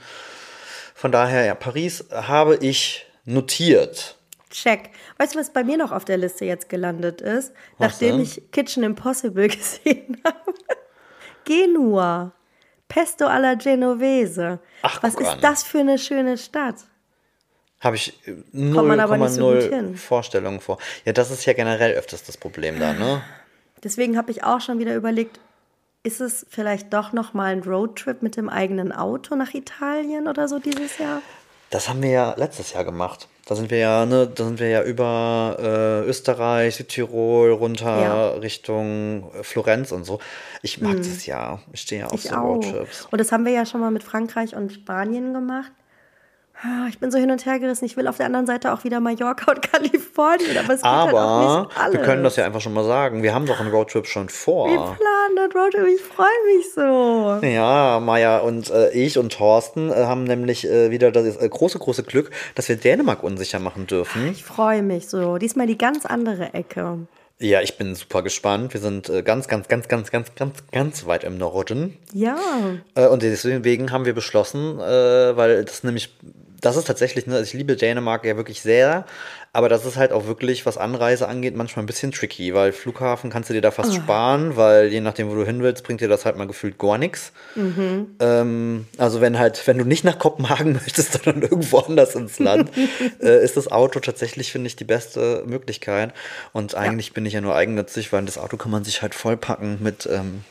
Von 0.94 1.10
daher, 1.10 1.46
ja, 1.46 1.54
Paris 1.54 2.04
habe 2.12 2.56
ich 2.56 3.06
notiert. 3.24 4.16
Check. 4.50 4.90
Weißt 5.18 5.34
du, 5.34 5.38
was 5.38 5.52
bei 5.52 5.64
mir 5.64 5.76
noch 5.76 5.92
auf 5.92 6.04
der 6.04 6.16
Liste 6.16 6.44
jetzt 6.44 6.68
gelandet 6.68 7.20
ist? 7.20 7.52
Was 7.78 7.92
Nachdem 7.92 8.16
denn? 8.16 8.22
ich 8.22 8.50
Kitchen 8.50 8.82
Impossible 8.82 9.48
gesehen 9.48 10.20
habe. 10.24 10.54
Genua. 11.44 12.32
Pesto 12.88 13.26
alla 13.26 13.54
Genovese. 13.54 14.58
Ach, 14.82 15.02
was 15.02 15.14
ist 15.14 15.28
an. 15.28 15.40
das 15.40 15.62
für 15.62 15.78
eine 15.78 15.98
schöne 15.98 16.36
Stadt? 16.36 16.76
Habe 17.80 17.96
ich 17.96 18.18
äh, 18.26 18.34
man 18.52 19.00
aber 19.00 19.16
nicht 19.16 19.32
so. 19.32 19.50
0,0 19.50 19.96
Vorstellungen 19.96 20.60
vor. 20.60 20.78
Ja, 21.04 21.12
das 21.12 21.30
ist 21.30 21.46
ja 21.46 21.52
generell 21.54 21.94
öfters 21.94 22.24
das 22.24 22.36
Problem 22.36 22.78
da, 22.78 22.92
ne? 22.92 23.22
Deswegen 23.82 24.18
habe 24.18 24.30
ich 24.30 24.44
auch 24.44 24.60
schon 24.60 24.78
wieder 24.78 24.94
überlegt, 24.94 25.40
ist 26.02 26.20
es 26.20 26.44
vielleicht 26.50 26.92
doch 26.92 27.12
noch 27.12 27.32
mal 27.32 27.52
ein 27.52 27.62
Roadtrip 27.62 28.22
mit 28.22 28.36
dem 28.36 28.48
eigenen 28.48 28.92
Auto 28.92 29.34
nach 29.36 29.54
Italien 29.54 30.28
oder 30.28 30.48
so 30.48 30.58
dieses 30.58 30.98
Jahr? 30.98 31.22
Das 31.70 31.88
haben 31.88 32.02
wir 32.02 32.10
ja 32.10 32.34
letztes 32.36 32.72
Jahr 32.72 32.84
gemacht. 32.84 33.28
Da 33.50 33.56
sind 33.56 33.68
wir 33.68 33.78
ja, 33.78 34.06
ne, 34.06 34.28
da 34.32 34.44
sind 34.44 34.60
wir 34.60 34.68
ja 34.68 34.84
über 34.84 35.56
äh, 35.58 36.08
Österreich, 36.08 36.76
Südtirol 36.76 37.50
runter 37.50 38.00
Ja. 38.00 38.28
Richtung 38.34 39.28
äh, 39.34 39.42
Florenz 39.42 39.90
und 39.90 40.04
so. 40.04 40.20
Ich 40.62 40.80
mag 40.80 40.98
das 40.98 41.26
ja. 41.26 41.58
Ich 41.72 41.80
stehe 41.80 42.02
ja 42.02 42.06
auf 42.06 42.14
Ich 42.14 42.30
so. 42.30 42.36
Roadtrips. 42.36 43.08
Und 43.10 43.18
das 43.18 43.32
haben 43.32 43.44
wir 43.44 43.50
ja 43.50 43.66
schon 43.66 43.80
mal 43.80 43.90
mit 43.90 44.04
Frankreich 44.04 44.54
und 44.54 44.72
Spanien 44.72 45.34
gemacht. 45.34 45.72
Ah, 46.62 46.86
Ich 46.88 46.98
bin 46.98 47.10
so 47.10 47.18
hin 47.18 47.30
und 47.30 47.46
her 47.46 47.58
gerissen. 47.58 47.84
Ich 47.86 47.96
will 47.96 48.06
auf 48.06 48.18
der 48.18 48.26
anderen 48.26 48.46
Seite 48.46 48.72
auch 48.72 48.84
wieder 48.84 49.00
Mallorca 49.00 49.50
und 49.52 49.62
Kalifornien, 49.72 50.58
aber 50.58 50.74
es 50.74 50.82
geht 50.82 50.90
halt 50.90 51.14
auch 51.14 51.18
Aber 51.18 51.60
nicht 51.68 51.78
alles. 51.80 51.92
wir 51.94 52.00
können 52.02 52.22
das 52.24 52.36
ja 52.36 52.44
einfach 52.44 52.60
schon 52.60 52.74
mal 52.74 52.84
sagen. 52.84 53.22
Wir 53.22 53.32
haben 53.34 53.46
doch 53.46 53.60
einen 53.60 53.70
Roadtrip 53.70 54.06
schon 54.06 54.28
Wir 54.28 54.34
vor. 54.34 54.66
planen 54.68 55.36
den 55.36 55.52
Roadtrip, 55.58 55.86
ich 55.86 56.02
freue 56.02 56.26
mich 56.56 56.72
so. 56.74 57.46
Ja, 57.46 57.98
Maja 58.00 58.38
und 58.38 58.68
äh, 58.70 58.90
ich 58.90 59.16
und 59.16 59.32
Thorsten 59.32 59.90
äh, 59.90 59.94
haben 59.94 60.24
nämlich 60.24 60.66
äh, 60.66 60.90
wieder 60.90 61.10
das 61.12 61.36
äh, 61.36 61.48
große, 61.48 61.78
große 61.78 62.02
Glück, 62.02 62.30
dass 62.54 62.68
wir 62.68 62.76
Dänemark 62.76 63.22
unsicher 63.22 63.58
machen 63.58 63.86
dürfen. 63.86 64.28
Ich 64.30 64.44
freue 64.44 64.82
mich 64.82 65.08
so. 65.08 65.38
Diesmal 65.38 65.66
die 65.66 65.78
ganz 65.78 66.04
andere 66.04 66.52
Ecke. 66.54 66.98
Ja, 67.42 67.62
ich 67.62 67.78
bin 67.78 67.94
super 67.94 68.20
gespannt. 68.22 68.74
Wir 68.74 68.82
sind 68.82 69.08
äh, 69.08 69.22
ganz, 69.22 69.48
ganz, 69.48 69.66
ganz, 69.66 69.88
ganz, 69.88 70.10
ganz, 70.10 70.34
ganz, 70.34 70.56
ganz 70.72 71.06
weit 71.06 71.24
im 71.24 71.38
Norden. 71.38 71.96
Ja. 72.12 72.36
Äh, 72.94 73.06
und 73.06 73.22
deswegen 73.22 73.92
haben 73.92 74.04
wir 74.04 74.12
beschlossen, 74.14 74.76
weil 74.76 75.64
das 75.64 75.82
nämlich, 75.82 76.14
das 76.60 76.76
ist 76.76 76.86
tatsächlich, 76.86 77.26
ne, 77.26 77.40
ich 77.40 77.52
liebe 77.52 77.76
Dänemark 77.76 78.24
ja 78.24 78.36
wirklich 78.36 78.60
sehr, 78.60 79.06
aber 79.52 79.68
das 79.68 79.84
ist 79.84 79.96
halt 79.96 80.12
auch 80.12 80.26
wirklich, 80.26 80.66
was 80.66 80.78
Anreise 80.78 81.26
angeht, 81.26 81.56
manchmal 81.56 81.82
ein 81.82 81.86
bisschen 81.86 82.12
tricky, 82.12 82.54
weil 82.54 82.72
Flughafen 82.72 83.30
kannst 83.30 83.50
du 83.50 83.54
dir 83.54 83.60
da 83.60 83.70
fast 83.70 83.94
sparen, 83.94 84.56
weil 84.56 84.88
je 84.88 85.00
nachdem, 85.00 85.28
wo 85.30 85.34
du 85.34 85.44
hin 85.44 85.62
willst, 85.62 85.82
bringt 85.84 86.00
dir 86.00 86.08
das 86.08 86.24
halt 86.24 86.36
mal 86.36 86.46
gefühlt 86.46 86.78
gar 86.78 86.98
nichts. 86.98 87.32
Ähm, 88.20 88.86
also 88.98 89.20
wenn 89.20 89.38
halt, 89.38 89.66
wenn 89.66 89.78
du 89.78 89.84
nicht 89.84 90.04
nach 90.04 90.18
Kopenhagen 90.18 90.72
möchtest, 90.84 91.12
sondern 91.12 91.42
irgendwo 91.42 91.78
anders 91.78 92.14
ins 92.14 92.38
Land, 92.38 92.70
äh, 93.20 93.42
ist 93.42 93.56
das 93.56 93.70
Auto 93.72 93.98
tatsächlich, 94.00 94.52
finde 94.52 94.68
ich, 94.68 94.76
die 94.76 94.84
beste 94.84 95.42
Möglichkeit. 95.46 96.12
Und 96.52 96.74
eigentlich 96.74 97.12
bin 97.12 97.26
ich 97.26 97.32
ja 97.32 97.40
nur 97.40 97.56
eigennützig, 97.56 98.12
weil 98.12 98.24
das 98.24 98.38
Auto 98.38 98.56
kann 98.56 98.70
man 98.70 98.84
sich 98.84 99.02
halt 99.02 99.14
vollpacken 99.14 99.78
mit 99.82 100.08
ähm, 100.10 100.44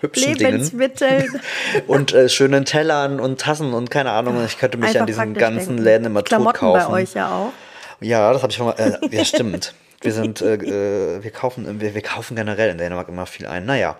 hübschen 0.00 0.34
Dingen 0.34 0.52
Lebensmittel. 0.52 1.28
und 1.86 2.12
äh, 2.12 2.28
schönen 2.28 2.64
Tellern 2.64 3.20
und 3.20 3.40
Tassen 3.40 3.74
und 3.74 3.90
keine 3.90 4.10
Ahnung. 4.10 4.44
Ich 4.44 4.58
könnte 4.58 4.78
mich 4.78 4.88
Einfach 4.88 5.00
an 5.00 5.06
diesen 5.06 5.34
ganzen 5.34 5.68
denken. 5.68 5.82
Läden 5.84 6.04
immer 6.06 6.20
tot 6.20 6.28
Klamotten 6.28 6.58
kaufen. 6.58 6.92
bei 6.92 7.02
euch 7.02 7.14
ja 7.14 7.30
auch. 7.30 7.52
Ja, 8.00 8.32
das 8.32 8.42
habe 8.42 8.50
ich 8.50 8.56
schon 8.56 8.66
mal. 8.66 8.74
Äh, 8.78 9.16
ja, 9.16 9.24
stimmt. 9.24 9.74
Wir 10.00 10.12
sind, 10.12 10.40
äh, 10.40 10.54
äh, 10.54 11.24
wir 11.24 11.30
kaufen, 11.32 11.80
wir, 11.80 11.94
wir 11.94 12.02
kaufen 12.02 12.36
generell 12.36 12.70
in 12.70 12.78
Dänemark 12.78 13.08
immer 13.08 13.26
viel 13.26 13.46
ein. 13.46 13.66
Naja, 13.66 13.96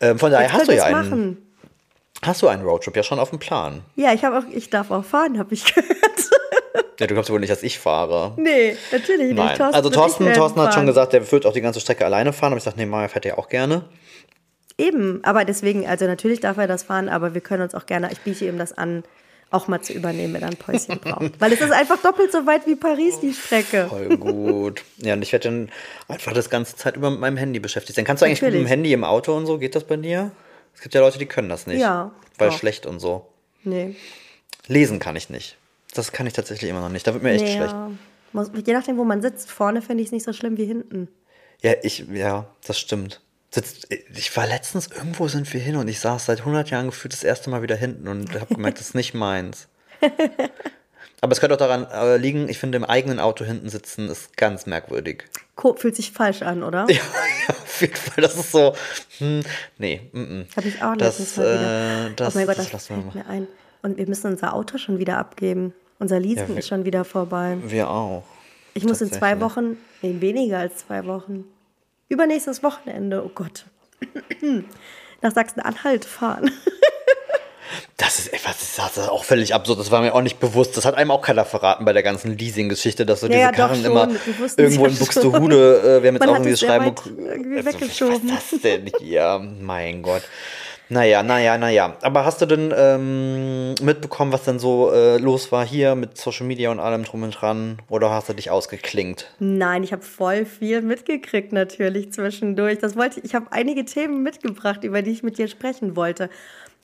ähm, 0.00 0.18
von 0.18 0.32
daher 0.32 0.48
Jetzt 0.48 0.58
hast 0.58 0.68
du 0.68 0.74
ja 0.74 0.84
einen, 0.84 1.08
machen. 1.10 1.46
hast 2.22 2.42
du 2.42 2.48
einen 2.48 2.64
Roadtrip 2.64 2.96
ja 2.96 3.04
schon 3.04 3.20
auf 3.20 3.30
dem 3.30 3.38
Plan. 3.38 3.82
Ja, 3.94 4.12
ich, 4.12 4.24
hab 4.24 4.34
auch, 4.34 4.48
ich 4.52 4.68
darf 4.70 4.90
auch 4.90 5.04
fahren, 5.04 5.38
habe 5.38 5.54
ich 5.54 5.64
gehört. 5.74 5.96
Ja, 6.98 7.06
du 7.06 7.14
glaubst 7.14 7.30
wohl 7.30 7.38
nicht, 7.38 7.52
dass 7.52 7.62
ich 7.62 7.78
fahre. 7.78 8.32
nee, 8.36 8.76
natürlich 8.90 9.32
Nein. 9.32 9.50
nicht. 9.50 9.60
also 9.60 9.78
und 9.78 9.86
ich 9.86 9.92
Thorsten, 9.92 10.32
Thorsten 10.32 10.60
hat 10.60 10.74
schon 10.74 10.86
gesagt, 10.86 11.12
der 11.12 11.30
wird 11.30 11.46
auch 11.46 11.52
die 11.52 11.60
ganze 11.60 11.78
Strecke 11.78 12.04
alleine 12.04 12.32
fahren. 12.32 12.52
Aber 12.52 12.58
ich 12.58 12.64
dachte, 12.64 12.78
nee, 12.78 12.86
Maja 12.86 13.06
fährt 13.06 13.24
ja 13.24 13.38
auch 13.38 13.48
gerne. 13.48 13.84
Eben, 14.78 15.22
aber 15.24 15.44
deswegen, 15.44 15.86
also 15.86 16.06
natürlich 16.06 16.38
darf 16.40 16.56
er 16.56 16.68
das 16.68 16.84
fahren, 16.84 17.08
aber 17.08 17.34
wir 17.34 17.40
können 17.40 17.62
uns 17.64 17.74
auch 17.74 17.86
gerne, 17.86 18.10
ich 18.12 18.20
biete 18.20 18.46
ihm 18.46 18.58
das 18.58 18.72
an, 18.72 19.02
auch 19.50 19.66
mal 19.66 19.80
zu 19.80 19.92
übernehmen, 19.92 20.34
wenn 20.34 20.42
er 20.42 20.48
ein 20.48 20.56
Päuschen 20.56 20.98
braucht. 21.00 21.40
Weil 21.40 21.52
es 21.52 21.60
ist 21.60 21.72
einfach 21.72 22.00
doppelt 22.00 22.30
so 22.30 22.46
weit 22.46 22.66
wie 22.66 22.76
Paris, 22.76 23.18
die 23.20 23.32
Strecke. 23.32 23.86
Voll 23.88 24.16
gut. 24.16 24.84
ja, 24.98 25.14
und 25.14 25.22
ich 25.22 25.32
werde 25.32 25.48
dann 25.48 25.70
einfach 26.06 26.32
das 26.32 26.48
ganze 26.48 26.76
Zeit 26.76 26.96
über 26.96 27.10
mit 27.10 27.18
meinem 27.18 27.36
Handy 27.36 27.58
beschäftigt 27.58 27.96
sein. 27.96 28.04
Kannst 28.04 28.22
du 28.22 28.26
eigentlich 28.26 28.42
mit 28.42 28.50
Natürlich. 28.50 28.66
dem 28.66 28.68
Handy 28.68 28.92
im 28.92 29.04
Auto 29.04 29.36
und 29.36 29.46
so? 29.46 29.58
Geht 29.58 29.74
das 29.74 29.84
bei 29.84 29.96
dir? 29.96 30.30
Es 30.74 30.80
gibt 30.80 30.94
ja 30.94 31.00
Leute, 31.00 31.18
die 31.18 31.26
können 31.26 31.48
das 31.48 31.66
nicht. 31.66 31.80
Ja, 31.80 32.12
Weil 32.36 32.50
doch. 32.50 32.58
schlecht 32.58 32.86
und 32.86 33.00
so. 33.00 33.26
Nee. 33.64 33.96
Lesen 34.68 35.00
kann 35.00 35.16
ich 35.16 35.28
nicht. 35.28 35.56
Das 35.94 36.12
kann 36.12 36.26
ich 36.26 36.34
tatsächlich 36.34 36.70
immer 36.70 36.80
noch 36.80 36.90
nicht. 36.90 37.06
Da 37.06 37.14
wird 37.14 37.24
mir 37.24 37.32
echt 37.32 37.44
nee, 37.44 37.56
schlecht. 37.56 37.74
je 38.66 38.72
nachdem, 38.74 38.96
wo 38.98 39.04
man 39.04 39.22
sitzt, 39.22 39.50
vorne 39.50 39.82
finde 39.82 40.02
ich 40.02 40.08
es 40.08 40.12
nicht 40.12 40.24
so 40.24 40.32
schlimm 40.32 40.56
wie 40.56 40.66
hinten. 40.66 41.08
Ja, 41.62 41.72
ich, 41.82 42.06
ja, 42.12 42.46
das 42.64 42.78
stimmt. 42.78 43.20
Ich 44.14 44.36
war 44.36 44.46
letztens, 44.46 44.88
irgendwo 44.88 45.26
sind 45.28 45.52
wir 45.52 45.60
hin 45.60 45.76
und 45.76 45.88
ich 45.88 46.00
saß 46.00 46.26
seit 46.26 46.40
100 46.40 46.70
Jahren 46.70 46.86
gefühlt 46.86 47.14
das 47.14 47.24
erste 47.24 47.48
Mal 47.50 47.62
wieder 47.62 47.76
hinten 47.76 48.06
und 48.08 48.34
habe 48.38 48.54
gemerkt, 48.54 48.78
das 48.78 48.88
ist 48.88 48.94
nicht 48.94 49.14
meins. 49.14 49.68
Aber 51.20 51.32
es 51.32 51.40
könnte 51.40 51.54
auch 51.54 51.58
daran 51.58 51.86
äh, 51.90 52.16
liegen, 52.16 52.48
ich 52.48 52.58
finde, 52.58 52.76
im 52.76 52.84
eigenen 52.84 53.18
Auto 53.18 53.44
hinten 53.44 53.68
sitzen 53.70 54.08
ist 54.08 54.36
ganz 54.36 54.66
merkwürdig. 54.66 55.24
Fühlt 55.76 55.96
sich 55.96 56.12
falsch 56.12 56.42
an, 56.42 56.62
oder? 56.62 56.86
Ja, 56.88 56.94
ja, 56.96 57.54
auf 57.54 57.80
jeden 57.80 57.96
Fall. 57.96 58.22
Das 58.22 58.36
ist 58.36 58.52
so, 58.52 58.74
hm, 59.18 59.42
nee, 59.78 60.00
mm. 60.12 60.42
Habe 60.56 60.68
ich 60.68 60.82
auch 60.82 60.94
das, 60.96 61.18
letztens 61.18 61.36
mal 61.38 61.44
wieder. 61.54 62.06
äh, 62.06 62.14
das, 62.14 62.34
oh 62.34 62.38
mein 62.38 62.46
Gott, 62.46 62.58
das 62.58 62.70
das, 62.70 62.86
fällt 62.86 63.14
mir 63.14 63.26
ein. 63.26 63.48
Und 63.82 63.96
wir 63.96 64.06
müssen 64.06 64.30
unser 64.30 64.52
Auto 64.54 64.78
schon 64.78 64.98
wieder 64.98 65.18
abgeben. 65.18 65.72
Unser 65.98 66.20
Leasing 66.20 66.42
Ja, 66.44 66.48
wir- 66.50 66.58
ist 66.58 66.68
schon 66.68 66.84
wieder 66.84 67.04
vorbei. 67.04 67.56
Wir 67.64 67.88
auch. 67.90 68.22
Ich 68.74 68.84
muss 68.84 69.00
in 69.00 69.10
zwei. 69.10 69.40
Wochen, 69.40 69.76
nee, 70.02 70.20
weniger 70.20 70.58
als 70.58 70.76
zwei 70.86 71.04
Wochen, 71.06 71.44
übernächstes 72.08 72.62
Wochenende, 72.62 73.24
oh 73.24 73.30
Gott, 73.34 73.64
nach 75.22 75.32
Sachsen-Anhalt 75.32 76.04
fahren. 76.04 76.50
Das 77.98 78.18
ist 78.18 78.32
etwas, 78.32 78.76
das 78.76 78.96
ist 78.96 79.08
auch 79.08 79.24
völlig 79.24 79.54
absurd. 79.54 79.78
Das 79.78 79.90
war 79.90 80.00
mir 80.00 80.14
auch 80.14 80.22
nicht 80.22 80.40
bewusst. 80.40 80.76
Das 80.76 80.84
hat 80.86 80.94
einem 80.94 81.10
auch 81.10 81.20
keiner 81.20 81.44
verraten 81.44 81.84
bei 81.84 81.92
der 81.92 82.02
ganzen 82.02 82.38
Leasing-Geschichte, 82.38 83.04
dass 83.04 83.20
so 83.20 83.26
Ja, 83.26 83.32
diese 83.32 83.42
ja, 83.42 83.52
Karren 83.52 83.84
immer 83.84 84.08
irgendwo 84.56 84.86
in. 84.86 84.96
Buxtehude, 84.96 85.80
äh, 85.98 86.02
wir 86.02 86.08
haben 86.08 86.14
jetzt 86.14 86.20
Man 86.20 86.28
auch 86.30 86.34
irgendwie 86.36 86.54
sehr 86.54 86.68
schreiben. 86.68 86.94
irgendwie 87.18 87.56
Also, 87.58 87.68
weggeschoben. 87.68 88.30
Was 88.30 88.52
ist 88.52 88.52
das 88.52 88.60
denn? 88.62 88.90
Ja, 89.00 89.38
mein 89.38 90.02
Gott. 90.02 90.22
Naja, 90.90 91.22
naja, 91.22 91.58
naja. 91.58 91.96
Aber 92.02 92.24
hast 92.24 92.40
du 92.40 92.46
denn 92.46 92.72
ähm, 92.74 93.74
mitbekommen, 93.82 94.32
was 94.32 94.44
denn 94.44 94.58
so 94.58 94.90
äh, 94.90 95.18
los 95.18 95.52
war 95.52 95.66
hier 95.66 95.94
mit 95.94 96.16
Social 96.16 96.46
Media 96.46 96.70
und 96.70 96.80
allem 96.80 97.04
drum 97.04 97.22
und 97.24 97.32
dran? 97.32 97.78
Oder 97.88 98.10
hast 98.10 98.28
du 98.28 98.32
dich 98.32 98.50
ausgeklingt? 98.50 99.30
Nein, 99.38 99.82
ich 99.82 99.92
habe 99.92 100.02
voll 100.02 100.46
viel 100.46 100.80
mitgekriegt 100.80 101.52
natürlich 101.52 102.12
zwischendurch. 102.12 102.78
Das 102.78 102.96
wollte 102.96 103.20
ich. 103.20 103.26
Ich 103.26 103.34
habe 103.34 103.46
einige 103.50 103.84
Themen 103.84 104.22
mitgebracht, 104.22 104.82
über 104.84 105.02
die 105.02 105.10
ich 105.10 105.22
mit 105.22 105.36
dir 105.36 105.48
sprechen 105.48 105.94
wollte, 105.94 106.30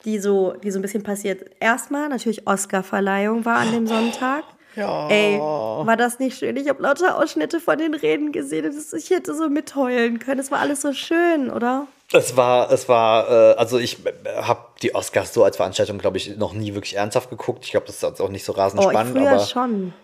die 0.05 0.19
so, 0.19 0.53
die 0.63 0.71
so 0.71 0.79
ein 0.79 0.83
bisschen 0.83 1.03
passiert. 1.03 1.51
Erstmal 1.61 2.11
natürlich 2.11 2.47
Oscar-Verleihung 2.47 3.45
war 3.45 3.57
an 3.57 3.73
dem 3.73 3.87
Sonntag. 3.87 4.45
Ja. 4.77 5.09
Ey, 5.09 5.39
war 5.39 5.97
das 5.97 6.19
nicht 6.19 6.37
schön? 6.37 6.57
Ich 6.57 6.69
habe 6.69 6.83
lauter 6.83 7.17
Ausschnitte 7.17 7.61
von 7.61 7.79
den 7.79 7.95
Reden 7.95 8.33
gesehen. 8.33 8.65
und 8.65 8.75
Ich 8.99 9.11
hätte 9.11 9.33
so 9.33 9.49
mitheulen 9.49 10.19
können. 10.19 10.41
Es 10.41 10.51
war 10.51 10.59
alles 10.59 10.81
so 10.81 10.93
schön, 10.93 11.49
oder? 11.49 11.87
Es 12.13 12.37
war, 12.37 12.71
es 12.71 12.89
war, 12.89 13.29
äh, 13.29 13.55
also 13.57 13.79
ich 13.79 13.99
habe 14.37 14.61
die 14.83 14.95
Oscars 14.95 15.33
so 15.33 15.43
als 15.43 15.57
Veranstaltung, 15.57 15.99
glaube 15.99 16.17
ich, 16.19 16.37
noch 16.37 16.53
nie 16.53 16.75
wirklich 16.75 16.97
ernsthaft 16.97 17.31
geguckt. 17.31 17.65
Ich 17.65 17.71
glaube, 17.71 17.87
das 17.87 17.97
ist 18.03 18.21
auch 18.21 18.29
nicht 18.29 18.45
so 18.45 18.53
rasend 18.53 18.81
Oh, 18.83 18.85
ich 18.85 18.91
spannend, 18.91 19.17
früher 19.17 19.31
aber 19.31 19.41
schon. 19.41 19.95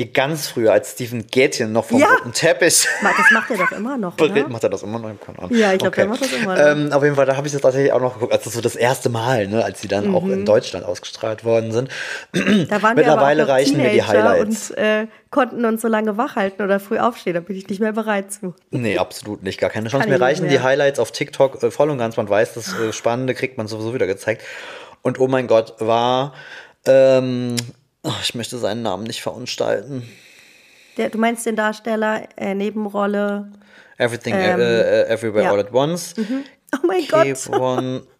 Hier 0.00 0.10
ganz 0.12 0.48
früher, 0.48 0.72
als 0.72 0.92
Stephen 0.92 1.26
Gätchen 1.26 1.72
noch 1.72 1.84
vom 1.84 2.00
Ja. 2.00 2.06
roten 2.08 2.32
Teppich 2.32 2.88
Das 3.02 3.30
macht 3.32 3.50
er 3.50 3.56
doch 3.58 3.72
immer 3.72 3.98
noch, 3.98 4.14
oder? 4.20 4.48
macht 4.48 4.62
er 4.64 4.70
das 4.70 4.82
immer 4.82 4.98
noch? 4.98 5.10
Keine 5.20 5.38
Ahnung. 5.38 5.54
Ja, 5.54 5.72
ich 5.72 5.78
glaub, 5.78 5.94
der 5.94 6.06
macht 6.06 6.22
das 6.22 6.32
immer 6.32 6.54
noch. 6.56 6.66
Ähm, 6.66 6.92
auf 6.92 7.02
jeden 7.02 7.16
Fall, 7.16 7.26
da 7.26 7.36
habe 7.36 7.46
ich 7.46 7.52
das 7.52 7.62
tatsächlich 7.62 7.92
auch 7.92 8.00
noch 8.00 8.14
geguckt, 8.14 8.32
als 8.32 8.44
das 8.44 8.54
so 8.54 8.60
das 8.60 8.76
erste 8.76 9.10
Mal, 9.10 9.46
ne, 9.48 9.62
als 9.64 9.80
die 9.82 9.88
dann 9.88 10.14
auch 10.14 10.24
in 10.24 10.44
Deutschland 10.46 10.86
ausgestrahlt 10.86 11.44
worden 11.44 11.72
sind. 11.72 11.88
Mhm. 12.32 12.66
Da 12.68 12.80
waren 12.82 12.94
Mittlerweile 12.96 13.38
wir 13.38 13.42
aber 13.42 13.42
auch 13.42 13.46
noch 13.46 13.54
reichen 13.54 13.76
mir 13.76 13.90
die 13.90 13.98
Teenager 13.98 14.08
Highlights. 14.30 14.70
und 14.70 14.78
äh, 14.78 15.06
konnten 15.30 15.64
uns 15.64 15.82
so 15.82 15.88
lange 15.88 16.16
wachhalten 16.16 16.64
oder 16.64 16.80
früh 16.80 16.98
aufstehen. 16.98 17.34
Da 17.34 17.40
bin 17.40 17.56
ich 17.56 17.68
nicht 17.68 17.80
mehr 17.80 17.92
bereit 17.92 18.32
zu. 18.32 18.54
Nee, 18.70 18.96
absolut 18.98 19.42
nicht. 19.42 19.60
Gar 19.60 19.70
keine 19.70 19.88
Chance. 19.90 20.06
Kann 20.08 20.12
Mir 20.18 20.20
reichen 20.20 20.44
die 20.48 20.54
mehr. 20.54 20.62
Highlights 20.62 20.98
auf 20.98 21.12
TikTok 21.12 21.62
äh, 21.62 21.70
voll 21.70 21.90
und 21.90 21.98
ganz. 21.98 22.16
Man 22.16 22.28
weiß, 22.28 22.54
das 22.54 22.72
äh, 22.78 22.92
Spannende 22.92 23.34
kriegt 23.34 23.58
man 23.58 23.66
sowieso 23.68 23.92
wieder 23.94 24.06
gezeigt. 24.06 24.42
Und 25.02 25.20
oh 25.20 25.28
mein 25.28 25.46
Gott, 25.46 25.74
war. 25.78 26.32
Ähm, 26.86 27.56
ich 28.22 28.34
möchte 28.34 28.58
seinen 28.58 28.82
Namen 28.82 29.04
nicht 29.04 29.22
verunstalten. 29.22 30.08
Der, 30.96 31.10
du 31.10 31.18
meinst 31.18 31.46
den 31.46 31.56
Darsteller, 31.56 32.22
äh, 32.36 32.54
Nebenrolle. 32.54 33.50
Everything, 33.98 34.34
Ähm, 34.34 34.60
äh, 34.60 35.02
äh, 35.02 35.08
Everywhere, 35.08 35.44
ja. 35.44 35.52
All 35.52 35.60
at 35.60 35.72
Once. 35.72 36.14
Oh 36.72 36.86
mein 36.86 37.06
Gott. 37.08 37.24
Kevon. 37.24 38.02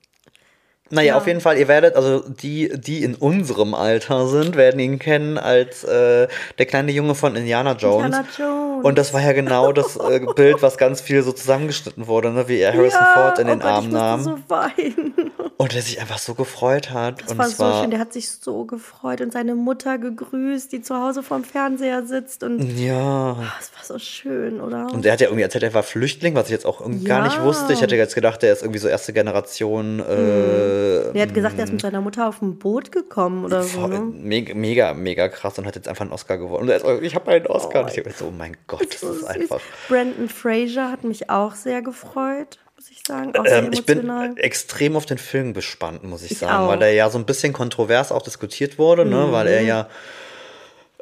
Naja, 0.93 1.13
Ja. 1.13 1.17
auf 1.19 1.29
jeden 1.29 1.41
Fall, 1.41 1.57
ihr 1.57 1.69
werdet, 1.69 1.95
also 1.95 2.29
die, 2.29 2.69
die 2.75 3.05
in 3.05 3.15
unserem 3.15 3.75
Alter 3.75 4.27
sind, 4.27 4.57
werden 4.57 4.81
ihn 4.81 4.99
kennen 4.99 5.39
als 5.39 5.85
äh, 5.85 6.27
der 6.59 6.67
kleine 6.67 6.91
Junge 6.91 7.15
von 7.15 7.37
Indiana 7.37 7.75
Jones. 7.77 8.07
Indiana 8.07 8.27
Jones. 8.37 8.85
Und 8.85 8.99
das 8.99 9.15
war 9.15 9.21
ja 9.23 9.33
genau 9.33 9.71
das 9.71 9.95
äh, 9.95 10.19
Bild, 10.35 10.63
was 10.63 10.79
ganz 10.79 11.01
viel 11.01 11.23
so 11.23 11.31
zusammengeschnitten 11.31 12.09
wurde, 12.09 12.33
ne? 12.33 12.49
wie 12.49 12.59
er 12.59 12.73
Harrison 12.75 13.07
Ford 13.15 13.39
in 13.39 13.47
oh 13.47 13.51
den 13.51 13.61
Gott, 13.61 13.71
Arm 13.71 13.85
ich 13.85 13.91
musste 13.93 14.05
nahm. 14.05 14.23
so 14.25 14.39
weinen. 14.49 15.15
Und 15.61 15.75
er 15.77 15.83
sich 15.83 16.01
einfach 16.01 16.17
so 16.17 16.33
gefreut 16.35 16.91
hat. 16.91 17.21
Das 17.21 17.33
und 17.33 17.39
war 17.39 17.47
es 17.47 17.57
so 17.59 17.65
war, 17.65 17.83
schön. 17.83 17.91
Der 17.91 18.01
hat 18.01 18.15
sich 18.15 18.31
so 18.31 18.65
gefreut 18.65 19.21
und 19.21 19.31
seine 19.31 19.55
Mutter 19.55 19.99
gegrüßt, 19.99 20.73
die 20.73 20.81
zu 20.81 20.95
Hause 20.97 21.23
vorm 21.23 21.45
Fernseher 21.45 22.07
sitzt. 22.07 22.43
Und 22.43 22.61
Ja. 22.79 23.37
das 23.59 23.71
war 23.77 23.85
so 23.85 23.99
schön, 23.99 24.59
oder? 24.63 24.87
Und 24.91 25.05
er 25.05 25.13
hat 25.13 25.21
ja 25.21 25.27
irgendwie 25.27 25.43
erzählt, 25.43 25.65
er 25.65 25.75
war 25.75 25.83
Flüchtling, 25.83 26.35
was 26.35 26.47
ich 26.47 26.53
jetzt 26.53 26.65
auch 26.65 26.81
irgendwie 26.81 27.05
gar 27.05 27.25
nicht 27.25 27.37
Ja. 27.37 27.45
wusste. 27.45 27.75
Ich 27.75 27.83
hätte 27.83 27.95
jetzt 27.95 28.15
gedacht, 28.15 28.43
er 28.43 28.55
ist 28.55 28.63
irgendwie 28.63 28.79
so 28.79 28.89
erste 28.89 29.13
Generation. 29.13 30.01
Äh, 30.01 31.11
er 31.13 31.23
hat 31.23 31.35
gesagt, 31.35 31.59
er 31.59 31.65
ist 31.65 31.73
mit 31.73 31.83
seiner 31.83 32.01
Mutter 32.01 32.27
auf 32.27 32.41
ein 32.41 32.59
Boot 32.59 32.91
gekommen 32.91 33.45
oder 33.45 33.63
so. 33.63 33.87
Ne? 33.87 34.01
mega, 34.01 34.55
mega, 34.55 34.95
mega 34.95 35.29
krass 35.29 35.59
und 35.59 35.67
hat 35.67 35.77
jetzt 35.77 35.89
einfach 35.89 36.03
einen 36.07 36.13
Oscar 36.13 36.39
gewonnen. 36.39 36.63
Und 36.63 36.69
er 36.71 36.77
ist, 36.77 37.03
ich 37.03 37.15
habe 37.15 37.31
einen 37.33 37.47
Oscar. 37.49 37.83
und 37.83 37.91
ich 37.91 37.99
habe 37.99 38.11
so, 38.13 38.27
oh 38.29 38.31
mein 38.37 38.57
Gott, 38.67 38.87
das 38.95 39.01
So 39.03 39.11
ist 39.13 39.19
süß. 39.21 39.27
einfach. 39.29 39.61
Brandon 39.89 40.29
Fraser 40.31 40.91
hat 40.91 41.05
mich 41.05 41.29
auch 41.29 41.55
sehr 41.55 41.83
gefreut, 41.83 42.59
ich 43.01 43.07
sagen. 43.09 43.33
Ähm, 43.47 43.71
ich 43.73 43.85
bin 43.85 44.37
extrem 44.37 44.97
auf 44.97 45.07
den 45.07 45.19
Film 45.19 45.55
gespannt, 45.55 46.05
muss 46.05 46.23
ich, 46.23 46.33
Ich 46.33 46.39
sagen, 46.39 46.53
auch. 46.55 46.65
Mhm. 46.67 46.69
weil 46.69 46.83
er 46.83 46.93
ja 46.93 47.11
so 47.11 47.19
ein 47.19 47.27
bisschen 47.27 47.53
kontrovers 47.53 48.13
auch 48.13 48.23
diskutiert 48.23 48.79
wurde, 48.79 49.05
ne? 49.05 49.33
weil 49.33 49.47
er 49.49 49.63
ja, 49.63 49.89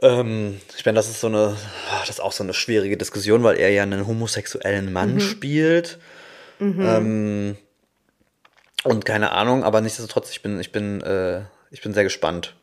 ähm, 0.02 0.60
ich 0.76 0.84
meine, 0.86 0.96
das 0.96 1.08
ist 1.08 1.20
so 1.20 1.26
eine, 1.26 1.56
ah, 1.90 2.00
das 2.00 2.10
ist 2.10 2.20
auch 2.20 2.32
so 2.32 2.42
eine 2.44 2.54
schwierige 2.54 2.96
Diskussion, 2.96 3.42
weil 3.42 3.58
er 3.58 3.70
ja 3.70 3.82
einen 3.82 4.06
homosexuellen 4.06 4.92
Mann 4.92 5.14
Mhm. 5.14 5.20
spielt. 5.20 5.98
Ähm, 6.60 7.56
und 8.84 9.04
keine 9.04 9.32
Ahnung, 9.32 9.62
aber 9.64 9.80
nichtsdestotrotz, 9.80 10.30
ich 10.30 10.42
bin, 10.42 10.58
ich 10.60 10.72
bin, 10.72 11.00
äh, 11.02 11.42
ich 11.70 11.82
bin 11.82 11.94
sehr 11.94 12.04
gespannt. 12.04 12.54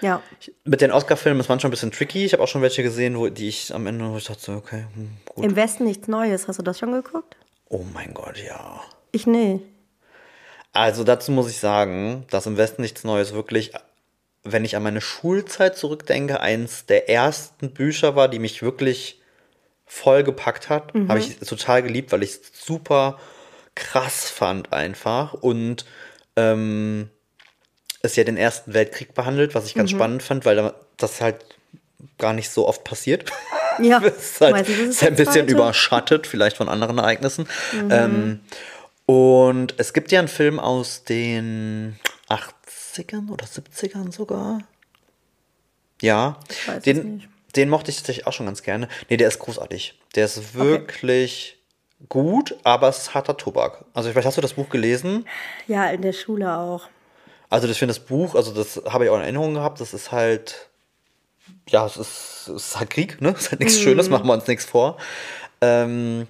Ja. 0.00 0.20
Mit 0.64 0.80
den 0.80 0.90
Oscar-Filmen 0.90 1.40
ist 1.40 1.48
manchmal 1.48 1.68
ein 1.68 1.70
bisschen 1.70 1.92
tricky. 1.92 2.24
Ich 2.24 2.32
habe 2.32 2.42
auch 2.42 2.48
schon 2.48 2.60
welche 2.62 2.82
gesehen, 2.82 3.16
wo 3.16 3.28
die 3.28 3.48
ich 3.48 3.72
am 3.72 3.86
Ende, 3.86 4.10
wo 4.10 4.16
ich 4.16 4.24
dachte, 4.24 4.52
okay, 4.52 4.86
hm, 4.94 5.10
gut. 5.26 5.44
Im 5.44 5.54
Westen 5.56 5.84
nichts 5.84 6.08
Neues. 6.08 6.48
Hast 6.48 6.58
du 6.58 6.62
das 6.62 6.78
schon 6.78 6.90
geguckt? 6.92 7.36
Oh 7.74 7.84
mein 7.94 8.12
Gott, 8.12 8.36
ja. 8.36 8.82
Ich 9.12 9.26
nee. 9.26 9.60
Also 10.74 11.04
dazu 11.04 11.32
muss 11.32 11.48
ich 11.50 11.58
sagen, 11.58 12.26
dass 12.30 12.44
im 12.46 12.56
Westen 12.58 12.82
nichts 12.82 13.02
Neues 13.02 13.32
wirklich, 13.32 13.72
wenn 14.42 14.64
ich 14.64 14.76
an 14.76 14.82
meine 14.82 15.00
Schulzeit 15.00 15.76
zurückdenke, 15.76 16.40
eins 16.40 16.84
der 16.84 17.08
ersten 17.08 17.72
Bücher 17.72 18.14
war, 18.14 18.28
die 18.28 18.38
mich 18.38 18.60
wirklich 18.62 19.20
voll 19.86 20.22
gepackt 20.22 20.68
hat. 20.68 20.92
Habe 21.08 21.18
ich 21.18 21.38
total 21.38 21.82
geliebt, 21.82 22.12
weil 22.12 22.22
ich 22.22 22.30
es 22.32 22.40
super 22.64 23.18
krass 23.74 24.28
fand 24.30 24.72
einfach. 24.72 25.32
Und 25.32 25.86
ähm, 26.36 27.08
es 28.02 28.16
ja 28.16 28.24
den 28.24 28.36
Ersten 28.36 28.74
Weltkrieg 28.74 29.14
behandelt, 29.14 29.54
was 29.54 29.64
ich 29.66 29.74
ganz 29.74 29.90
spannend 29.96 30.22
fand, 30.22 30.44
weil 30.44 30.56
da- 30.56 30.74
das 30.98 31.22
halt 31.22 31.44
gar 32.18 32.34
nicht 32.34 32.50
so 32.50 32.68
oft 32.68 32.84
passiert. 32.84 33.30
Ja. 33.82 33.98
Ist 33.98 34.40
halt, 34.40 34.68
ist 34.68 34.78
ist 34.78 35.02
ein 35.02 35.16
bisschen 35.16 35.32
zweite. 35.32 35.52
überschattet, 35.52 36.26
vielleicht 36.26 36.56
von 36.56 36.68
anderen 36.68 36.98
Ereignissen. 36.98 37.46
Ähm, 37.90 38.40
und 39.06 39.74
es 39.78 39.92
gibt 39.92 40.12
ja 40.12 40.18
einen 40.18 40.28
Film 40.28 40.58
aus 40.58 41.04
den 41.04 41.98
80ern 42.28 43.30
oder 43.30 43.46
70ern 43.46 44.12
sogar. 44.12 44.60
Ja, 46.00 46.38
den, 46.84 47.22
den 47.54 47.68
mochte 47.68 47.90
ich 47.90 47.96
tatsächlich 47.98 48.26
auch 48.26 48.32
schon 48.32 48.46
ganz 48.46 48.62
gerne. 48.62 48.88
Nee, 49.08 49.16
der 49.16 49.28
ist 49.28 49.38
großartig. 49.38 49.98
Der 50.14 50.24
ist 50.24 50.54
wirklich 50.54 51.58
gut, 52.08 52.56
aber 52.64 52.88
es 52.88 52.98
ist 52.98 53.14
harter 53.14 53.36
Tobak. 53.36 53.84
Also 53.94 54.10
vielleicht 54.10 54.26
hast 54.26 54.36
du 54.36 54.40
das 54.40 54.54
Buch 54.54 54.68
gelesen. 54.68 55.26
Ja, 55.68 55.86
in 55.90 56.02
der 56.02 56.12
Schule 56.12 56.56
auch. 56.56 56.88
Also 57.50 57.68
ich 57.68 57.78
finde 57.78 57.94
das 57.94 58.02
Buch, 58.04 58.34
also 58.34 58.52
das 58.52 58.82
habe 58.88 59.04
ich 59.04 59.10
auch 59.10 59.16
in 59.16 59.22
Erinnerung 59.22 59.54
gehabt, 59.54 59.80
das 59.80 59.92
ist 59.92 60.10
halt, 60.10 60.70
ja, 61.68 61.86
es 61.86 61.96
ist, 61.96 62.48
es 62.48 62.66
ist 62.68 62.78
halt 62.78 62.90
Krieg, 62.90 63.20
ne? 63.20 63.30
Es 63.36 63.42
ist 63.44 63.50
halt 63.50 63.60
nichts 63.60 63.78
Schönes, 63.78 64.08
machen 64.08 64.26
wir 64.26 64.34
uns 64.34 64.46
nichts 64.46 64.64
vor. 64.64 64.96
Ähm, 65.60 66.26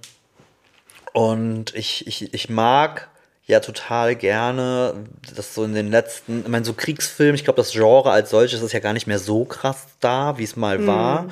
und 1.13 1.75
ich, 1.75 2.07
ich, 2.07 2.33
ich 2.33 2.49
mag 2.49 3.09
ja 3.47 3.61
total 3.61 4.15
gerne, 4.17 4.95
dass 5.35 5.55
so 5.55 5.65
in 5.65 5.75
den 5.75 5.91
letzten, 5.91 6.43
ich 6.43 6.49
meine, 6.49 6.65
so 6.65 6.73
Kriegsfilm, 6.75 7.35
ich 7.35 7.45
glaube, 7.45 7.57
das 7.57 7.73
Genre 7.73 8.11
als 8.11 8.31
solches 8.31 8.63
ist 8.63 8.73
ja 8.73 8.81
gar 8.81 8.93
nicht 8.93 9.07
mehr 9.07 9.19
so 9.19 9.45
krass 9.45 9.87
da, 10.01 10.39
wie 10.39 10.45
es 10.45 10.57
mal 10.57 10.87
war. 10.87 11.27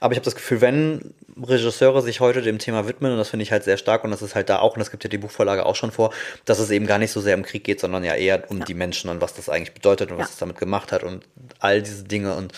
Aber 0.00 0.12
ich 0.12 0.18
habe 0.18 0.24
das 0.24 0.34
Gefühl, 0.34 0.60
wenn 0.60 1.14
Regisseure 1.40 2.02
sich 2.02 2.20
heute 2.20 2.42
dem 2.42 2.58
Thema 2.58 2.86
widmen, 2.86 3.12
und 3.12 3.18
das 3.18 3.30
finde 3.30 3.42
ich 3.42 3.52
halt 3.52 3.64
sehr 3.64 3.76
stark, 3.76 4.04
und 4.04 4.10
das 4.10 4.22
ist 4.22 4.34
halt 4.34 4.48
da 4.48 4.58
auch, 4.60 4.74
und 4.74 4.80
das 4.80 4.90
gibt 4.90 5.02
ja 5.04 5.10
die 5.10 5.18
Buchvorlage 5.18 5.64
auch 5.66 5.76
schon 5.76 5.90
vor, 5.90 6.12
dass 6.44 6.58
es 6.58 6.70
eben 6.70 6.86
gar 6.86 6.98
nicht 6.98 7.10
so 7.10 7.20
sehr 7.20 7.36
um 7.36 7.42
Krieg 7.42 7.64
geht, 7.64 7.80
sondern 7.80 8.04
ja 8.04 8.14
eher 8.14 8.50
um 8.50 8.64
die 8.64 8.74
Menschen 8.74 9.10
und 9.10 9.20
was 9.20 9.34
das 9.34 9.48
eigentlich 9.48 9.72
bedeutet 9.74 10.10
und 10.10 10.18
was 10.18 10.28
Ja. 10.28 10.32
es 10.32 10.38
damit 10.38 10.58
gemacht 10.58 10.92
hat 10.92 11.02
und 11.02 11.24
all 11.58 11.82
diese 11.82 12.04
Dinge. 12.04 12.34
Und 12.34 12.52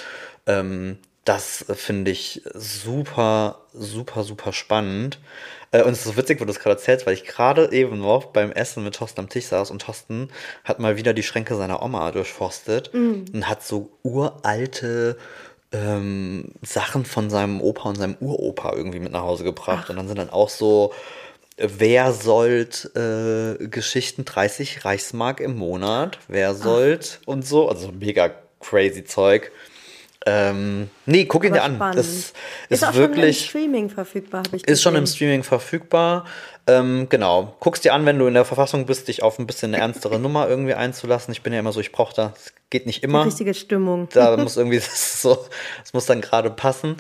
ähm, 0.47 0.99
das 1.25 1.65
finde 1.75 2.11
ich 2.11 2.43
super, 2.53 3.61
super, 3.73 4.25
super 4.25 4.53
spannend. 4.53 5.19
Äh, 5.73 5.83
Und 5.83 5.93
es 5.93 6.01
ist 6.01 6.05
so 6.05 6.17
witzig, 6.19 6.39
wo 6.39 6.45
du 6.45 6.53
das 6.53 6.61
gerade 6.61 6.77
erzählst, 6.77 7.07
weil 7.07 7.15
ich 7.15 7.25
gerade 7.25 7.73
eben 7.73 7.99
noch 7.99 8.27
beim 8.27 8.53
Essen 8.53 8.85
mit 8.85 8.97
Thorsten 8.97 9.21
am 9.21 9.29
Tisch 9.31 9.47
saß 9.47 9.71
und 9.71 9.83
Thorsten 9.83 10.29
hat 10.65 10.81
mal 10.81 10.97
wieder 10.99 11.15
die 11.15 11.23
Schränke 11.23 11.57
seiner 11.57 11.83
Oma 11.83 12.11
durchforstet 12.13 12.91
und 13.33 13.49
hat 13.49 13.65
so 13.65 13.91
uralte 14.03 15.17
ähm, 15.73 16.53
Sachen 16.63 17.05
von 17.07 17.31
seinem 17.31 17.61
Opa 17.63 17.89
und 17.89 17.97
seinem 17.97 18.17
Uropa 18.21 18.75
irgendwie 18.75 19.01
mit 19.01 19.13
nach 19.13 19.23
Hause 19.23 19.45
gebracht. 19.45 19.89
Und 19.91 19.97
dann 19.97 20.09
sind 20.09 20.19
dann 20.19 20.31
auch 20.31 20.51
so 20.51 20.93
Wer 21.57 22.13
sollt 22.13 22.91
äh, 22.97 23.69
Geschichten 23.69 24.25
30 24.25 24.85
Reichsmark 24.85 25.39
im 25.39 25.57
Monat? 25.57 26.19
Wer 26.27 26.55
sollt 26.55 27.21
und 27.27 27.47
so? 27.47 27.69
Also 27.69 27.93
mega 27.93 28.33
crazy 28.59 29.05
Zeug. 29.05 29.53
Ähm, 30.27 30.89
nee, 31.07 31.27
guck 31.27 31.45
ihn 31.45 31.53
Aber 31.53 31.61
dir 31.61 31.65
an. 31.85 31.97
Das 31.97 32.07
ist, 32.07 32.37
Ist, 32.71 32.85
auch 32.85 32.95
wirklich. 32.95 33.39
schon 33.39 33.45
im 33.45 33.69
Streaming 33.71 33.91
verfügbar, 33.91 34.43
habe 34.47 34.57
ich 34.57 34.67
Ist 34.67 34.83
schon 34.83 34.95
im 34.95 35.03
gesehen. 35.03 35.17
Streaming 35.17 35.43
verfügbar. 35.43 36.25
Ähm, 36.67 37.09
genau. 37.11 37.55
Guck's 37.61 37.83
dir 37.83 37.93
an, 37.93 38.07
wenn 38.07 38.19
du 38.19 38.27
in 38.27 38.33
der 38.35 38.47
Verfassung 38.47 38.87
bist, 38.87 39.09
dich 39.09 39.23
auf 39.23 39.39
ein 39.39 39.47
bisschen 39.47 39.75
eine 39.75 39.83
ernstere 39.83 40.19
Nummer 40.21 40.49
irgendwie 40.49 40.75
einzulassen. 40.75 41.33
Ich 41.33 41.43
bin 41.43 41.53
ja 41.53 41.59
immer 41.59 41.73
so, 41.73 41.81
ich 41.81 41.93
brauche 41.93 42.15
da, 42.15 42.33
es 42.37 42.55
geht 42.71 42.87
nicht 42.87 43.03
immer. 43.03 43.27
Richtige 43.27 43.53
Stimmung. 43.53 44.09
Da 44.15 44.37
muss 44.39 44.57
irgendwie 44.57 44.79
das 44.81 45.21
so, 45.21 45.45
es 45.85 45.93
muss 45.93 46.07
dann 46.07 46.23
gerade 46.23 46.51
passen. 46.51 46.97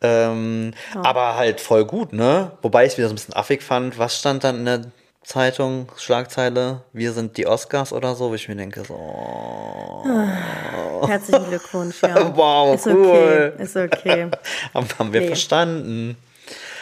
Ähm, 0.00 0.72
Aber 0.94 1.34
halt 1.34 1.60
voll 1.60 1.84
gut, 1.84 2.12
ne? 2.12 2.52
Wobei 2.62 2.86
ich 2.86 2.92
es 2.92 2.98
wieder 2.98 3.08
so 3.08 3.14
ein 3.14 3.16
bisschen 3.16 3.34
affig 3.34 3.62
fand. 3.62 3.98
Was 3.98 4.16
stand 4.16 4.44
dann 4.44 4.58
in 4.58 4.64
der 4.64 4.82
Zeitung, 5.28 5.92
Schlagzeile? 5.98 6.80
Wir 6.94 7.12
sind 7.12 7.36
die 7.36 7.46
Oscars 7.46 7.92
oder 7.92 8.14
so, 8.14 8.30
wo 8.30 8.34
ich 8.34 8.48
mir 8.48 8.56
denke, 8.56 8.82
so, 8.82 8.94
oh, 8.94 11.06
Herzlichen 11.06 11.50
Glückwunsch, 11.50 12.00
ja. 12.00 12.14
Wow, 12.34 12.74
ist 12.74 12.86
cool. 12.86 13.52
okay. 13.54 13.62
Ist 13.62 13.76
okay. 13.76 14.30
haben, 14.74 15.12
wir 15.12 15.20
Nee. 15.20 15.26
verstanden. 15.26 16.16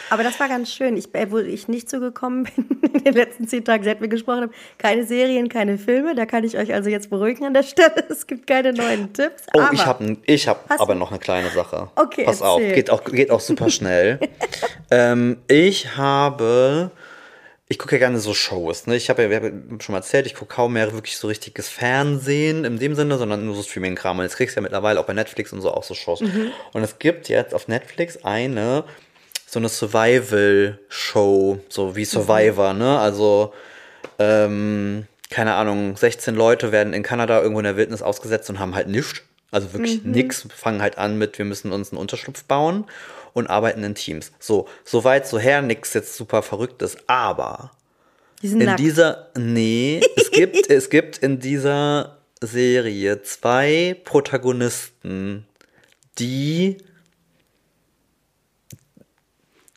Aber 0.09 0.23
das 0.23 0.39
war 0.39 0.47
ganz 0.47 0.71
schön. 0.71 0.95
Ich, 0.95 1.13
äh, 1.13 1.29
wo 1.29 1.39
ich 1.39 1.67
nicht 1.67 1.89
zugekommen 1.89 2.45
bin 2.55 2.79
in 2.93 3.03
den 3.03 3.13
letzten 3.15 3.49
zehn 3.49 3.65
Tagen, 3.65 3.83
seit 3.83 3.99
wir 3.99 4.07
gesprochen 4.07 4.43
haben, 4.43 4.53
keine 4.77 5.05
Serien, 5.05 5.49
keine 5.49 5.77
Filme. 5.77 6.15
Da 6.15 6.25
kann 6.25 6.45
ich 6.45 6.57
euch 6.57 6.73
also 6.73 6.89
jetzt 6.89 7.09
beruhigen 7.09 7.43
an 7.43 7.53
der 7.53 7.63
Stelle. 7.63 8.05
Es 8.09 8.27
gibt 8.27 8.47
keine 8.47 8.71
neuen 8.71 9.11
Tipps. 9.11 9.43
Oh, 9.53 9.59
aber 9.59 9.73
ich 9.73 9.85
habe 9.85 10.15
ich 10.25 10.47
hab 10.47 10.71
aber 10.79 10.95
noch 10.95 11.09
eine 11.11 11.19
kleine 11.19 11.49
Sache. 11.49 11.89
Okay, 11.95 12.23
Pass 12.23 12.41
auf, 12.41 12.61
erzähl. 12.61 12.75
geht 12.75 12.89
auch, 12.91 13.03
geht 13.03 13.29
auch 13.29 13.41
super 13.41 13.69
schnell. 13.69 14.21
ähm, 14.89 15.35
ich 15.49 15.97
habe, 15.97 16.91
ich 17.69 17.77
gucke 17.77 17.95
ja 17.95 17.99
gerne 17.99 18.19
so 18.19 18.33
Shows. 18.33 18.87
Ne? 18.87 18.95
Ich 18.95 19.09
habe 19.09 19.23
ja, 19.23 19.41
haben 19.41 19.79
schon 19.81 19.93
mal 19.93 19.99
erzählt, 19.99 20.25
ich 20.25 20.35
gucke 20.35 20.55
kaum 20.55 20.73
mehr 20.73 20.93
wirklich 20.93 21.17
so 21.17 21.27
richtiges 21.27 21.67
Fernsehen 21.67 22.63
in 22.63 22.79
dem 22.79 22.95
Sinne, 22.95 23.17
sondern 23.17 23.45
nur 23.45 23.55
so 23.55 23.63
Streaming-Kram. 23.63 24.19
Und 24.19 24.23
jetzt 24.23 24.37
kriegst 24.37 24.55
du 24.55 24.59
ja 24.59 24.61
mittlerweile 24.61 24.99
auch 24.99 25.05
bei 25.05 25.13
Netflix 25.13 25.51
und 25.51 25.61
so 25.61 25.71
auch 25.71 25.83
so 25.83 25.93
Shows. 25.93 26.21
Mhm. 26.21 26.51
Und 26.71 26.83
es 26.83 26.97
gibt 26.97 27.27
jetzt 27.27 27.53
auf 27.53 27.67
Netflix 27.67 28.23
eine, 28.23 28.85
so 29.45 29.59
eine 29.59 29.67
Survival-Show, 29.67 31.59
so 31.67 31.95
wie 31.97 32.05
Survivor, 32.05 32.73
ne? 32.73 32.99
Also, 32.99 33.53
ähm, 34.17 35.05
keine 35.29 35.55
Ahnung, 35.55 35.97
16 35.97 36.35
Leute 36.35 36.71
werden 36.71 36.93
in 36.93 37.03
Kanada 37.03 37.41
irgendwo 37.41 37.59
in 37.59 37.65
der 37.65 37.75
Wildnis 37.75 38.01
ausgesetzt 38.01 38.49
und 38.49 38.59
haben 38.59 38.75
halt 38.75 38.87
nichts. 38.87 39.23
Also 39.51 39.73
wirklich 39.73 40.03
nix. 40.03 40.47
Fangen 40.55 40.81
halt 40.81 40.97
an 40.97 41.17
mit, 41.17 41.37
wir 41.37 41.45
müssen 41.45 41.73
uns 41.73 41.91
einen 41.91 41.99
Unterschlupf 41.99 42.43
bauen 42.45 42.85
und 43.33 43.47
arbeiten 43.47 43.83
in 43.83 43.95
Teams. 43.95 44.31
So, 44.39 44.67
soweit, 44.83 45.27
so 45.27 45.39
her, 45.39 45.61
nix 45.61 45.93
jetzt 45.93 46.15
super 46.15 46.41
Verrücktes. 46.41 46.97
Aber 47.07 47.71
die 48.41 48.47
sind 48.49 48.61
in 48.61 48.67
nackt. 48.67 48.79
dieser, 48.79 49.29
nee, 49.37 50.01
es 50.15 50.31
gibt, 50.31 50.69
es 50.69 50.89
gibt 50.89 51.17
in 51.19 51.39
dieser 51.39 52.17
Serie 52.41 53.21
zwei 53.23 53.95
Protagonisten, 54.03 55.45
die 56.19 56.77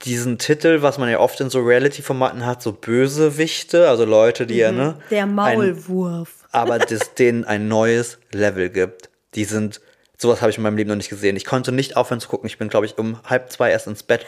diesen 0.05 0.39
Titel, 0.39 0.81
was 0.81 0.97
man 0.99 1.11
ja 1.11 1.19
oft 1.21 1.41
in 1.41 1.51
so 1.51 1.61
Reality-Formaten 1.61 2.47
hat, 2.47 2.63
so 2.63 2.73
Bösewichte, 2.73 3.89
also 3.89 4.05
Leute, 4.07 4.47
die 4.47 4.57
ja, 4.57 4.73
ne? 4.73 4.97
Der 5.11 5.25
ein- 5.25 5.35
Maulwurf. 5.35 6.47
aber 6.53 6.79
das 6.79 7.15
denen 7.15 7.45
ein 7.45 7.69
neues 7.69 8.19
Level 8.33 8.71
gibt. 8.71 9.11
Die 9.35 9.45
sind, 9.45 9.81
sowas 10.21 10.41
habe 10.41 10.51
ich 10.51 10.57
in 10.57 10.63
meinem 10.63 10.77
Leben 10.77 10.89
noch 10.89 10.97
nicht 10.97 11.09
gesehen. 11.11 11.37
Ich 11.37 11.45
konnte 11.45 11.73
nicht 11.73 11.97
aufhören 11.97 12.21
zu 12.21 12.29
gucken. 12.29 12.47
Ich 12.47 12.59
bin, 12.59 12.69
glaube 12.69 12.87
ich, 12.87 12.99
um 12.99 13.23
halb 13.25 13.51
zwei 13.51 13.71
erst 13.71 13.87
ins 13.87 14.03
Bett, 14.03 14.27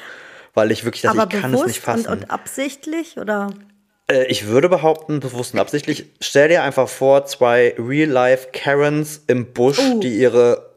weil 0.54 0.70
ich 0.70 0.84
wirklich 0.84 1.02
dachte, 1.02 1.36
ich 1.36 1.40
kann 1.40 1.52
es 1.54 1.66
nicht 1.66 1.80
fassen. 1.80 2.06
und, 2.06 2.22
und 2.24 2.30
absichtlich 2.30 3.18
oder? 3.18 3.52
Äh, 4.10 4.24
ich 4.26 4.46
würde 4.46 4.68
behaupten, 4.68 5.20
bewusst 5.20 5.54
und 5.54 5.60
absichtlich, 5.60 6.06
stell 6.20 6.48
dir 6.48 6.62
einfach 6.62 6.88
vor, 6.88 7.26
zwei 7.26 7.74
Real-Life 7.78 8.48
Karens 8.52 9.22
im 9.26 9.52
Busch, 9.52 9.78
Oh. 9.78 10.00
die 10.00 10.18
ihre 10.18 10.74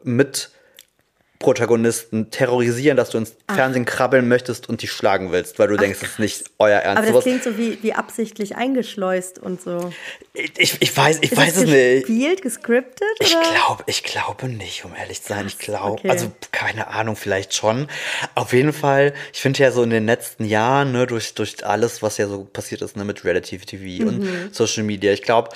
Mitprotagonisten 1.38 2.30
terrorisieren, 2.30 2.96
dass 2.96 3.10
du 3.10 3.18
ins 3.18 3.34
Fernsehen 3.52 3.84
krabbeln 3.84 4.26
möchtest 4.28 4.68
und 4.68 4.82
die 4.82 4.88
schlagen 4.88 5.32
willst, 5.32 5.58
weil 5.58 5.68
du 5.68 5.76
denkst, 5.76 6.00
das 6.00 6.10
ist 6.10 6.18
nicht 6.18 6.44
euer 6.58 6.78
Ernst. 6.80 7.02
Aber 7.04 7.12
das 7.12 7.22
klingt 7.24 7.42
so 7.44 7.56
wie, 7.58 7.78
wie 7.82 7.92
absichtlich 7.92 8.56
eingeschleust 8.56 9.38
und 9.38 9.60
so. 9.60 9.90
ich, 10.34 10.76
ich 10.80 10.96
weiß, 10.96 11.18
ich 11.20 11.32
Ist 11.32 11.38
weiß 11.38 11.56
es 11.58 11.64
nicht. 11.64 12.06
gespielt, 12.06 12.42
gescriptet? 12.42 13.06
Ich 13.20 13.30
glaube, 13.30 13.84
ich 13.86 14.02
glaube 14.02 14.48
nicht, 14.48 14.84
um 14.84 14.94
ehrlich 14.94 15.22
zu 15.22 15.28
sein. 15.28 15.46
Ich 15.46 15.58
glaube, 15.58 15.92
okay. 15.92 16.10
also 16.10 16.32
keine 16.52 16.88
Ahnung, 16.88 17.16
vielleicht 17.16 17.54
schon. 17.54 17.88
Auf 18.34 18.52
jeden 18.52 18.72
Fall, 18.72 19.12
ich 19.32 19.40
finde 19.40 19.62
ja 19.62 19.70
so 19.70 19.82
in 19.82 19.90
den 19.90 20.06
letzten 20.06 20.44
Jahren, 20.44 20.92
ne, 20.92 21.06
durch, 21.06 21.34
durch 21.34 21.64
alles, 21.64 22.02
was 22.02 22.16
ja 22.18 22.28
so 22.28 22.44
passiert 22.44 22.82
ist, 22.82 22.96
ne, 22.96 23.04
mit 23.04 23.24
Relative 23.24 23.64
TV 23.64 23.76
Mhm. 24.04 24.08
und 24.08 24.54
Social 24.54 24.82
Media, 24.82 25.12
ich 25.12 25.22
glaube, 25.22 25.50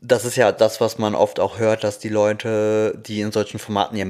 das 0.00 0.24
ist 0.24 0.36
ja 0.36 0.50
das, 0.52 0.80
was 0.80 0.98
man 0.98 1.14
oft 1.14 1.38
auch 1.38 1.58
hört, 1.58 1.84
dass 1.84 1.98
die 1.98 2.08
Leute, 2.08 2.98
die 3.06 3.20
in 3.20 3.30
solchen 3.30 3.58
Formaten 3.58 3.96
ja 3.96 4.04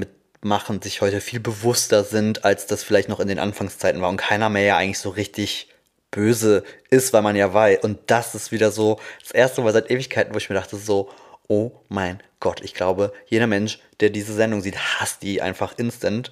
mitmachen, 0.45 0.83
sich 0.83 1.01
heute 1.01 1.21
viel 1.21 1.41
bewusster 1.41 2.05
sind, 2.05 2.45
als 2.45 2.67
das 2.67 2.85
vielleicht 2.85 3.09
noch 3.09 3.19
in 3.19 3.29
den 3.29 3.39
Anfangszeiten 3.39 4.03
war 4.03 4.11
und 4.11 4.19
keiner 4.19 4.51
mehr 4.51 4.63
ja 4.63 4.77
eigentlich 4.77 4.99
so 4.99 5.09
richtig 5.09 5.69
böse 6.11 6.63
ist, 6.91 7.13
weil 7.13 7.23
man 7.23 7.35
ja 7.35 7.53
weiß. 7.53 7.83
Und 7.83 7.99
das 8.07 8.35
ist 8.35 8.53
wieder 8.53 8.71
so 8.71 9.01
das 9.23 9.31
erste 9.33 9.63
Mal 9.63 9.73
seit 9.73 9.91
Ewigkeiten, 9.91 10.35
wo 10.35 10.39
ich 10.39 10.49
mir 10.51 10.55
dachte, 10.55 10.77
so, 10.77 11.09
oh 11.49 11.73
mein 11.89 12.23
Gott, 12.41 12.61
ich 12.63 12.75
glaube, 12.75 13.13
jeder 13.27 13.47
Mensch, 13.47 13.81
der 14.01 14.11
diese 14.11 14.35
Sendung 14.35 14.61
sieht, 14.61 14.77
hasst 14.77 15.23
die 15.23 15.41
einfach 15.41 15.79
instant. 15.79 16.31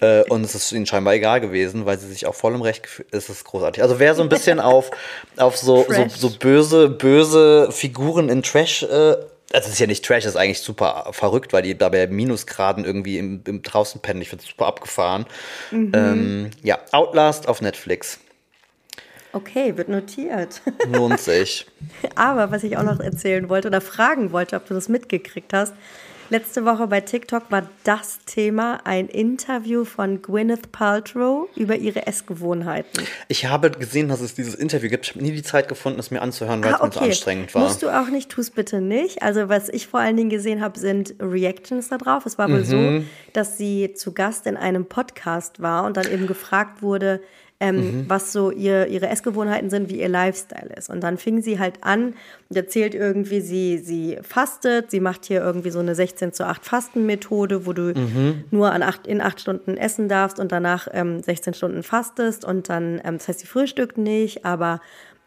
Äh, 0.00 0.22
und 0.28 0.44
es 0.44 0.54
ist 0.54 0.70
ihnen 0.70 0.86
scheinbar 0.86 1.14
egal 1.14 1.40
gewesen, 1.40 1.84
weil 1.84 1.98
sie 1.98 2.06
sich 2.06 2.26
auch 2.26 2.34
voll 2.34 2.54
im 2.54 2.62
Recht 2.62 2.84
gefühlt. 2.84 3.08
Es 3.10 3.28
ist 3.28 3.44
großartig. 3.44 3.82
Also 3.82 3.98
wer 3.98 4.14
so 4.14 4.22
ein 4.22 4.28
bisschen 4.28 4.60
auf, 4.60 4.92
auf 5.36 5.56
so, 5.56 5.84
so, 5.88 6.06
so 6.08 6.30
böse, 6.30 6.88
böse 6.88 7.72
Figuren 7.72 8.28
in 8.28 8.44
Trash 8.44 8.84
äh, 8.84 9.16
also 9.52 9.66
es 9.66 9.74
ist 9.74 9.78
ja 9.78 9.86
nicht 9.86 10.04
Trash, 10.04 10.24
das 10.24 10.34
ist 10.34 10.40
eigentlich 10.40 10.60
super 10.60 11.08
verrückt, 11.12 11.52
weil 11.52 11.62
die 11.62 11.76
da 11.76 11.88
bei 11.88 12.06
Minusgraden 12.06 12.84
irgendwie 12.84 13.18
im, 13.18 13.42
im 13.46 13.62
draußen 13.62 14.00
pennen. 14.00 14.20
Ich 14.20 14.28
finde 14.28 14.44
es 14.44 14.50
super 14.50 14.66
abgefahren. 14.66 15.26
Mhm. 15.70 15.92
Ähm, 15.94 16.50
ja, 16.62 16.78
Outlast 16.92 17.48
auf 17.48 17.62
Netflix. 17.62 18.20
Okay, 19.32 19.76
wird 19.76 19.88
notiert. 19.88 20.62
Lohnt 20.86 21.20
sich. 21.20 21.66
Aber 22.14 22.50
was 22.50 22.64
ich 22.64 22.76
auch 22.76 22.82
noch 22.82 23.00
erzählen 23.00 23.48
wollte 23.48 23.68
oder 23.68 23.80
fragen 23.80 24.32
wollte, 24.32 24.56
ob 24.56 24.66
du 24.66 24.74
das 24.74 24.88
mitgekriegt 24.88 25.52
hast. 25.52 25.74
Letzte 26.30 26.66
Woche 26.66 26.86
bei 26.88 27.00
TikTok 27.00 27.44
war 27.50 27.66
das 27.84 28.18
Thema 28.26 28.80
ein 28.84 29.08
Interview 29.08 29.86
von 29.86 30.20
Gwyneth 30.20 30.72
Paltrow 30.72 31.48
über 31.56 31.74
ihre 31.76 32.06
Essgewohnheiten. 32.06 33.04
Ich 33.28 33.46
habe 33.46 33.70
gesehen, 33.70 34.08
dass 34.08 34.20
es 34.20 34.34
dieses 34.34 34.54
Interview 34.54 34.90
gibt. 34.90 35.06
Ich 35.06 35.14
habe 35.14 35.24
nie 35.24 35.32
die 35.32 35.42
Zeit 35.42 35.68
gefunden, 35.68 35.98
es 35.98 36.10
mir 36.10 36.20
anzuhören, 36.20 36.62
weil 36.62 36.74
Ah, 36.74 36.80
es 36.82 36.82
mir 36.82 36.92
so 36.92 37.00
anstrengend 37.00 37.54
war. 37.54 37.62
Musst 37.62 37.82
du 37.82 37.88
auch 37.88 38.08
nicht, 38.08 38.28
tu 38.30 38.42
es 38.42 38.50
bitte 38.50 38.82
nicht. 38.82 39.22
Also 39.22 39.48
was 39.48 39.70
ich 39.70 39.86
vor 39.86 40.00
allen 40.00 40.18
Dingen 40.18 40.28
gesehen 40.28 40.60
habe, 40.60 40.78
sind 40.78 41.14
Reactions 41.18 41.88
da 41.88 41.96
drauf. 41.96 42.26
Es 42.26 42.36
war 42.36 42.48
wohl 42.50 42.60
Mhm. 42.60 42.64
so, 43.00 43.04
dass 43.32 43.56
sie 43.56 43.94
zu 43.94 44.12
Gast 44.12 44.46
in 44.46 44.58
einem 44.58 44.84
Podcast 44.84 45.62
war 45.62 45.84
und 45.84 45.96
dann 45.96 46.10
eben 46.12 46.26
gefragt 46.26 46.82
wurde, 46.82 47.22
ähm, 47.60 47.76
Mhm. 47.76 48.04
was 48.08 48.32
so 48.32 48.50
ihr, 48.52 48.86
ihre 48.86 49.08
Essgewohnheiten 49.08 49.68
sind, 49.68 49.90
wie 49.90 50.00
ihr 50.00 50.08
Lifestyle 50.08 50.70
ist. 50.76 50.88
Und 50.90 51.00
dann 51.02 51.18
fing 51.18 51.42
sie 51.42 51.58
halt 51.58 51.82
an 51.82 52.14
und 52.48 52.56
erzählt 52.56 52.94
irgendwie, 52.94 53.40
sie, 53.40 53.78
sie 53.78 54.18
fastet, 54.22 54.90
sie 54.92 55.00
macht 55.00 55.24
hier 55.24 55.40
irgendwie 55.40 55.70
so 55.70 55.80
eine 55.80 55.94
16 55.96 56.32
zu 56.32 56.46
8 56.46 56.64
Fastenmethode, 56.64 57.66
wo 57.66 57.72
du 57.72 57.92
Mhm. 57.94 58.44
nur 58.52 58.70
an 58.72 58.82
acht, 58.82 59.06
in 59.08 59.20
acht 59.20 59.40
Stunden 59.40 59.76
essen 59.76 60.08
darfst 60.08 60.38
und 60.38 60.52
danach 60.52 60.86
ähm, 60.92 61.20
16 61.22 61.54
Stunden 61.54 61.82
fastest 61.82 62.44
und 62.44 62.68
dann, 62.68 63.00
ähm, 63.04 63.18
das 63.18 63.26
heißt, 63.28 63.40
sie 63.40 63.46
frühstückt 63.46 63.98
nicht, 63.98 64.44
aber 64.44 64.80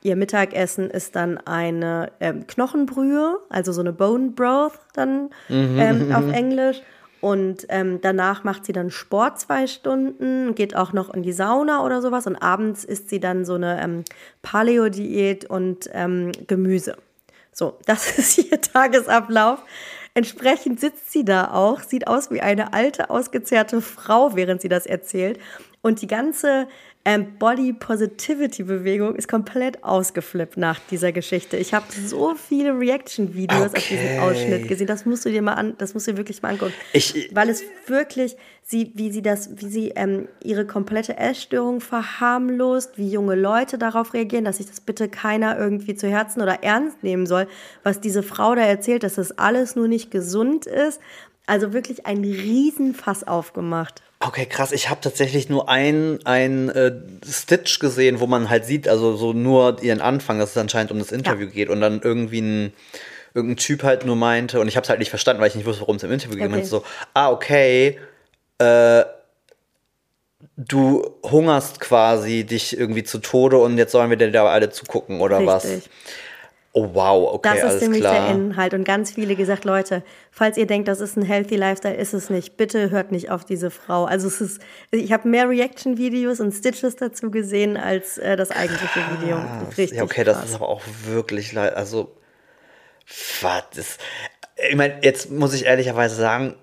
Ihr 0.04 0.16
Mittagessen 0.16 0.90
ist 0.90 1.16
dann 1.16 1.38
eine 1.46 2.12
ähm, 2.20 2.48
Knochenbrühe, 2.48 3.38
also 3.50 3.72
so 3.72 3.82
eine 3.82 3.94
Bone 3.94 4.32
Broth 4.32 4.80
dann 4.96 5.30
ähm, 5.50 6.12
auf 6.12 6.28
Englisch. 6.34 6.82
Und 7.22 7.68
ähm, 7.70 8.00
danach 8.02 8.44
macht 8.44 8.66
sie 8.66 8.74
dann 8.74 8.90
Sport 8.90 9.40
zwei 9.40 9.68
Stunden, 9.68 10.56
geht 10.56 10.76
auch 10.76 10.92
noch 10.92 11.14
in 11.14 11.22
die 11.22 11.34
Sauna 11.34 11.86
oder 11.86 12.02
sowas. 12.02 12.26
Und 12.26 12.36
abends 12.36 12.84
isst 12.84 13.10
sie 13.10 13.20
dann 13.20 13.46
so 13.46 13.54
eine 13.54 13.82
ähm, 13.82 14.04
Paleo-Diät 14.42 15.46
und 15.46 15.88
ähm, 15.94 16.32
Gemüse. 16.48 16.98
So, 17.52 17.78
das 17.86 18.18
ist 18.18 18.38
ihr 18.40 18.60
Tagesablauf. 18.60 19.60
Entsprechend 20.14 20.80
sitzt 20.80 21.12
sie 21.12 21.24
da 21.24 21.52
auch, 21.52 21.82
sieht 21.82 22.08
aus 22.08 22.32
wie 22.32 22.42
eine 22.42 22.74
alte, 22.74 23.10
ausgezehrte 23.10 23.82
Frau, 23.82 24.36
während 24.36 24.62
sie 24.62 24.68
das 24.68 24.86
erzählt. 24.86 25.40
Und 25.82 26.02
die 26.02 26.08
ganze 26.08 26.68
ähm, 27.04 27.38
Body 27.40 27.74
Positivity 27.74 28.64
Bewegung 28.64 29.16
ist 29.16 29.28
komplett 29.28 29.84
ausgeflippt 29.84 30.56
nach 30.58 30.80
dieser 30.92 31.12
Geschichte. 31.12 31.58
Ich 31.58 31.74
habe 31.74 31.86
so 31.92 32.36
viele 32.36 32.78
Reaction-Videos 32.78 33.74
auf 33.74 33.88
diesen 33.88 34.06
Okay. 34.06 34.20
Ausschnitt 34.20 34.68
gesehen. 34.68 34.86
Das 34.88 35.06
musst 35.06 35.26
du 35.26 35.30
dir 35.30 35.42
mal 35.42 35.56
an, 35.56 35.74
das 35.80 35.94
musst 35.96 36.06
du 36.08 36.12
dir 36.12 36.18
wirklich 36.18 36.42
mal 36.44 36.50
angucken. 36.50 36.74
Ich- 36.94 37.30
weil 37.34 37.50
es 37.50 37.64
wirklich, 37.88 38.36
sie, 38.62 38.92
wie 38.94 39.12
sie 39.12 39.24
das, 39.24 39.50
wie 39.60 39.68
sie 39.70 39.90
ähm, 39.96 40.28
ihre 40.44 40.68
komplette 40.68 41.18
Essstörung 41.18 41.82
verharmlost, 41.82 42.98
wie 42.98 43.10
junge 43.10 43.36
Leute 43.36 43.78
darauf 43.78 44.14
reagieren, 44.14 44.46
dass 44.46 44.58
sich 44.58 44.68
das 44.68 44.80
bitte 44.80 45.10
keiner 45.10 45.58
irgendwie 45.58 45.96
zu 45.96 46.08
Herzen 46.08 46.42
oder 46.42 46.64
ernst 46.64 47.04
nehmen 47.04 47.26
soll, 47.26 47.48
was 47.84 48.00
diese 48.00 48.22
Frau 48.22 48.54
da 48.54 48.62
erzählt, 48.62 49.04
dass 49.04 49.16
das 49.16 49.38
alles 49.40 49.76
nur 49.76 49.88
nicht 49.88 50.12
gesund 50.12 50.66
ist. 50.68 51.02
Also 51.48 51.74
wirklich 51.74 52.06
ein 52.06 52.20
Riesenfass 52.24 53.28
aufgemacht. 53.28 54.04
Okay, 54.24 54.46
krass. 54.46 54.72
Ich 54.72 54.90
habe 54.90 55.02
tatsächlich 55.02 55.50
nur 55.50 55.68
ein, 55.68 56.20
ein 56.26 56.70
äh, 56.70 56.92
Stitch 57.28 57.80
gesehen, 57.80 58.20
wo 58.20 58.28
man 58.28 58.50
halt 58.50 58.66
sieht, 58.66 58.88
also 58.88 59.16
so 59.16 59.34
nur 59.34 59.82
ihren 59.82 60.00
Anfang, 60.00 60.38
dass 60.38 60.52
es 60.52 60.58
anscheinend 60.58 60.92
um 60.92 61.00
das 61.00 61.12
Interview 61.12 61.48
Ja. 61.48 61.52
geht 61.52 61.70
und 61.70 61.82
dann 61.82 62.02
irgendwie 62.04 62.42
ein 62.42 62.74
irgendein 63.34 63.58
Typ 63.58 63.84
halt 63.84 64.06
nur 64.06 64.16
meinte 64.16 64.60
und 64.60 64.68
ich 64.68 64.76
habe 64.76 64.84
es 64.84 64.90
halt 64.90 65.00
nicht 65.00 65.10
verstanden, 65.10 65.42
weil 65.42 65.48
ich 65.48 65.56
nicht 65.56 65.66
wusste, 65.66 65.82
worum 65.82 65.96
es 65.96 66.04
im 66.04 66.12
Interview 66.12 66.36
ging. 66.36 66.46
Okay. 66.46 66.52
Meinte 66.52 66.68
so, 66.68 66.84
ah 67.14 67.32
okay, 67.32 67.98
äh, 68.58 69.04
du 70.58 71.16
hungerst 71.24 71.80
quasi 71.80 72.44
dich 72.44 72.78
irgendwie 72.78 73.04
zu 73.04 73.20
Tode 73.20 73.58
und 73.58 73.78
jetzt 73.78 73.92
sollen 73.92 74.10
wir 74.10 74.18
dir 74.18 74.32
da 74.32 74.46
alle 74.46 74.70
zugucken 74.70 75.22
oder 75.22 75.46
was? 75.46 75.66
Oh 76.74 76.90
wow, 76.94 77.34
okay, 77.34 77.60
Das 77.62 77.76
ist 77.76 77.82
nämlich 77.82 78.02
der 78.02 78.12
klar. 78.12 78.32
Inhalt. 78.32 78.74
Und 78.74 78.86
ganz 78.86 79.12
viele 79.12 79.36
gesagt, 79.36 79.66
Leute, 79.66 80.04
falls 80.32 80.56
ihr 80.58 80.66
denkt, 80.66 80.88
das 80.88 81.02
ist 81.02 81.18
ein 81.18 81.24
healthy 81.24 81.58
Lifestyle, 81.58 81.96
ist 81.96 82.14
es 82.14 82.30
nicht. 82.30 82.56
Bitte 82.56 82.92
hört 82.92 83.12
nicht 83.12 83.30
auf 83.30 83.44
diese 83.44 83.70
Frau. 83.70 84.06
Also 84.06 84.28
es 84.28 84.40
ist, 84.40 84.62
ich 84.92 85.12
habe 85.12 85.28
mehr 85.28 85.50
Reaction-Videos 85.50 86.40
und 86.40 86.54
Stitches 86.54 86.96
dazu 86.96 87.30
gesehen 87.30 87.76
als 87.76 88.18
äh, 88.18 88.38
das 88.38 88.52
eigentliche 88.52 89.02
Video. 89.20 89.42
Richtig. 89.78 89.98
ja, 89.98 90.04
okay, 90.04 90.24
das 90.24 90.38
krass. 90.38 90.50
ist 90.50 90.56
aber 90.56 90.70
auch 90.70 90.82
wirklich 91.06 91.52
leid. 91.52 91.76
Also, 91.76 92.16
was 93.42 93.64
ist. 93.76 94.00
Ich 94.70 94.76
meine, 94.76 95.00
jetzt 95.02 95.30
muss 95.30 95.54
ich 95.54 95.66
ehrlicherweise 95.66 96.16
sagen, 96.16 96.56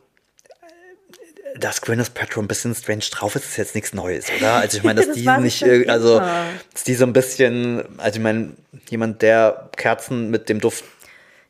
dass 1.58 1.80
Gwyneth 1.82 2.14
Paltrow 2.14 2.42
ein 2.42 2.48
bisschen 2.48 2.74
strange 2.74 3.04
drauf 3.10 3.34
ist, 3.36 3.44
ist 3.46 3.56
jetzt 3.56 3.74
nichts 3.74 3.92
Neues, 3.94 4.26
oder? 4.38 4.54
Also 4.54 4.78
ich 4.78 4.84
meine, 4.84 4.96
dass 5.00 5.06
Das 5.08 5.16
die 5.16 5.28
nicht, 5.40 5.62
irg- 5.62 5.88
also 5.88 6.18
dass 6.20 6.84
die 6.86 6.94
so 6.94 7.04
ein 7.04 7.12
bisschen, 7.12 7.84
also 7.98 8.18
ich 8.18 8.22
meine, 8.22 8.52
jemand, 8.90 9.22
der 9.22 9.70
Kerzen 9.76 10.30
mit 10.30 10.48
dem 10.48 10.60
Duft 10.60 10.84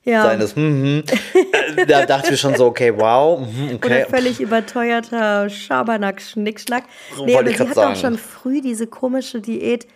ja. 0.04 0.22
seines, 0.22 0.56
hm, 0.56 1.02
hm, 1.04 1.04
äh, 1.76 1.86
da 1.86 2.06
dachte 2.06 2.34
ich 2.34 2.40
schon 2.40 2.54
so, 2.56 2.66
okay, 2.66 2.92
wow, 2.96 3.40
mhm, 3.40 3.74
okay. 3.76 4.02
Oder 4.04 4.06
völlig 4.06 4.40
überteuerter 4.40 5.48
Schabernack, 5.50 6.20
Schnickschnack. 6.22 6.84
Nee, 7.24 7.34
wollte 7.34 7.50
aber 7.50 7.50
sie 7.50 7.58
hat 7.58 7.70
auch 7.70 7.74
sagen. 7.74 7.96
schon 7.96 8.18
früh 8.18 8.60
diese 8.60 8.86
komische 8.86 9.40
Diät 9.40 9.86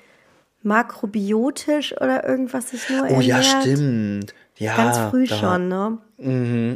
makrobiotisch 0.65 1.93
oder 2.01 2.27
irgendwas 2.27 2.71
sich 2.71 2.89
nur 2.89 3.11
Oh 3.11 3.21
ja, 3.21 3.37
ernährt. 3.39 3.63
stimmt. 3.63 4.35
Ja, 4.63 4.77
Ganz 4.77 5.11
früh 5.11 5.27
da. 5.27 5.37
schon, 5.37 5.69
ne? 5.69 5.99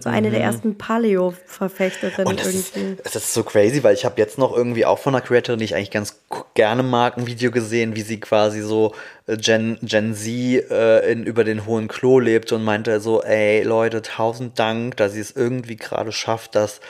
so 0.01 0.09
eine 0.09 0.33
der 0.33 0.41
ersten 0.41 0.77
Paleo-Verfechterinnen 0.77 2.37
das 2.37 2.49
ist, 2.49 2.77
irgendwie. 2.77 3.01
das 3.05 3.15
ist 3.15 3.33
so 3.33 3.45
crazy, 3.45 3.85
weil 3.85 3.95
ich 3.95 4.05
habe 4.05 4.21
jetzt 4.21 4.39
noch 4.39 4.57
irgendwie 4.57 4.85
auch 4.85 4.99
von 4.99 5.15
einer 5.15 5.25
Creatorin, 5.25 5.61
die 5.61 5.67
ich 5.67 5.77
eigentlich 5.77 5.93
ganz 5.93 6.19
gerne 6.55 6.83
mag, 6.83 7.17
ein 7.17 7.29
Video 7.29 7.53
gesehen, 7.53 7.95
wie 7.95 8.03
sie 8.03 8.19
quasi 8.19 8.61
so 8.61 8.93
äh, 9.29 9.37
Gen, 9.37 9.79
Gen 9.83 10.15
Z 10.15 10.27
äh, 10.29 11.13
in, 11.13 11.23
über 11.23 11.45
den 11.45 11.65
hohen 11.65 11.87
Klo 11.87 12.19
lebt 12.19 12.51
und 12.51 12.65
meinte 12.65 12.99
so, 12.99 13.23
ey 13.23 13.63
Leute, 13.63 14.03
tausend 14.03 14.59
Dank, 14.59 14.97
dass 14.97 15.13
sie 15.13 15.21
es 15.21 15.31
irgendwie 15.31 15.77
gerade 15.77 16.11
schafft, 16.11 16.57
dass 16.57 16.81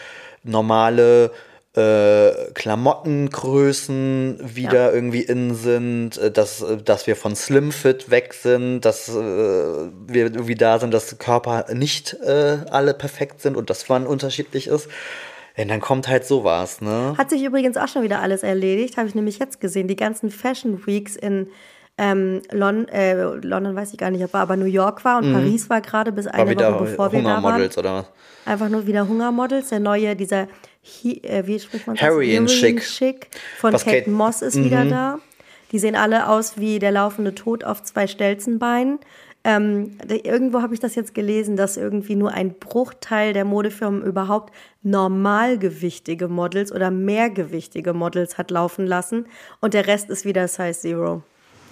normale 0.42 1.32
äh, 1.76 2.52
Klamottengrößen 2.54 4.38
wieder 4.42 4.94
irgendwie 4.94 5.22
in 5.22 5.54
sind, 5.54 6.16
äh, 6.18 6.30
dass, 6.30 6.62
äh, 6.62 6.78
dass 6.78 7.06
wir 7.06 7.16
von 7.16 7.36
Slim 7.36 7.72
Fit 7.72 8.10
weg 8.10 8.34
sind, 8.34 8.80
dass 8.80 9.08
äh, 9.08 9.12
wir 9.12 10.24
irgendwie 10.24 10.54
da 10.54 10.78
sind, 10.78 10.94
dass 10.94 11.18
Körper 11.18 11.66
nicht 11.74 12.14
äh, 12.24 12.58
alle 12.70 12.94
perfekt 12.94 13.42
sind 13.42 13.56
und 13.56 13.70
dass 13.70 13.88
man 13.88 14.06
unterschiedlich 14.06 14.68
ist. 14.68 14.88
Und 15.58 15.68
dann 15.68 15.80
kommt 15.80 16.08
halt 16.08 16.26
sowas, 16.26 16.80
ne? 16.82 17.14
Hat 17.16 17.30
sich 17.30 17.42
übrigens 17.42 17.76
auch 17.78 17.88
schon 17.88 18.02
wieder 18.02 18.20
alles 18.20 18.42
erledigt, 18.42 18.98
habe 18.98 19.08
ich 19.08 19.14
nämlich 19.14 19.38
jetzt 19.38 19.60
gesehen. 19.60 19.88
Die 19.88 19.96
ganzen 19.96 20.30
Fashion 20.30 20.86
Weeks 20.86 21.16
in 21.16 21.48
ähm, 21.98 22.42
Lon 22.52 22.88
äh, 22.88 23.14
London, 23.14 23.74
weiß 23.74 23.92
ich 23.92 23.98
gar 23.98 24.10
nicht, 24.10 24.22
ob 24.22 24.34
war, 24.34 24.42
aber 24.42 24.56
New 24.56 24.66
York 24.66 25.02
war 25.04 25.18
und 25.18 25.32
Paris 25.32 25.70
war 25.70 25.80
gerade 25.80 26.12
bis 26.12 26.26
eine 26.26 26.54
Woche 26.54 26.84
bevor 26.84 27.10
wir 27.10 27.22
da 27.22 27.28
waren. 27.28 27.42
Hungermodels 27.42 27.78
oder 27.78 27.94
was? 27.94 28.06
Einfach 28.44 28.68
nur 28.68 28.86
wieder 28.86 29.08
Hungermodels. 29.08 29.70
Der 29.70 29.80
neue, 29.80 30.14
dieser, 30.14 30.46
Hi, 31.04 31.20
äh, 31.22 31.46
wie 31.46 31.58
spricht 31.58 31.86
man 31.86 31.96
das? 31.96 32.02
Heroin 32.02 32.46
Chic. 32.46 32.80
Chic 32.80 33.28
von 33.58 33.72
Was 33.72 33.84
Kate, 33.84 33.98
Kate- 33.98 34.10
Mhm. 34.10 34.16
Moss 34.16 34.42
ist 34.42 34.56
wieder 34.62 34.84
da. 34.84 35.18
Die 35.72 35.78
sehen 35.78 35.96
alle 35.96 36.28
aus 36.28 36.58
wie 36.58 36.78
der 36.78 36.92
laufende 36.92 37.34
Tod 37.34 37.64
auf 37.64 37.82
zwei 37.82 38.06
Stelzenbeinen. 38.06 39.00
Ähm, 39.42 39.98
irgendwo 40.08 40.60
habe 40.62 40.74
ich 40.74 40.80
das 40.80 40.94
jetzt 40.96 41.14
gelesen, 41.14 41.56
dass 41.56 41.76
irgendwie 41.76 42.16
nur 42.16 42.32
ein 42.32 42.54
Bruchteil 42.54 43.32
der 43.32 43.44
Modefirmen 43.44 44.02
überhaupt 44.02 44.52
normalgewichtige 44.82 46.28
Models 46.28 46.72
oder 46.72 46.90
mehrgewichtige 46.90 47.92
Models 47.92 48.38
hat 48.38 48.50
laufen 48.50 48.86
lassen 48.86 49.26
und 49.60 49.74
der 49.74 49.86
Rest 49.86 50.10
ist 50.10 50.24
wieder 50.24 50.48
Size 50.48 50.72
Zero. 50.80 51.22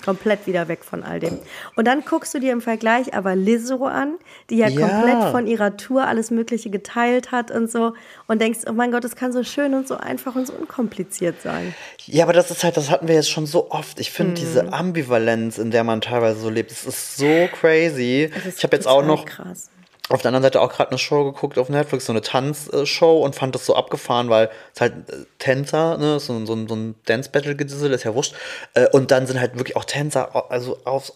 Komplett 0.05 0.47
wieder 0.47 0.69
weg 0.69 0.85
von 0.85 1.03
all 1.03 1.19
dem. 1.21 1.39
Und 1.77 1.87
dann 1.87 2.05
guckst 2.05 2.35
du 2.35 2.39
dir 2.41 2.53
im 2.53 2.61
Vergleich 2.61 3.15
aber 3.15 3.35
Lizzo 3.37 3.85
an, 3.87 4.17
die 4.51 4.57
ja, 4.59 4.69
Ja. 4.69 4.81
komplett 4.89 5.31
von 5.33 5.47
ihrer 5.47 5.77
Tour 5.77 6.07
alles 6.07 6.31
Mögliche 6.31 6.69
geteilt 6.71 7.33
hat 7.33 7.51
und 7.51 7.71
so 7.71 7.95
und 8.27 8.41
denkst, 8.43 8.61
oh 8.69 8.73
mein 8.73 8.91
Gott, 8.93 9.05
das 9.05 9.17
kann 9.17 9.33
so 9.33 9.43
schön 9.45 9.73
und 9.75 9.89
so 9.89 9.97
einfach 9.97 10.35
und 10.35 10.47
so 10.47 10.53
unkompliziert 10.53 11.41
sein. 11.43 11.75
Ja, 12.07 12.25
aber 12.25 12.33
das 12.33 12.51
ist 12.51 12.65
halt, 12.65 12.77
das 12.77 12.91
hatten 12.91 13.09
wir 13.09 13.15
jetzt 13.15 13.31
schon 13.31 13.47
so 13.47 13.71
oft. 13.71 13.99
Ich 14.01 14.11
finde 14.11 14.33
Mhm. 14.33 14.35
diese 14.37 14.73
Ambivalenz, 14.73 15.59
in 15.59 15.71
der 15.71 15.85
man 15.85 16.01
teilweise 16.01 16.41
so 16.41 16.51
lebt, 16.51 16.71
das 16.71 16.85
ist 16.85 17.17
so 17.17 17.49
crazy. 17.61 18.31
Das 18.35 18.47
ist 18.47 18.59
Ich 18.59 18.65
habe 18.65 18.77
jetzt 18.77 18.87
auch 18.87 19.05
noch 19.05 19.25
krass. 19.25 19.71
Auf 20.11 20.21
der 20.21 20.29
anderen 20.29 20.43
Seite 20.43 20.61
auch 20.61 20.71
gerade 20.71 20.91
eine 20.91 20.99
Show 20.99 21.25
geguckt 21.25 21.57
auf 21.59 21.71
Netflix, 21.71 22.05
so 22.07 22.13
eine 22.13 22.21
Tanzshow 22.21 23.21
und 23.25 23.35
fand 23.35 23.55
das 23.55 23.65
so 23.65 23.75
abgefahren, 23.75 24.29
weil 24.29 24.51
es 24.75 24.81
halt 24.83 25.09
äh, 25.11 25.25
Tänzer, 25.39 25.97
ne, 25.97 26.21
so, 26.21 26.45
so, 26.45 26.53
ein- 26.55 26.69
so 26.69 26.75
ein 26.77 26.95
Dance-Battle-Gedissel, 27.07 27.91
ist 27.93 28.05
ja 28.05 28.15
wurscht. 28.15 28.35
Äh, 28.75 28.87
und 28.91 29.11
dann 29.11 29.27
sind 29.27 29.41
halt 29.41 29.57
wirklich 29.57 29.77
auch 29.77 29.85
Tänzer, 29.85 30.51
also 30.51 30.79
auf 30.85 31.13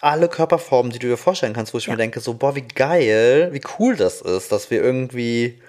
alle 0.00 0.28
Körperformen, 0.28 0.90
die 0.90 0.98
du 0.98 1.06
dir 1.06 1.16
vorstellen 1.16 1.52
kannst, 1.52 1.74
wo 1.74 1.78
ich 1.78 1.86
Ja. 1.86 1.92
mir 1.92 1.96
denke, 1.98 2.18
so, 2.18 2.34
boah, 2.34 2.56
wie 2.56 2.62
geil, 2.62 3.50
wie 3.52 3.60
cool 3.78 3.94
das 3.94 4.20
ist, 4.20 4.50
dass 4.50 4.68
wir 4.70 4.82
irgendwie 4.82 5.60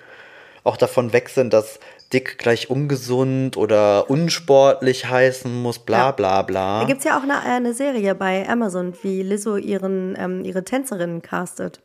auch 0.64 0.78
davon 0.78 1.14
weg 1.14 1.30
sind, 1.30 1.54
dass 1.54 1.80
dick 2.14 2.40
gleich 2.40 2.72
ungesund 2.72 3.58
oder 3.58 4.10
unsportlich 4.10 5.06
heißen 5.08 5.62
muss, 5.62 5.78
bla 5.78 5.98
Ja. 6.08 6.12
bla 6.12 6.42
bla. 6.42 6.80
Da 6.82 6.88
gibt 6.88 7.00
es 7.00 7.06
ja 7.06 7.18
auch 7.20 7.24
eine, 7.24 7.40
eine 7.42 7.74
Serie 7.76 8.16
bei 8.16 8.50
Amazon, 8.50 8.96
wie 9.04 9.22
Lizzo 9.22 9.58
ihren, 9.58 10.16
ähm, 10.18 10.44
ihre 10.44 10.64
Tänzerinnen 10.64 11.22
castet. 11.22 11.82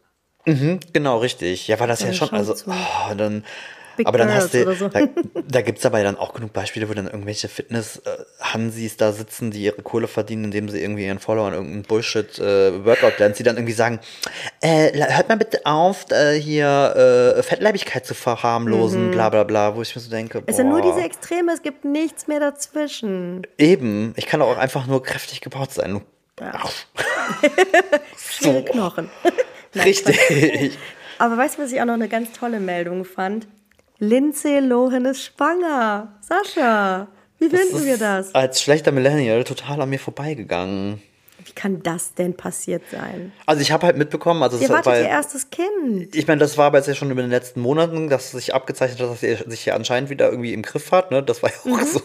Mhm, 0.47 0.81
genau, 0.93 1.19
richtig. 1.19 1.69
Ja, 1.69 1.79
war 1.81 1.87
das 1.87 2.01
ja, 2.01 2.09
Ja, 2.09 2.13
schon. 2.15 2.29
schon 2.29 2.39
Also, 2.39 2.55
so. 2.55 2.71
oh, 2.71 3.15
dann. 3.17 3.45
Aber 4.03 4.17
dann 4.17 4.33
hast 4.33 4.55
du, 4.55 4.75
so. 4.75 4.89
da, 4.89 5.01
da 5.49 5.61
gibt 5.61 5.79
es 5.81 5.85
aber 5.85 6.03
dann 6.03 6.17
auch 6.17 6.33
genug 6.33 6.55
Beispiele, 6.55 6.89
wo 6.89 6.95
dann 6.95 7.05
irgendwelche 7.07 7.49
Fitness-Hansis 7.49 8.97
da 8.97 9.13
sitzen, 9.13 9.51
die 9.51 9.63
ihre 9.65 9.83
Kohle 9.83 10.09
verdienen, 10.09 10.45
indem 10.45 10.71
sie 10.71 10.81
irgendwie 10.81 11.05
ihren 11.05 11.19
Followern 11.19 11.53
irgendeinen 11.53 11.83
Bullshit-Workout-Dance, 11.83 13.37
die 13.37 13.43
dann 13.43 13.57
irgendwie 13.57 13.75
sagen, 13.75 14.01
äh, 14.63 14.93
hört 15.15 15.29
mal 15.29 15.37
bitte 15.37 15.61
auf, 15.67 16.07
äh, 16.13 16.41
hier 16.41 17.35
äh, 17.37 17.43
Fettleibigkeit 17.43 18.07
zu 18.07 18.15
verharmlosen, 18.15 19.11
bla 19.11 19.29
bla 19.29 19.45
bla, 19.45 19.77
wo 19.77 19.83
ich 19.83 19.95
mir 19.95 20.01
so 20.01 20.11
denke, 20.11 20.39
Mhm. 20.39 20.45
Es 20.47 20.57
sind 20.57 20.71
nur 20.71 20.81
boah, 20.81 20.93
diese 20.95 21.05
Extreme, 21.05 21.53
es 21.53 21.61
gibt 21.61 21.85
nichts 21.85 22.27
mehr 22.27 22.41
dazwischen. 22.41 23.47
eben, 23.59 24.15
ich 24.17 24.25
kann 24.27 24.41
auch 24.41 24.57
einfach 24.57 24.87
nur 24.87 25.03
kräftig 25.03 25.43
gebaut 25.43 25.73
sein. 25.73 26.01
Ja. 26.41 26.59
Schwere 28.17 28.63
Knochen. 28.65 29.11
Richtig. 29.75 30.79
Aber 31.19 31.37
weißt 31.37 31.59
du, 31.59 31.63
was 31.63 31.73
ich 31.73 31.81
auch 31.81 31.85
noch 31.87 31.95
eine 31.95 32.09
ganz 32.09 32.33
tolle 32.33 32.61
Meldung 32.61 33.05
fand? 33.05 33.47
Lindsay 33.99 34.59
Lohan 34.61 35.05
ist 35.05 35.23
schwanger. 35.23 36.17
Sascha, 36.23 37.09
wie 37.39 37.51
finden 37.51 37.85
wir 37.85 37.99
das? 37.99 38.35
Als 38.35 38.63
schlechter 38.63 38.93
Millennial 38.93 39.45
total 39.45 39.81
an 39.83 39.91
mir 39.91 39.99
vorbeigegangen. 39.99 41.03
Wie 41.45 41.53
kann 41.53 41.83
das 41.83 42.15
denn 42.15 42.35
passiert 42.35 42.83
sein? 42.91 43.33
Also 43.47 43.61
ich 43.63 43.73
habe 43.73 43.87
halt 43.87 43.97
mitbekommen, 43.97 44.43
also 44.43 44.57
Ihr 44.59 44.65
ist 44.65 44.69
wartet 44.71 44.87
weil, 44.87 45.03
ihr 45.03 45.09
erstes 45.09 45.51
Kind. 45.51 46.15
ich 46.15 46.27
meine, 46.27 46.39
das 46.39 46.57
war 46.59 46.67
aber 46.67 46.79
jetzt 46.79 46.87
ja 46.87 46.95
schon 46.95 47.11
in 47.11 47.17
den 47.17 47.31
letzten 47.31 47.61
Monaten, 47.61 48.09
dass 48.09 48.31
sich 48.33 48.55
abgezeichnet 48.55 49.01
hat, 49.01 49.11
dass 49.11 49.23
er 49.23 49.39
sich 49.51 49.65
ja 49.67 49.75
anscheinend 49.75 50.11
wieder 50.11 50.31
irgendwie 50.31 50.53
im 50.53 50.63
Griff 50.63 50.93
hat. 50.93 51.11
Ne? 51.11 51.23
Das 51.23 51.43
war 51.43 51.51
ja 51.51 51.73
auch 51.75 51.81
so. 51.85 52.01